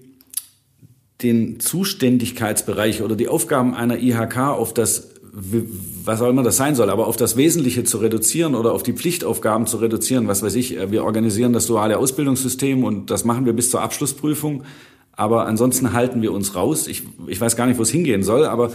den 1.21 1.60
Zuständigkeitsbereich 1.60 3.02
oder 3.02 3.15
die 3.15 3.28
Aufgaben 3.28 3.76
einer 3.76 3.99
IHK 3.99 4.38
auf 4.38 4.73
das 4.73 5.12
was 5.36 6.22
auch 6.22 6.30
immer 6.30 6.43
das 6.43 6.58
sein 6.58 6.76
soll, 6.76 6.91
aber 6.91 7.08
auf 7.08 7.17
das 7.17 7.36
Wesentliche 7.36 7.84
zu 7.84 7.98
reduzieren 7.98 8.54
oder 8.54 8.72
auf 8.72 8.84
die 8.84 8.93
Pflichtaufgaben 8.93 9.65
zu 9.65 9.78
reduzieren, 9.78 10.28
was 10.28 10.43
weiß 10.43 10.54
ich, 10.54 10.78
wir 10.91 11.04
organisieren 11.04 11.54
das 11.54 11.65
duale 11.65 11.98
Ausbildungssystem 11.98 12.84
und 12.84 13.10
das 13.10 13.26
machen 13.26 13.48
wir 13.48 13.54
bis 13.54 13.72
zur 13.72 13.82
Abschlussprüfung, 13.82 14.63
aber 15.12 15.48
ansonsten 15.48 15.91
halten 15.91 16.22
wir 16.22 16.32
uns 16.34 16.54
raus. 16.54 16.88
Ich, 16.88 17.02
ich 17.26 17.41
weiß 17.41 17.56
gar 17.56 17.65
nicht, 17.65 17.80
wo 17.80 17.82
es 17.82 17.89
hingehen 17.89 18.22
soll, 18.22 18.46
aber 18.46 18.72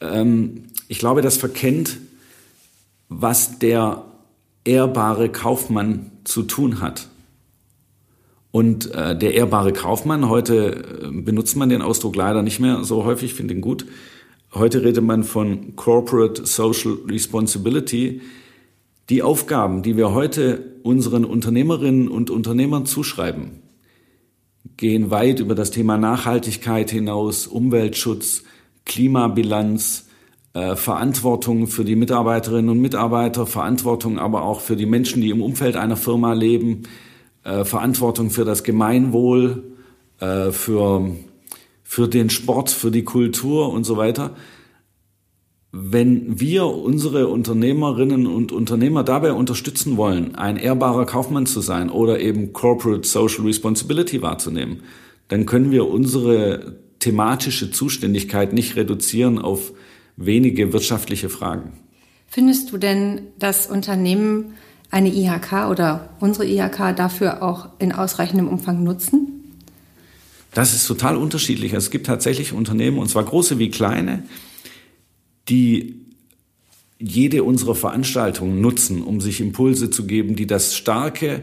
ähm, 0.00 0.64
ich 0.88 0.98
glaube, 0.98 1.20
das 1.20 1.36
verkennt, 1.36 1.98
was 3.10 3.58
der 3.58 4.04
ehrbare 4.64 5.28
Kaufmann 5.28 6.10
zu 6.24 6.42
tun 6.42 6.80
hat. 6.80 7.08
Und 8.50 8.94
äh, 8.94 9.16
der 9.16 9.34
ehrbare 9.34 9.74
Kaufmann, 9.74 10.30
heute 10.30 10.84
äh, 11.04 11.10
benutzt 11.10 11.56
man 11.56 11.68
den 11.68 11.82
Ausdruck 11.82 12.16
leider 12.16 12.42
nicht 12.42 12.60
mehr 12.60 12.84
so 12.84 13.04
häufig, 13.04 13.34
finde 13.34 13.54
ihn 13.54 13.60
gut. 13.60 13.86
Heute 14.54 14.82
redet 14.82 15.02
man 15.02 15.24
von 15.24 15.76
Corporate 15.76 16.44
Social 16.44 16.98
Responsibility. 17.08 18.20
Die 19.08 19.22
Aufgaben, 19.22 19.82
die 19.82 19.96
wir 19.96 20.12
heute 20.12 20.76
unseren 20.82 21.24
Unternehmerinnen 21.24 22.08
und 22.08 22.28
Unternehmern 22.28 22.84
zuschreiben, 22.84 23.62
gehen 24.76 25.10
weit 25.10 25.40
über 25.40 25.54
das 25.54 25.70
Thema 25.70 25.96
Nachhaltigkeit 25.96 26.90
hinaus, 26.90 27.46
Umweltschutz, 27.46 28.42
Klimabilanz, 28.84 30.08
äh, 30.52 30.76
Verantwortung 30.76 31.66
für 31.66 31.84
die 31.84 31.96
Mitarbeiterinnen 31.96 32.68
und 32.68 32.80
Mitarbeiter, 32.80 33.46
Verantwortung 33.46 34.18
aber 34.18 34.42
auch 34.42 34.60
für 34.60 34.76
die 34.76 34.86
Menschen, 34.86 35.22
die 35.22 35.30
im 35.30 35.40
Umfeld 35.40 35.76
einer 35.76 35.96
Firma 35.96 36.34
leben, 36.34 36.82
äh, 37.44 37.64
Verantwortung 37.64 38.28
für 38.28 38.44
das 38.44 38.64
Gemeinwohl, 38.64 39.62
äh, 40.20 40.50
für, 40.50 41.10
für 41.92 42.08
den 42.08 42.30
Sport, 42.30 42.70
für 42.70 42.90
die 42.90 43.04
Kultur 43.04 43.70
und 43.70 43.84
so 43.84 43.98
weiter. 43.98 44.34
Wenn 45.72 46.40
wir 46.40 46.64
unsere 46.64 47.28
Unternehmerinnen 47.28 48.26
und 48.26 48.50
Unternehmer 48.50 49.04
dabei 49.04 49.34
unterstützen 49.34 49.98
wollen, 49.98 50.34
ein 50.34 50.56
ehrbarer 50.56 51.04
Kaufmann 51.04 51.44
zu 51.44 51.60
sein 51.60 51.90
oder 51.90 52.18
eben 52.18 52.54
Corporate 52.54 53.06
Social 53.06 53.44
Responsibility 53.44 54.22
wahrzunehmen, 54.22 54.84
dann 55.28 55.44
können 55.44 55.70
wir 55.70 55.86
unsere 55.86 56.78
thematische 56.98 57.70
Zuständigkeit 57.70 58.54
nicht 58.54 58.76
reduzieren 58.76 59.38
auf 59.38 59.74
wenige 60.16 60.72
wirtschaftliche 60.72 61.28
Fragen. 61.28 61.74
Findest 62.26 62.72
du 62.72 62.78
denn, 62.78 63.26
dass 63.38 63.66
Unternehmen 63.66 64.54
eine 64.90 65.12
IHK 65.12 65.68
oder 65.70 66.08
unsere 66.20 66.46
IHK 66.46 66.96
dafür 66.96 67.42
auch 67.42 67.68
in 67.78 67.92
ausreichendem 67.92 68.48
Umfang 68.48 68.82
nutzen? 68.82 69.41
Das 70.54 70.74
ist 70.74 70.86
total 70.86 71.16
unterschiedlich. 71.16 71.72
Es 71.72 71.90
gibt 71.90 72.06
tatsächlich 72.06 72.52
Unternehmen, 72.52 72.98
und 72.98 73.08
zwar 73.08 73.24
große 73.24 73.58
wie 73.58 73.70
kleine, 73.70 74.24
die 75.48 76.02
jede 76.98 77.42
unserer 77.42 77.74
Veranstaltungen 77.74 78.60
nutzen, 78.60 79.02
um 79.02 79.20
sich 79.20 79.40
Impulse 79.40 79.90
zu 79.90 80.06
geben, 80.06 80.36
die 80.36 80.46
das 80.46 80.76
starke 80.76 81.42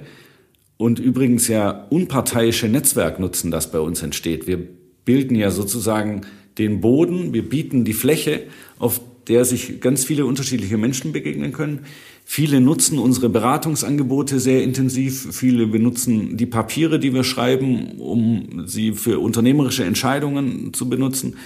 und 0.78 1.00
übrigens 1.00 1.50
ja 1.50 1.88
unparteiische 1.89 2.69
Netzwerk 2.69 3.19
nutzen, 3.19 3.52
das 3.52 3.72
bei 3.72 3.80
uns 3.80 4.02
entsteht. 4.02 4.48
Wir 4.48 4.60
bilden 5.04 5.36
ja 5.36 5.52
sozusagen 5.52 6.22
den 6.58 6.80
Boden, 6.80 7.34
wir 7.34 7.50
bieten 7.50 7.84
die 7.84 7.93
Fläche, 7.93 8.43
auf 8.78 9.02
der 9.28 9.43
sich 9.43 9.82
ganz 9.82 10.06
viele 10.06 10.26
unterschiedliche 10.26 10.78
Menschen 10.78 11.12
begegnen 11.12 11.52
können. 11.52 11.86
Viele 12.32 12.62
nutzen 12.62 13.00
unsere 13.00 13.28
Beratungsangebote 13.28 14.39
sehr 14.39 14.62
intensiv. 14.62 15.36
Viele 15.36 15.65
benutzen 15.65 16.38
die 16.38 16.46
Papiere, 16.46 17.00
die 17.00 17.12
wir 17.12 17.24
schreiben, 17.24 17.94
um 17.98 18.68
sie 18.68 18.92
für 18.92 19.18
unternehmerische 19.18 19.84
Entscheidungen 19.84 20.72
zu 20.72 20.88
benutzen. 20.88 21.38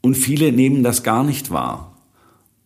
Und 0.00 0.16
viele 0.16 0.50
nehmen 0.50 0.82
das 0.82 1.04
gar 1.04 1.22
nicht 1.22 1.52
wahr. 1.52 1.96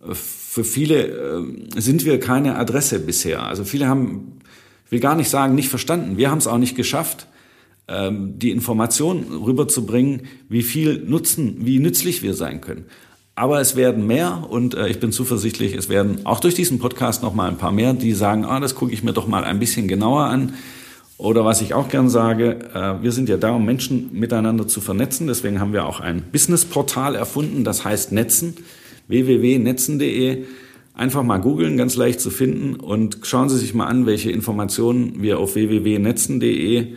Für 0.01 0.65
viele 0.65 1.09
äh, 1.09 1.79
sind 1.79 2.07
wir 2.07 2.19
keine 2.21 2.57
Adresse 2.57 3.01
bisher. 3.01 3.43
Also 3.43 3.65
viele 3.65 3.87
haben, 3.87 4.39
ich 4.87 4.93
will 4.93 5.01
gar 5.01 5.15
nicht 5.15 5.29
sagen, 5.29 5.55
nicht 5.55 5.69
verstanden. 5.69 6.17
Wir 6.17 6.31
haben 6.31 6.39
es 6.39 6.47
auch 6.47 6.57
nicht 6.57 6.75
geschafft, 6.75 7.27
ähm, 7.87 8.39
die 8.39 8.51
Information 8.51 9.25
rüberzubringen, 9.45 10.23
wie 10.49 10.63
viel 10.63 11.05
Nutzen, 11.07 11.67
wie 11.67 11.81
nützlich 11.81 12.23
wir 12.23 12.33
sein 12.33 12.63
können. 12.63 12.87
Aber 13.37 13.61
es 13.61 13.75
werden 13.75 14.07
mehr 14.07 14.47
und 14.49 14.75
äh, 14.75 14.89
ich 14.89 15.01
bin 15.01 15.11
zuversichtlich, 15.11 15.75
es 15.75 15.89
werden 15.89 16.25
auch 16.25 16.39
durch 16.39 16.55
diesen 16.55 16.79
Podcast 16.79 17.23
noch 17.23 17.35
mal 17.35 17.49
ein 17.49 17.59
paar 17.59 17.73
mehr, 17.73 17.93
die 17.93 18.13
sagen, 18.13 18.45
ah, 18.45 18.61
das 18.61 18.77
gucke 18.77 18.93
ich 18.93 19.03
mir 19.03 19.13
doch 19.13 19.27
mal 19.27 19.43
ein 19.45 19.59
bisschen 19.59 19.89
genauer 19.89 20.27
an. 20.27 20.55
Oder 21.17 21.45
was 21.45 21.61
ich 21.61 21.75
auch 21.75 21.89
gern 21.89 22.09
sage, 22.09 22.59
äh, 22.75 23.03
wir 23.03 23.11
sind 23.13 23.29
ja 23.29 23.37
da, 23.37 23.53
um 23.53 23.65
Menschen 23.65 24.11
miteinander 24.13 24.69
zu 24.69 24.81
vernetzen. 24.81 25.27
Deswegen 25.27 25.61
haben 25.61 25.73
wir 25.73 25.87
auch 25.87 26.01
ein 26.01 26.23
Businessportal 26.31 27.15
erfunden, 27.15 27.65
das 27.65 27.85
heißt 27.85 28.13
Netzen, 28.13 28.55
www.netzen.de. 29.09 30.45
Einfach 30.95 31.25
mal 31.25 31.39
googeln, 31.39 31.77
ganz 31.77 31.97
leicht 31.97 32.21
zu 32.21 32.31
finden 32.31 32.77
und 32.77 33.19
schauen 33.23 33.49
Sie 33.49 33.59
sich 33.59 33.75
mal 33.75 33.87
an, 33.87 34.07
welche 34.07 34.31
Informationen 34.31 35.23
wir 35.23 35.41
auf 35.41 35.57
www.netzen.de 35.57 36.95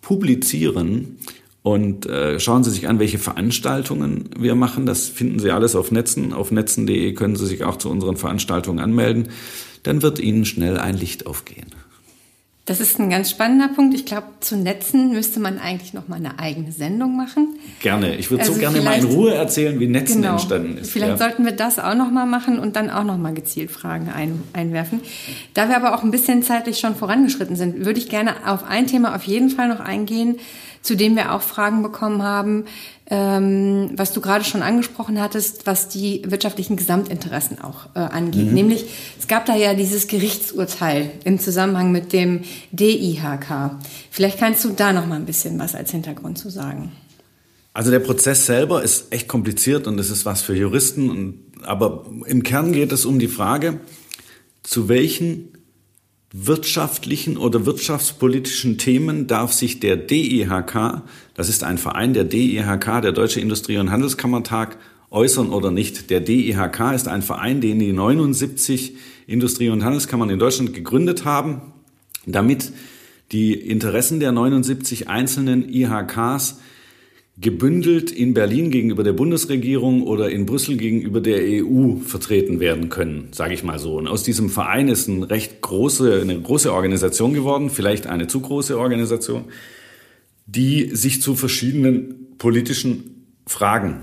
publizieren. 0.00 1.18
Und 1.66 2.06
äh, 2.06 2.38
schauen 2.38 2.62
Sie 2.62 2.70
sich 2.70 2.86
an, 2.86 3.00
welche 3.00 3.18
Veranstaltungen 3.18 4.30
wir 4.38 4.54
machen. 4.54 4.86
Das 4.86 5.08
finden 5.08 5.40
Sie 5.40 5.50
alles 5.50 5.74
auf 5.74 5.90
Netzen. 5.90 6.32
Auf 6.32 6.52
netzen.de 6.52 7.12
können 7.14 7.34
Sie 7.34 7.44
sich 7.44 7.64
auch 7.64 7.74
zu 7.74 7.90
unseren 7.90 8.16
Veranstaltungen 8.16 8.78
anmelden. 8.78 9.30
Dann 9.82 10.00
wird 10.00 10.20
Ihnen 10.20 10.44
schnell 10.44 10.78
ein 10.78 10.96
Licht 10.96 11.26
aufgehen. 11.26 11.66
Das 12.66 12.80
ist 12.80 13.00
ein 13.00 13.10
ganz 13.10 13.30
spannender 13.30 13.66
Punkt. 13.66 13.94
Ich 13.94 14.04
glaube, 14.06 14.26
zu 14.38 14.56
Netzen 14.56 15.10
müsste 15.10 15.40
man 15.40 15.58
eigentlich 15.58 15.92
noch 15.92 16.06
mal 16.06 16.16
eine 16.16 16.38
eigene 16.38 16.70
Sendung 16.70 17.16
machen. 17.16 17.56
Gerne. 17.80 18.14
Ich 18.14 18.30
würde 18.30 18.42
also 18.42 18.54
so 18.54 18.60
gerne 18.60 18.80
mal 18.80 19.00
in 19.00 19.04
Ruhe 19.06 19.34
erzählen, 19.34 19.80
wie 19.80 19.88
Netzen 19.88 20.22
genau, 20.22 20.34
entstanden 20.34 20.78
ist. 20.78 20.92
Vielleicht 20.92 21.12
ja. 21.12 21.16
sollten 21.18 21.44
wir 21.44 21.52
das 21.52 21.80
auch 21.80 21.96
noch 21.96 22.12
mal 22.12 22.26
machen 22.26 22.60
und 22.60 22.76
dann 22.76 22.90
auch 22.90 23.04
noch 23.04 23.18
mal 23.18 23.34
gezielt 23.34 23.72
Fragen 23.72 24.08
ein, 24.08 24.40
einwerfen. 24.52 25.00
Da 25.54 25.68
wir 25.68 25.76
aber 25.76 25.96
auch 25.96 26.04
ein 26.04 26.12
bisschen 26.12 26.44
zeitlich 26.44 26.78
schon 26.78 26.94
vorangeschritten 26.94 27.56
sind, 27.56 27.84
würde 27.84 27.98
ich 27.98 28.08
gerne 28.08 28.34
auf 28.46 28.62
ein 28.62 28.86
Thema 28.86 29.16
auf 29.16 29.24
jeden 29.24 29.50
Fall 29.50 29.68
noch 29.68 29.80
eingehen, 29.80 30.36
zu 30.86 30.96
dem 30.96 31.16
wir 31.16 31.32
auch 31.32 31.42
Fragen 31.42 31.82
bekommen 31.82 32.22
haben, 32.22 32.64
ähm, 33.08 33.90
was 33.94 34.12
du 34.12 34.20
gerade 34.20 34.44
schon 34.44 34.62
angesprochen 34.62 35.20
hattest, 35.20 35.66
was 35.66 35.88
die 35.88 36.22
wirtschaftlichen 36.26 36.76
Gesamtinteressen 36.76 37.60
auch 37.60 37.86
äh, 37.94 37.98
angeht. 37.98 38.46
Mhm. 38.46 38.54
Nämlich, 38.54 38.86
es 39.18 39.26
gab 39.26 39.46
da 39.46 39.56
ja 39.56 39.74
dieses 39.74 40.06
Gerichtsurteil 40.06 41.10
im 41.24 41.38
Zusammenhang 41.40 41.90
mit 41.90 42.12
dem 42.12 42.42
DIHK. 42.70 43.72
Vielleicht 44.10 44.38
kannst 44.38 44.64
du 44.64 44.70
da 44.70 44.92
noch 44.92 45.06
mal 45.06 45.16
ein 45.16 45.26
bisschen 45.26 45.58
was 45.58 45.74
als 45.74 45.90
Hintergrund 45.90 46.38
zu 46.38 46.50
sagen. 46.50 46.92
Also 47.72 47.90
der 47.90 48.00
Prozess 48.00 48.46
selber 48.46 48.82
ist 48.82 49.12
echt 49.12 49.28
kompliziert 49.28 49.86
und 49.86 49.98
es 49.98 50.10
ist 50.10 50.24
was 50.24 50.40
für 50.40 50.54
Juristen. 50.54 51.10
Und, 51.10 51.40
aber 51.62 52.06
im 52.26 52.42
Kern 52.42 52.72
geht 52.72 52.92
es 52.92 53.04
um 53.04 53.18
die 53.18 53.28
Frage, 53.28 53.80
zu 54.62 54.88
welchen 54.88 55.55
wirtschaftlichen 56.38 57.38
oder 57.38 57.64
wirtschaftspolitischen 57.64 58.76
Themen 58.76 59.26
darf 59.26 59.52
sich 59.52 59.80
der 59.80 59.96
DIHK, 59.96 61.02
das 61.34 61.48
ist 61.48 61.64
ein 61.64 61.78
Verein 61.78 62.12
der 62.12 62.24
DIHK, 62.24 63.00
der 63.00 63.12
Deutsche 63.12 63.40
Industrie- 63.40 63.78
und 63.78 63.90
Handelskammertag, 63.90 64.76
äußern 65.10 65.50
oder 65.50 65.70
nicht. 65.70 66.10
Der 66.10 66.20
DIHK 66.20 66.92
ist 66.94 67.08
ein 67.08 67.22
Verein, 67.22 67.62
den 67.62 67.78
die 67.78 67.92
79 67.92 68.96
Industrie- 69.26 69.70
und 69.70 69.82
Handelskammern 69.82 70.28
in 70.28 70.38
Deutschland 70.38 70.74
gegründet 70.74 71.24
haben, 71.24 71.72
damit 72.26 72.70
die 73.32 73.54
Interessen 73.54 74.20
der 74.20 74.32
79 74.32 75.08
einzelnen 75.08 75.66
IHKs 75.72 76.58
gebündelt 77.38 78.10
in 78.10 78.32
Berlin 78.32 78.70
gegenüber 78.70 79.04
der 79.04 79.12
Bundesregierung 79.12 80.02
oder 80.02 80.30
in 80.30 80.46
Brüssel 80.46 80.78
gegenüber 80.78 81.20
der 81.20 81.40
EU 81.42 81.96
vertreten 81.96 82.60
werden 82.60 82.88
können, 82.88 83.28
sage 83.32 83.52
ich 83.52 83.62
mal 83.62 83.78
so. 83.78 83.96
Und 83.96 84.08
aus 84.08 84.22
diesem 84.22 84.48
Verein 84.48 84.88
ist 84.88 85.08
eine 85.08 85.28
recht 85.28 85.60
große, 85.60 86.20
eine 86.22 86.40
große 86.40 86.72
Organisation 86.72 87.34
geworden, 87.34 87.68
vielleicht 87.68 88.06
eine 88.06 88.26
zu 88.26 88.40
große 88.40 88.78
Organisation, 88.78 89.44
die 90.46 90.96
sich 90.96 91.20
zu 91.20 91.34
verschiedenen 91.34 92.36
politischen 92.38 93.26
Fragen, 93.46 94.00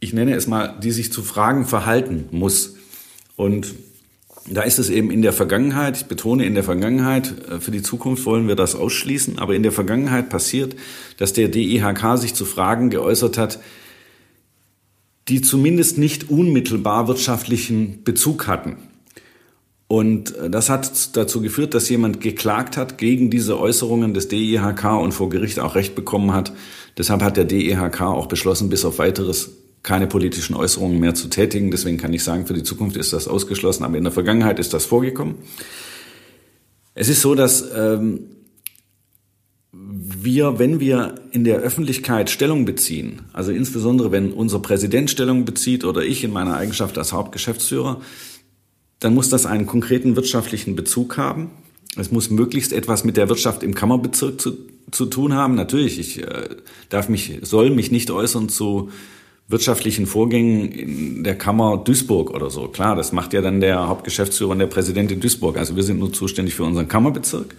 ich 0.00 0.12
nenne 0.12 0.34
es 0.34 0.48
mal, 0.48 0.78
die 0.82 0.90
sich 0.90 1.12
zu 1.12 1.22
Fragen 1.22 1.64
verhalten 1.64 2.24
muss. 2.32 2.74
Und 3.36 3.72
da 4.48 4.62
ist 4.62 4.78
es 4.78 4.90
eben 4.90 5.10
in 5.10 5.22
der 5.22 5.32
Vergangenheit, 5.32 5.96
ich 5.96 6.06
betone 6.06 6.44
in 6.44 6.54
der 6.54 6.64
Vergangenheit, 6.64 7.34
äh, 7.48 7.60
für 7.60 7.70
die 7.70 7.82
Zukunft 7.82 8.26
wollen 8.26 8.48
wir 8.48 8.56
das 8.56 8.74
ausschließen, 8.74 9.38
aber 9.38 9.54
in 9.54 9.62
der 9.62 9.72
Vergangenheit 9.72 10.28
passiert, 10.28 10.76
dass 11.18 11.32
der 11.32 11.48
DIHK 11.48 12.18
sich 12.18 12.34
zu 12.34 12.44
Fragen 12.44 12.90
geäußert 12.90 13.38
hat, 13.38 13.60
die 15.28 15.40
zumindest 15.40 15.98
nicht 15.98 16.30
unmittelbar 16.30 17.06
wirtschaftlichen 17.06 18.02
Bezug 18.02 18.48
hatten. 18.48 18.76
Und 19.86 20.34
äh, 20.36 20.50
das 20.50 20.68
hat 20.70 21.16
dazu 21.16 21.40
geführt, 21.40 21.74
dass 21.74 21.88
jemand 21.88 22.20
geklagt 22.20 22.76
hat 22.76 22.98
gegen 22.98 23.30
diese 23.30 23.60
Äußerungen 23.60 24.14
des 24.14 24.28
DIHK 24.28 24.84
und 25.00 25.12
vor 25.12 25.28
Gericht 25.28 25.60
auch 25.60 25.74
Recht 25.76 25.94
bekommen 25.94 26.32
hat. 26.32 26.52
Deshalb 26.98 27.22
hat 27.22 27.36
der 27.36 27.44
DIHK 27.44 28.00
auch 28.00 28.26
beschlossen, 28.26 28.70
bis 28.70 28.84
auf 28.84 28.98
weiteres 28.98 29.61
keine 29.82 30.06
politischen 30.06 30.54
Äußerungen 30.54 31.00
mehr 31.00 31.14
zu 31.14 31.28
tätigen. 31.28 31.70
Deswegen 31.70 31.98
kann 31.98 32.12
ich 32.12 32.22
sagen, 32.22 32.46
für 32.46 32.54
die 32.54 32.62
Zukunft 32.62 32.96
ist 32.96 33.12
das 33.12 33.28
ausgeschlossen, 33.28 33.84
aber 33.84 33.98
in 33.98 34.04
der 34.04 34.12
Vergangenheit 34.12 34.58
ist 34.58 34.72
das 34.72 34.84
vorgekommen. 34.84 35.36
Es 36.94 37.08
ist 37.08 37.22
so, 37.22 37.34
dass 37.34 37.64
ähm, 37.74 38.20
wir, 39.72 40.58
wenn 40.58 40.78
wir 40.78 41.14
in 41.32 41.44
der 41.44 41.58
Öffentlichkeit 41.58 42.30
Stellung 42.30 42.64
beziehen, 42.64 43.22
also 43.32 43.50
insbesondere 43.50 44.12
wenn 44.12 44.32
unser 44.32 44.58
Präsident 44.58 45.10
Stellung 45.10 45.44
bezieht 45.44 45.84
oder 45.84 46.02
ich 46.02 46.22
in 46.22 46.32
meiner 46.32 46.56
Eigenschaft 46.56 46.98
als 46.98 47.12
Hauptgeschäftsführer, 47.12 48.00
dann 49.00 49.14
muss 49.14 49.30
das 49.30 49.46
einen 49.46 49.66
konkreten 49.66 50.14
wirtschaftlichen 50.14 50.76
Bezug 50.76 51.16
haben. 51.16 51.50
Es 51.96 52.12
muss 52.12 52.30
möglichst 52.30 52.72
etwas 52.72 53.04
mit 53.04 53.16
der 53.16 53.28
Wirtschaft 53.28 53.62
im 53.62 53.74
Kammerbezirk 53.74 54.40
zu, 54.40 54.56
zu 54.90 55.06
tun 55.06 55.34
haben. 55.34 55.54
Natürlich, 55.54 55.98
ich 55.98 56.22
äh, 56.22 56.50
darf 56.88 57.08
mich, 57.08 57.38
soll 57.42 57.70
mich 57.70 57.90
nicht 57.90 58.10
äußern 58.10 58.48
zu 58.48 58.90
wirtschaftlichen 59.52 60.06
Vorgängen 60.06 60.72
in 60.72 61.24
der 61.24 61.36
Kammer 61.36 61.76
Duisburg 61.76 62.30
oder 62.30 62.50
so. 62.50 62.68
Klar, 62.68 62.96
das 62.96 63.12
macht 63.12 63.32
ja 63.32 63.42
dann 63.42 63.60
der 63.60 63.88
Hauptgeschäftsführer 63.88 64.50
und 64.50 64.58
der 64.58 64.66
Präsident 64.66 65.12
in 65.12 65.20
Duisburg. 65.20 65.58
Also 65.58 65.76
wir 65.76 65.82
sind 65.82 66.00
nur 66.00 66.12
zuständig 66.12 66.54
für 66.54 66.64
unseren 66.64 66.88
Kammerbezirk. 66.88 67.54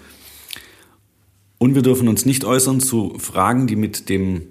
Und 1.60 1.76
wir 1.76 1.82
dürfen 1.82 2.10
uns 2.10 2.26
nicht 2.26 2.44
äußern 2.44 2.82
zu 2.82 3.14
Fragen, 3.20 3.68
die 3.68 3.78
mit 3.78 4.10
dem 4.10 4.48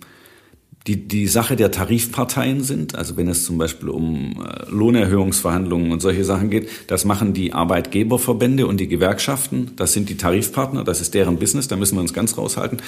die, 0.86 1.06
die 1.06 1.28
Sache 1.28 1.54
der 1.54 1.70
Tarifparteien 1.70 2.62
sind, 2.62 2.96
also 2.96 3.16
wenn 3.16 3.28
es 3.28 3.44
zum 3.44 3.56
Beispiel 3.56 3.88
um 3.88 4.44
äh, 4.44 4.68
Lohnerhöhungsverhandlungen 4.68 5.92
und 5.92 6.00
solche 6.00 6.24
Sachen 6.24 6.50
geht, 6.50 6.68
das 6.88 7.04
machen 7.04 7.34
die 7.34 7.52
Arbeitgeberverbände 7.52 8.66
und 8.66 8.78
die 8.78 8.88
Gewerkschaften, 8.88 9.72
das 9.76 9.92
sind 9.92 10.08
die 10.08 10.16
Tarifpartner, 10.16 10.82
das 10.82 11.00
ist 11.00 11.14
deren 11.14 11.38
Business, 11.38 11.68
da 11.68 11.76
müssen 11.76 11.96
wir 11.96 12.00
uns 12.00 12.12
ganz 12.12 12.36
raushalten. 12.36 12.78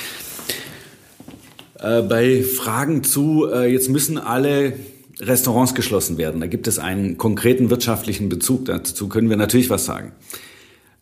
Äh, 1.85 2.03
bei 2.03 2.43
Fragen 2.43 3.05
zu, 3.05 3.47
äh, 3.53 3.71
jetzt 3.71 3.91
müssen 3.91 4.17
alle 4.17 4.73
Restaurants 5.21 5.75
geschlossen 5.75 6.17
werden, 6.17 6.41
da 6.41 6.47
gibt 6.47 6.67
es 6.67 6.79
einen 6.79 7.19
konkreten 7.19 7.69
wirtschaftlichen 7.69 8.29
Bezug, 8.29 8.65
dazu 8.65 9.09
können 9.09 9.29
wir 9.29 9.37
natürlich 9.37 9.69
was 9.69 9.85
sagen. 9.85 10.13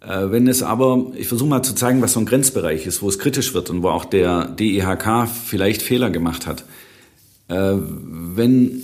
Äh, 0.01 0.31
wenn 0.31 0.49
es 0.49 0.63
aber, 0.65 1.13
ich 1.17 1.29
versuche 1.29 1.49
mal 1.49 1.63
zu 1.63 1.75
zeigen, 1.75 2.03
was 2.03 2.15
so 2.15 2.21
ein 2.21 2.27
Grenzbereich 2.27 2.87
ist, 2.87 3.01
wo 3.01 3.09
es 3.09 3.21
kritisch 3.21 3.55
wird 3.55 3.71
und 3.71 3.85
wo 3.85 3.91
auch 3.91 4.05
der 4.05 4.47
DEHK 4.47 5.29
vielleicht 5.29 5.83
Fehler 5.83 6.11
gemacht 6.11 6.49
hat. 6.49 6.65
Äh, 7.47 7.75
wenn 7.77 8.83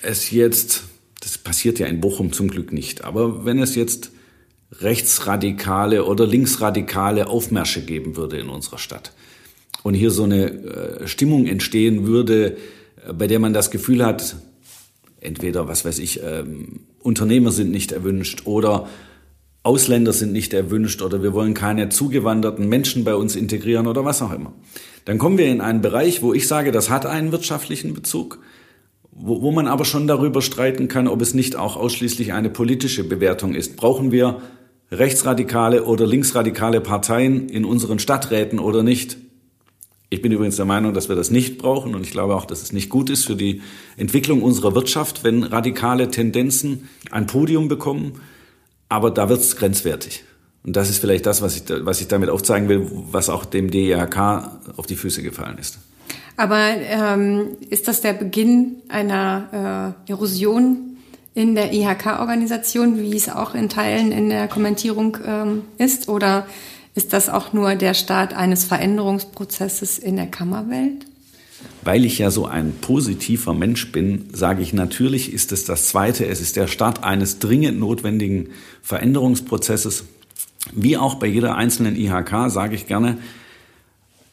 es 0.00 0.30
jetzt, 0.30 0.84
das 1.20 1.38
passiert 1.38 1.80
ja 1.80 1.88
in 1.88 2.00
Bochum 2.00 2.32
zum 2.32 2.48
Glück 2.48 2.72
nicht, 2.72 3.02
aber 3.02 3.44
wenn 3.44 3.58
es 3.58 3.74
jetzt 3.74 4.12
rechtsradikale 4.80 6.04
oder 6.04 6.24
linksradikale 6.24 7.26
Aufmärsche 7.26 7.84
geben 7.84 8.16
würde 8.16 8.38
in 8.38 8.48
unserer 8.48 8.78
Stadt 8.78 9.12
und 9.82 9.94
hier 9.94 10.10
so 10.10 10.24
eine 10.24 10.50
äh, 10.50 11.08
Stimmung 11.08 11.46
entstehen 11.46 12.06
würde, 12.06 12.56
äh, 13.06 13.12
bei 13.12 13.26
der 13.26 13.38
man 13.38 13.52
das 13.52 13.70
Gefühl 13.70 14.04
hat, 14.04 14.36
entweder, 15.20 15.68
was 15.68 15.84
weiß 15.84 15.98
ich, 15.98 16.22
ähm, 16.22 16.80
Unternehmer 17.00 17.50
sind 17.52 17.70
nicht 17.70 17.92
erwünscht 17.92 18.46
oder 18.46 18.88
Ausländer 19.64 20.12
sind 20.12 20.32
nicht 20.32 20.52
erwünscht 20.54 21.02
oder 21.02 21.22
wir 21.22 21.32
wollen 21.32 21.54
keine 21.54 21.88
zugewanderten 21.88 22.68
Menschen 22.68 23.04
bei 23.04 23.14
uns 23.14 23.36
integrieren 23.36 23.86
oder 23.86 24.04
was 24.04 24.20
auch 24.20 24.32
immer. 24.32 24.52
Dann 25.04 25.18
kommen 25.18 25.38
wir 25.38 25.46
in 25.46 25.60
einen 25.60 25.80
Bereich, 25.80 26.22
wo 26.22 26.32
ich 26.32 26.48
sage, 26.48 26.72
das 26.72 26.90
hat 26.90 27.06
einen 27.06 27.30
wirtschaftlichen 27.30 27.94
Bezug, 27.94 28.40
wo, 29.12 29.42
wo 29.42 29.52
man 29.52 29.68
aber 29.68 29.84
schon 29.84 30.08
darüber 30.08 30.42
streiten 30.42 30.88
kann, 30.88 31.06
ob 31.06 31.22
es 31.22 31.34
nicht 31.34 31.54
auch 31.54 31.76
ausschließlich 31.76 32.32
eine 32.32 32.50
politische 32.50 33.04
Bewertung 33.04 33.54
ist. 33.54 33.76
Brauchen 33.76 34.10
wir 34.10 34.40
rechtsradikale 34.90 35.84
oder 35.84 36.06
linksradikale 36.06 36.80
Parteien 36.80 37.48
in 37.48 37.64
unseren 37.64 38.00
Stadträten 38.00 38.58
oder 38.58 38.82
nicht? 38.82 39.16
Ich 40.12 40.20
bin 40.20 40.30
übrigens 40.30 40.56
der 40.56 40.66
Meinung, 40.66 40.94
dass 40.94 41.08
wir 41.08 41.16
das 41.16 41.30
nicht 41.30 41.58
brauchen 41.58 41.94
und 41.94 42.02
ich 42.02 42.10
glaube 42.10 42.34
auch, 42.34 42.44
dass 42.44 42.62
es 42.62 42.72
nicht 42.72 42.90
gut 42.90 43.08
ist 43.08 43.24
für 43.24 43.36
die 43.36 43.62
Entwicklung 43.96 44.42
unserer 44.42 44.74
Wirtschaft, 44.74 45.24
wenn 45.24 45.42
radikale 45.42 46.10
Tendenzen 46.10 46.88
ein 47.10 47.26
Podium 47.26 47.68
bekommen 47.68 48.20
aber 48.92 49.10
da 49.10 49.30
wird 49.30 49.40
es 49.40 49.56
grenzwertig. 49.56 50.22
Und 50.64 50.76
das 50.76 50.90
ist 50.90 50.98
vielleicht 50.98 51.24
das, 51.24 51.40
was 51.40 51.56
ich, 51.56 51.62
was 51.68 52.02
ich 52.02 52.08
damit 52.08 52.28
aufzeigen 52.28 52.68
will, 52.68 52.86
was 53.10 53.30
auch 53.30 53.46
dem 53.46 53.70
DEHK 53.70 54.50
auf 54.76 54.86
die 54.86 54.96
Füße 54.96 55.22
gefallen 55.22 55.56
ist. 55.58 55.78
Aber 56.36 56.58
ähm, 56.58 57.56
ist 57.70 57.88
das 57.88 58.02
der 58.02 58.12
Beginn 58.12 58.82
einer 58.88 59.94
äh, 60.06 60.10
Erosion 60.10 60.98
in 61.34 61.54
der 61.54 61.72
IHK-Organisation, 61.72 63.00
wie 63.00 63.16
es 63.16 63.30
auch 63.30 63.54
in 63.54 63.70
Teilen 63.70 64.12
in 64.12 64.28
der 64.28 64.46
Kommentierung 64.46 65.16
ähm, 65.26 65.62
ist? 65.78 66.10
Oder 66.10 66.46
ist 66.94 67.12
das 67.12 67.28
auch 67.28 67.52
nur 67.52 67.74
der 67.74 67.94
Start 67.94 68.34
eines 68.34 68.64
Veränderungsprozesses 68.64 69.98
in 69.98 70.16
der 70.16 70.26
Kammerwelt? 70.26 71.06
Weil 71.84 72.04
ich 72.04 72.18
ja 72.18 72.30
so 72.30 72.46
ein 72.46 72.74
positiver 72.80 73.54
Mensch 73.54 73.92
bin, 73.92 74.26
sage 74.32 74.62
ich, 74.62 74.72
natürlich 74.72 75.32
ist 75.32 75.52
es 75.52 75.64
das 75.64 75.88
Zweite. 75.88 76.26
Es 76.26 76.40
ist 76.40 76.56
der 76.56 76.66
Start 76.66 77.02
eines 77.02 77.38
dringend 77.38 77.78
notwendigen 77.78 78.50
Veränderungsprozesses. 78.82 80.04
Wie 80.72 80.96
auch 80.96 81.16
bei 81.16 81.26
jeder 81.26 81.56
einzelnen 81.56 81.96
IHK 81.96 82.48
sage 82.50 82.74
ich 82.74 82.86
gerne, 82.86 83.18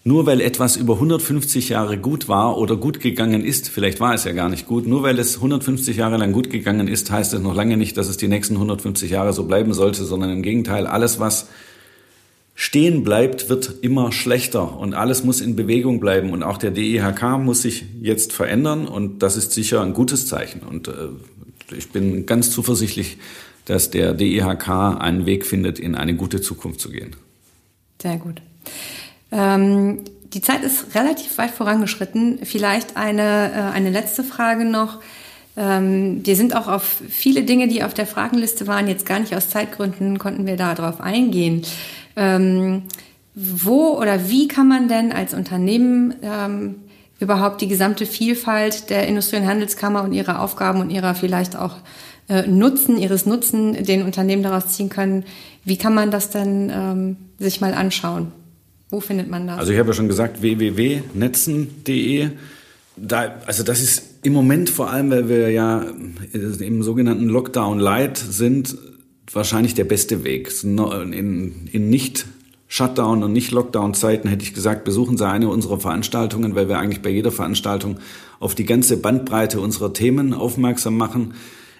nur 0.03 0.25
weil 0.25 0.41
etwas 0.41 0.75
über 0.75 0.93
150 0.93 1.69
Jahre 1.69 1.97
gut 1.97 2.27
war 2.27 2.57
oder 2.57 2.77
gut 2.77 2.99
gegangen 2.99 3.43
ist, 3.43 3.69
vielleicht 3.69 3.99
war 3.99 4.13
es 4.13 4.23
ja 4.23 4.31
gar 4.31 4.49
nicht 4.49 4.65
gut, 4.65 4.87
nur 4.87 5.03
weil 5.03 5.19
es 5.19 5.35
150 5.35 5.97
Jahre 5.97 6.17
lang 6.17 6.31
gut 6.31 6.49
gegangen 6.49 6.87
ist, 6.87 7.11
heißt 7.11 7.33
es 7.33 7.41
noch 7.41 7.53
lange 7.53 7.77
nicht, 7.77 7.97
dass 7.97 8.07
es 8.07 8.17
die 8.17 8.27
nächsten 8.27 8.55
150 8.55 9.11
Jahre 9.11 9.33
so 9.33 9.43
bleiben 9.43 9.73
sollte, 9.73 10.05
sondern 10.05 10.31
im 10.31 10.41
Gegenteil, 10.41 10.87
alles, 10.87 11.19
was 11.19 11.47
stehen 12.59 13.05
bleibt, 13.05 13.47
wird 13.47 13.75
immer 13.83 14.11
schlechter 14.11 14.77
und 14.77 14.93
alles 14.93 15.23
muss 15.23 15.39
in 15.39 15.55
Bewegung 15.55 16.01
bleiben 16.01 16.33
und 16.33 16.43
auch 16.43 16.57
der 16.57 16.71
DEHK 16.71 17.39
muss 17.39 17.61
sich 17.61 17.85
jetzt 18.01 18.33
verändern 18.33 18.85
und 18.85 19.23
das 19.23 19.37
ist 19.37 19.53
sicher 19.53 19.81
ein 19.81 19.93
gutes 19.93 20.27
Zeichen 20.27 20.59
und 20.59 20.89
äh, 20.89 20.91
ich 21.73 21.89
bin 21.91 22.25
ganz 22.25 22.51
zuversichtlich, 22.51 23.17
dass 23.63 23.91
der 23.91 24.13
DEHK 24.13 24.67
einen 24.67 25.25
Weg 25.25 25.45
findet, 25.45 25.79
in 25.79 25.95
eine 25.95 26.15
gute 26.15 26.41
Zukunft 26.41 26.81
zu 26.81 26.91
gehen. 26.91 27.15
Sehr 28.01 28.17
gut. 28.17 28.41
Ähm, 29.31 30.01
die 30.33 30.41
Zeit 30.41 30.61
ist 30.61 30.93
relativ 30.95 31.37
weit 31.37 31.51
vorangeschritten. 31.51 32.39
Vielleicht 32.43 32.97
eine, 32.97 33.53
äh, 33.53 33.73
eine 33.73 33.89
letzte 33.89 34.25
Frage 34.25 34.65
noch. 34.65 34.99
Ähm, 35.55 36.25
wir 36.25 36.35
sind 36.35 36.53
auch 36.55 36.67
auf 36.67 37.01
viele 37.07 37.43
Dinge, 37.43 37.69
die 37.69 37.83
auf 37.83 37.93
der 37.93 38.05
Fragenliste 38.05 38.67
waren, 38.67 38.89
jetzt 38.89 39.05
gar 39.05 39.19
nicht 39.19 39.33
aus 39.33 39.49
Zeitgründen, 39.49 40.19
konnten 40.19 40.45
wir 40.45 40.57
darauf 40.57 40.99
eingehen. 40.99 41.63
Ähm, 42.19 42.83
wo 43.33 43.97
oder 43.97 44.29
wie 44.29 44.49
kann 44.49 44.67
man 44.67 44.89
denn 44.89 45.13
als 45.13 45.33
Unternehmen 45.33 46.15
ähm, 46.21 46.75
überhaupt 47.19 47.61
die 47.61 47.69
gesamte 47.69 48.05
Vielfalt 48.05 48.89
der 48.89 49.07
Industrie- 49.07 49.37
und 49.37 49.47
Handelskammer 49.47 50.03
und 50.03 50.11
ihre 50.11 50.39
Aufgaben 50.39 50.81
und 50.81 50.89
ihrer 50.89 51.15
vielleicht 51.15 51.55
auch 51.55 51.77
äh, 52.27 52.45
Nutzen, 52.47 52.97
ihres 52.97 53.25
Nutzen 53.25 53.85
den 53.85 54.03
Unternehmen 54.03 54.43
daraus 54.43 54.73
ziehen 54.73 54.89
können, 54.89 55.23
wie 55.63 55.77
kann 55.77 55.93
man 55.93 56.11
das 56.11 56.29
denn 56.29 56.69
ähm, 56.73 57.17
sich 57.39 57.61
mal 57.61 57.73
anschauen? 57.73 58.31
Wo 58.89 58.99
findet 58.99 59.29
man 59.29 59.47
das? 59.47 59.59
Also 59.59 59.71
ich 59.71 59.79
habe 59.79 59.89
ja 59.89 59.93
schon 59.93 60.07
gesagt, 60.09 60.41
www.netzen.de. 60.41 62.29
Da, 62.97 63.35
also 63.45 63.63
das 63.63 63.81
ist 63.81 64.03
im 64.23 64.33
Moment 64.33 64.69
vor 64.69 64.89
allem, 64.89 65.11
weil 65.11 65.29
wir 65.29 65.49
ja 65.51 65.85
im 66.33 66.83
sogenannten 66.83 67.29
Lockdown 67.29 67.79
Light 67.79 68.17
sind, 68.17 68.75
wahrscheinlich 69.31 69.73
der 69.73 69.83
beste 69.83 70.23
Weg. 70.23 70.51
In, 70.63 71.69
in 71.71 71.89
nicht 71.89 72.25
Shutdown 72.67 73.23
und 73.23 73.33
nicht 73.33 73.51
Lockdown-Zeiten 73.51 74.29
hätte 74.29 74.43
ich 74.43 74.53
gesagt, 74.53 74.83
besuchen 74.83 75.17
Sie 75.17 75.27
eine 75.27 75.49
unserer 75.49 75.79
Veranstaltungen, 75.79 76.55
weil 76.55 76.69
wir 76.69 76.77
eigentlich 76.77 77.01
bei 77.01 77.09
jeder 77.09 77.31
Veranstaltung 77.31 77.97
auf 78.39 78.53
die 78.53 78.65
ganze 78.65 78.97
Bandbreite 78.97 79.59
unserer 79.59 79.91
Themen 79.91 80.33
aufmerksam 80.33 80.95
machen. 80.95 81.33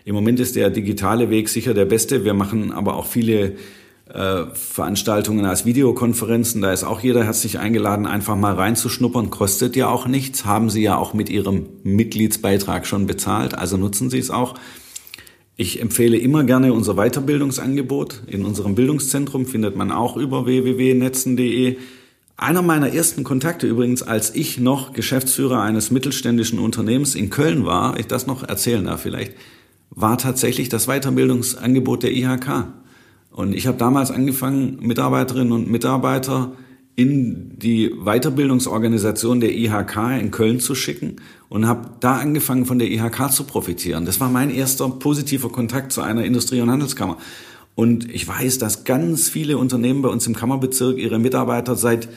Im 0.06 0.16
Moment 0.16 0.40
ist 0.40 0.56
der 0.56 0.72
digitale 0.72 1.30
Weg 1.30 1.50
sicher 1.50 1.76
der 1.76 1.86
beste. 1.86 2.26
Wir 2.26 2.34
machen 2.34 2.72
aber 2.72 2.96
auch 2.96 3.06
viele 3.06 3.56
äh, 4.12 4.46
Veranstaltungen 4.54 5.46
als 5.46 5.66
Videokonferenzen. 5.66 6.64
Da 6.64 6.74
ist 6.74 6.84
auch 6.84 7.02
jeder 7.02 7.24
herzlich 7.24 7.60
eingeladen, 7.60 8.08
einfach 8.08 8.36
mal 8.36 8.56
reinzuschnuppern. 8.56 9.30
Kostet 9.30 9.76
ja 9.76 9.90
auch 9.90 10.08
nichts. 10.08 10.46
Haben 10.46 10.72
Sie 10.72 10.82
ja 10.82 10.98
auch 10.98 11.14
mit 11.14 11.30
Ihrem 11.30 11.68
Mitgliedsbeitrag 11.84 12.88
schon 12.88 13.06
bezahlt. 13.06 13.56
Also 13.56 13.78
nutzen 13.78 14.10
Sie 14.10 14.18
es 14.18 14.32
auch. 14.32 14.56
Ich 15.62 15.82
empfehle 15.82 16.16
immer 16.16 16.46
gerne 16.46 16.72
unser 16.72 16.94
Weiterbildungsangebot. 16.94 18.22
In 18.28 18.46
unserem 18.46 18.76
Bildungszentrum 18.76 19.46
findet 19.46 19.76
man 19.76 19.92
auch 19.92 20.16
über 20.16 20.46
www.netzen.de. 20.46 21.76
Einer 22.38 22.62
meiner 22.62 22.94
ersten 22.94 23.26
Kontakte 23.26 23.68
übrigens, 23.68 24.02
als 24.02 24.34
ich 24.34 24.58
noch 24.58 24.94
Geschäftsführer 24.94 25.62
eines 25.62 25.92
mittelständischen 25.92 26.60
Unternehmens 26.60 27.14
in 27.14 27.30
Köln 27.30 27.66
war, 27.66 28.00
ich 28.00 28.08
das 28.08 28.26
noch 28.26 28.48
erzählen 28.48 28.86
darf 28.86 29.02
vielleicht, 29.02 29.34
war 29.90 30.18
tatsächlich 30.18 30.70
das 30.70 30.86
Weiterbildungsangebot 30.86 32.04
der 32.04 32.14
IHK. 32.14 32.68
Und 33.30 33.54
ich 33.54 33.68
habe 33.68 33.78
damals 33.78 34.12
angefangen, 34.12 34.78
Mitarbeiterinnen 34.80 35.52
und 35.52 35.70
Mitarbeiter 35.70 36.54
in 37.00 37.58
die 37.58 37.92
Weiterbildungsorganisation 38.04 39.40
der 39.40 39.56
IHK 39.56 40.20
in 40.20 40.32
Köln 40.32 40.60
zu 40.60 40.76
schicken 40.76 41.16
und 41.48 41.66
habe 41.66 41.92
da 42.02 42.18
angefangen, 42.18 42.66
von 42.66 42.78
der 42.78 42.92
IHK 42.92 43.32
zu 43.32 43.46
profitieren. 43.46 44.06
Das 44.06 44.20
war 44.20 44.30
mein 44.30 44.50
erster 44.50 44.90
positiver 44.90 45.50
Kontakt 45.50 45.94
zu 45.94 46.02
einer 46.02 46.26
Industrie- 46.26 46.60
und 46.60 46.70
Handelskammer. 46.70 47.18
Und 47.74 48.14
ich 48.14 48.28
weiß, 48.28 48.58
dass 48.58 48.84
ganz 48.84 49.30
viele 49.30 49.58
Unternehmen 49.58 50.02
bei 50.02 50.10
uns 50.10 50.28
im 50.28 50.36
Kammerbezirk 50.36 50.98
ihre 50.98 51.20
Mitarbeiter 51.20 51.78
seit 51.78 52.10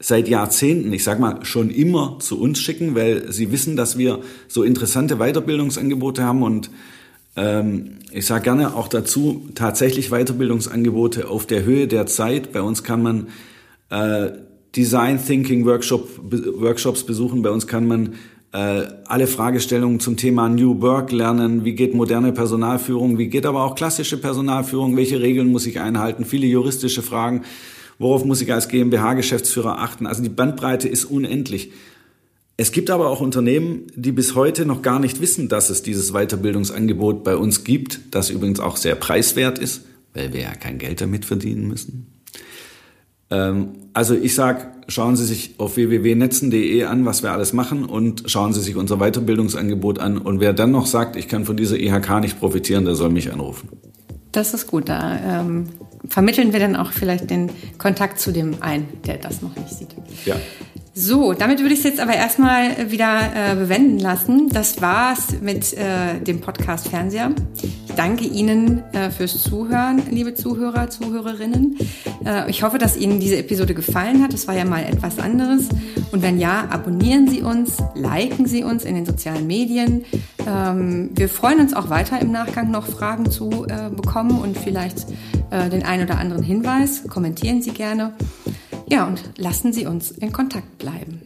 seit 0.00 0.26
Jahrzehnten, 0.28 0.92
ich 0.92 1.04
sag 1.04 1.20
mal, 1.20 1.44
schon 1.44 1.70
immer 1.70 2.18
zu 2.18 2.40
uns 2.40 2.58
schicken, 2.58 2.96
weil 2.96 3.30
sie 3.32 3.52
wissen, 3.52 3.76
dass 3.76 3.96
wir 3.96 4.18
so 4.48 4.64
interessante 4.64 5.18
Weiterbildungsangebote 5.18 6.24
haben 6.24 6.42
und 6.42 6.70
ähm, 7.36 7.98
ich 8.10 8.26
sage 8.26 8.42
gerne 8.42 8.74
auch 8.74 8.88
dazu 8.88 9.48
tatsächlich 9.54 10.10
Weiterbildungsangebote 10.10 11.28
auf 11.28 11.46
der 11.46 11.64
Höhe 11.64 11.86
der 11.86 12.06
Zeit. 12.06 12.52
Bei 12.52 12.62
uns 12.62 12.82
kann 12.82 13.00
man 13.00 13.28
äh, 13.90 14.30
Design 14.74 15.24
Thinking 15.24 15.66
Workshop, 15.66 16.08
Workshops 16.60 17.04
besuchen. 17.04 17.42
Bei 17.42 17.50
uns 17.50 17.66
kann 17.66 17.86
man 17.86 18.14
äh, 18.52 18.86
alle 19.06 19.26
Fragestellungen 19.26 20.00
zum 20.00 20.16
Thema 20.16 20.48
New 20.48 20.80
Work 20.80 21.12
lernen. 21.12 21.64
Wie 21.64 21.74
geht 21.74 21.94
moderne 21.94 22.32
Personalführung? 22.32 23.18
Wie 23.18 23.28
geht 23.28 23.46
aber 23.46 23.64
auch 23.64 23.74
klassische 23.74 24.16
Personalführung? 24.16 24.96
Welche 24.96 25.20
Regeln 25.20 25.48
muss 25.48 25.66
ich 25.66 25.80
einhalten? 25.80 26.24
Viele 26.24 26.46
juristische 26.46 27.02
Fragen. 27.02 27.42
Worauf 27.98 28.24
muss 28.24 28.40
ich 28.40 28.52
als 28.52 28.68
GmbH-Geschäftsführer 28.68 29.78
achten? 29.78 30.06
Also 30.06 30.22
die 30.22 30.28
Bandbreite 30.28 30.88
ist 30.88 31.04
unendlich. 31.04 31.72
Es 32.56 32.70
gibt 32.70 32.90
aber 32.90 33.08
auch 33.08 33.20
Unternehmen, 33.20 33.88
die 33.96 34.12
bis 34.12 34.36
heute 34.36 34.64
noch 34.64 34.82
gar 34.82 35.00
nicht 35.00 35.20
wissen, 35.20 35.48
dass 35.48 35.70
es 35.70 35.82
dieses 35.82 36.12
Weiterbildungsangebot 36.12 37.24
bei 37.24 37.36
uns 37.36 37.64
gibt, 37.64 38.14
das 38.14 38.30
übrigens 38.30 38.60
auch 38.60 38.76
sehr 38.76 38.94
preiswert 38.94 39.58
ist, 39.58 39.82
weil 40.12 40.32
wir 40.32 40.42
ja 40.42 40.54
kein 40.54 40.78
Geld 40.78 41.00
damit 41.00 41.24
verdienen 41.24 41.66
müssen. 41.66 42.13
Ähm, 43.34 43.68
also 43.92 44.14
ich 44.14 44.34
sag, 44.34 44.72
schauen 44.88 45.16
Sie 45.16 45.24
sich 45.24 45.54
auf 45.58 45.76
www.netzen.de 45.76 46.84
an, 46.84 47.04
was 47.04 47.22
wir 47.22 47.32
alles 47.32 47.52
machen 47.52 47.84
und 47.84 48.24
schauen 48.26 48.52
Sie 48.52 48.60
sich 48.60 48.76
unser 48.76 48.98
Weiterbildungsangebot 48.98 49.98
an. 49.98 50.18
Und 50.18 50.40
wer 50.40 50.52
dann 50.52 50.70
noch 50.70 50.86
sagt, 50.86 51.16
ich 51.16 51.28
kann 51.28 51.44
von 51.44 51.56
dieser 51.56 51.78
IHK 51.78 52.20
nicht 52.20 52.38
profitieren, 52.38 52.84
der 52.84 52.94
soll 52.94 53.10
mich 53.10 53.32
anrufen. 53.32 53.68
Das 54.32 54.52
ist 54.52 54.66
gut. 54.66 54.88
Da 54.88 55.40
ähm, 55.40 55.66
vermitteln 56.08 56.52
wir 56.52 56.60
dann 56.60 56.76
auch 56.76 56.92
vielleicht 56.92 57.30
den 57.30 57.50
Kontakt 57.78 58.18
zu 58.18 58.32
dem 58.32 58.56
ein, 58.60 58.88
der 59.06 59.18
das 59.18 59.42
noch 59.42 59.54
nicht 59.56 59.70
sieht. 59.70 59.94
Ja. 60.24 60.36
So, 60.96 61.32
damit 61.32 61.58
würde 61.58 61.74
ich 61.74 61.80
es 61.80 61.84
jetzt 61.84 61.98
aber 61.98 62.14
erstmal 62.14 62.92
wieder 62.92 63.18
äh, 63.34 63.56
bewenden 63.56 63.98
lassen. 63.98 64.48
Das 64.48 64.80
war's 64.80 65.40
mit 65.40 65.72
äh, 65.72 66.20
dem 66.20 66.40
Podcast 66.40 66.86
Fernseher. 66.86 67.32
Ich 67.88 67.94
danke 67.96 68.24
Ihnen 68.24 68.84
äh, 68.92 69.10
fürs 69.10 69.42
Zuhören, 69.42 70.02
liebe 70.12 70.34
Zuhörer, 70.34 70.90
Zuhörerinnen. 70.90 71.76
Äh, 72.24 72.48
ich 72.48 72.62
hoffe, 72.62 72.78
dass 72.78 72.96
Ihnen 72.96 73.18
diese 73.18 73.38
Episode 73.38 73.74
gefallen 73.74 74.22
hat. 74.22 74.32
Es 74.34 74.46
war 74.46 74.54
ja 74.54 74.64
mal 74.64 74.84
etwas 74.84 75.18
anderes. 75.18 75.68
Und 76.12 76.22
wenn 76.22 76.38
ja, 76.38 76.68
abonnieren 76.70 77.26
Sie 77.26 77.42
uns, 77.42 77.78
liken 77.96 78.46
Sie 78.46 78.62
uns 78.62 78.84
in 78.84 78.94
den 78.94 79.04
sozialen 79.04 79.48
Medien. 79.48 80.04
Ähm, 80.46 81.10
wir 81.12 81.28
freuen 81.28 81.58
uns 81.58 81.74
auch 81.74 81.90
weiter 81.90 82.20
im 82.20 82.30
Nachgang 82.30 82.70
noch 82.70 82.86
Fragen 82.86 83.28
zu 83.28 83.66
äh, 83.66 83.90
bekommen 83.90 84.38
und 84.38 84.56
vielleicht 84.56 85.06
äh, 85.50 85.68
den 85.70 85.82
einen 85.82 86.04
oder 86.04 86.18
anderen 86.18 86.44
Hinweis. 86.44 87.02
Kommentieren 87.08 87.62
Sie 87.62 87.72
gerne. 87.72 88.12
Ja, 88.88 89.06
und 89.06 89.22
lassen 89.38 89.72
Sie 89.72 89.86
uns 89.86 90.10
in 90.10 90.32
Kontakt 90.32 90.78
bleiben. 90.78 91.22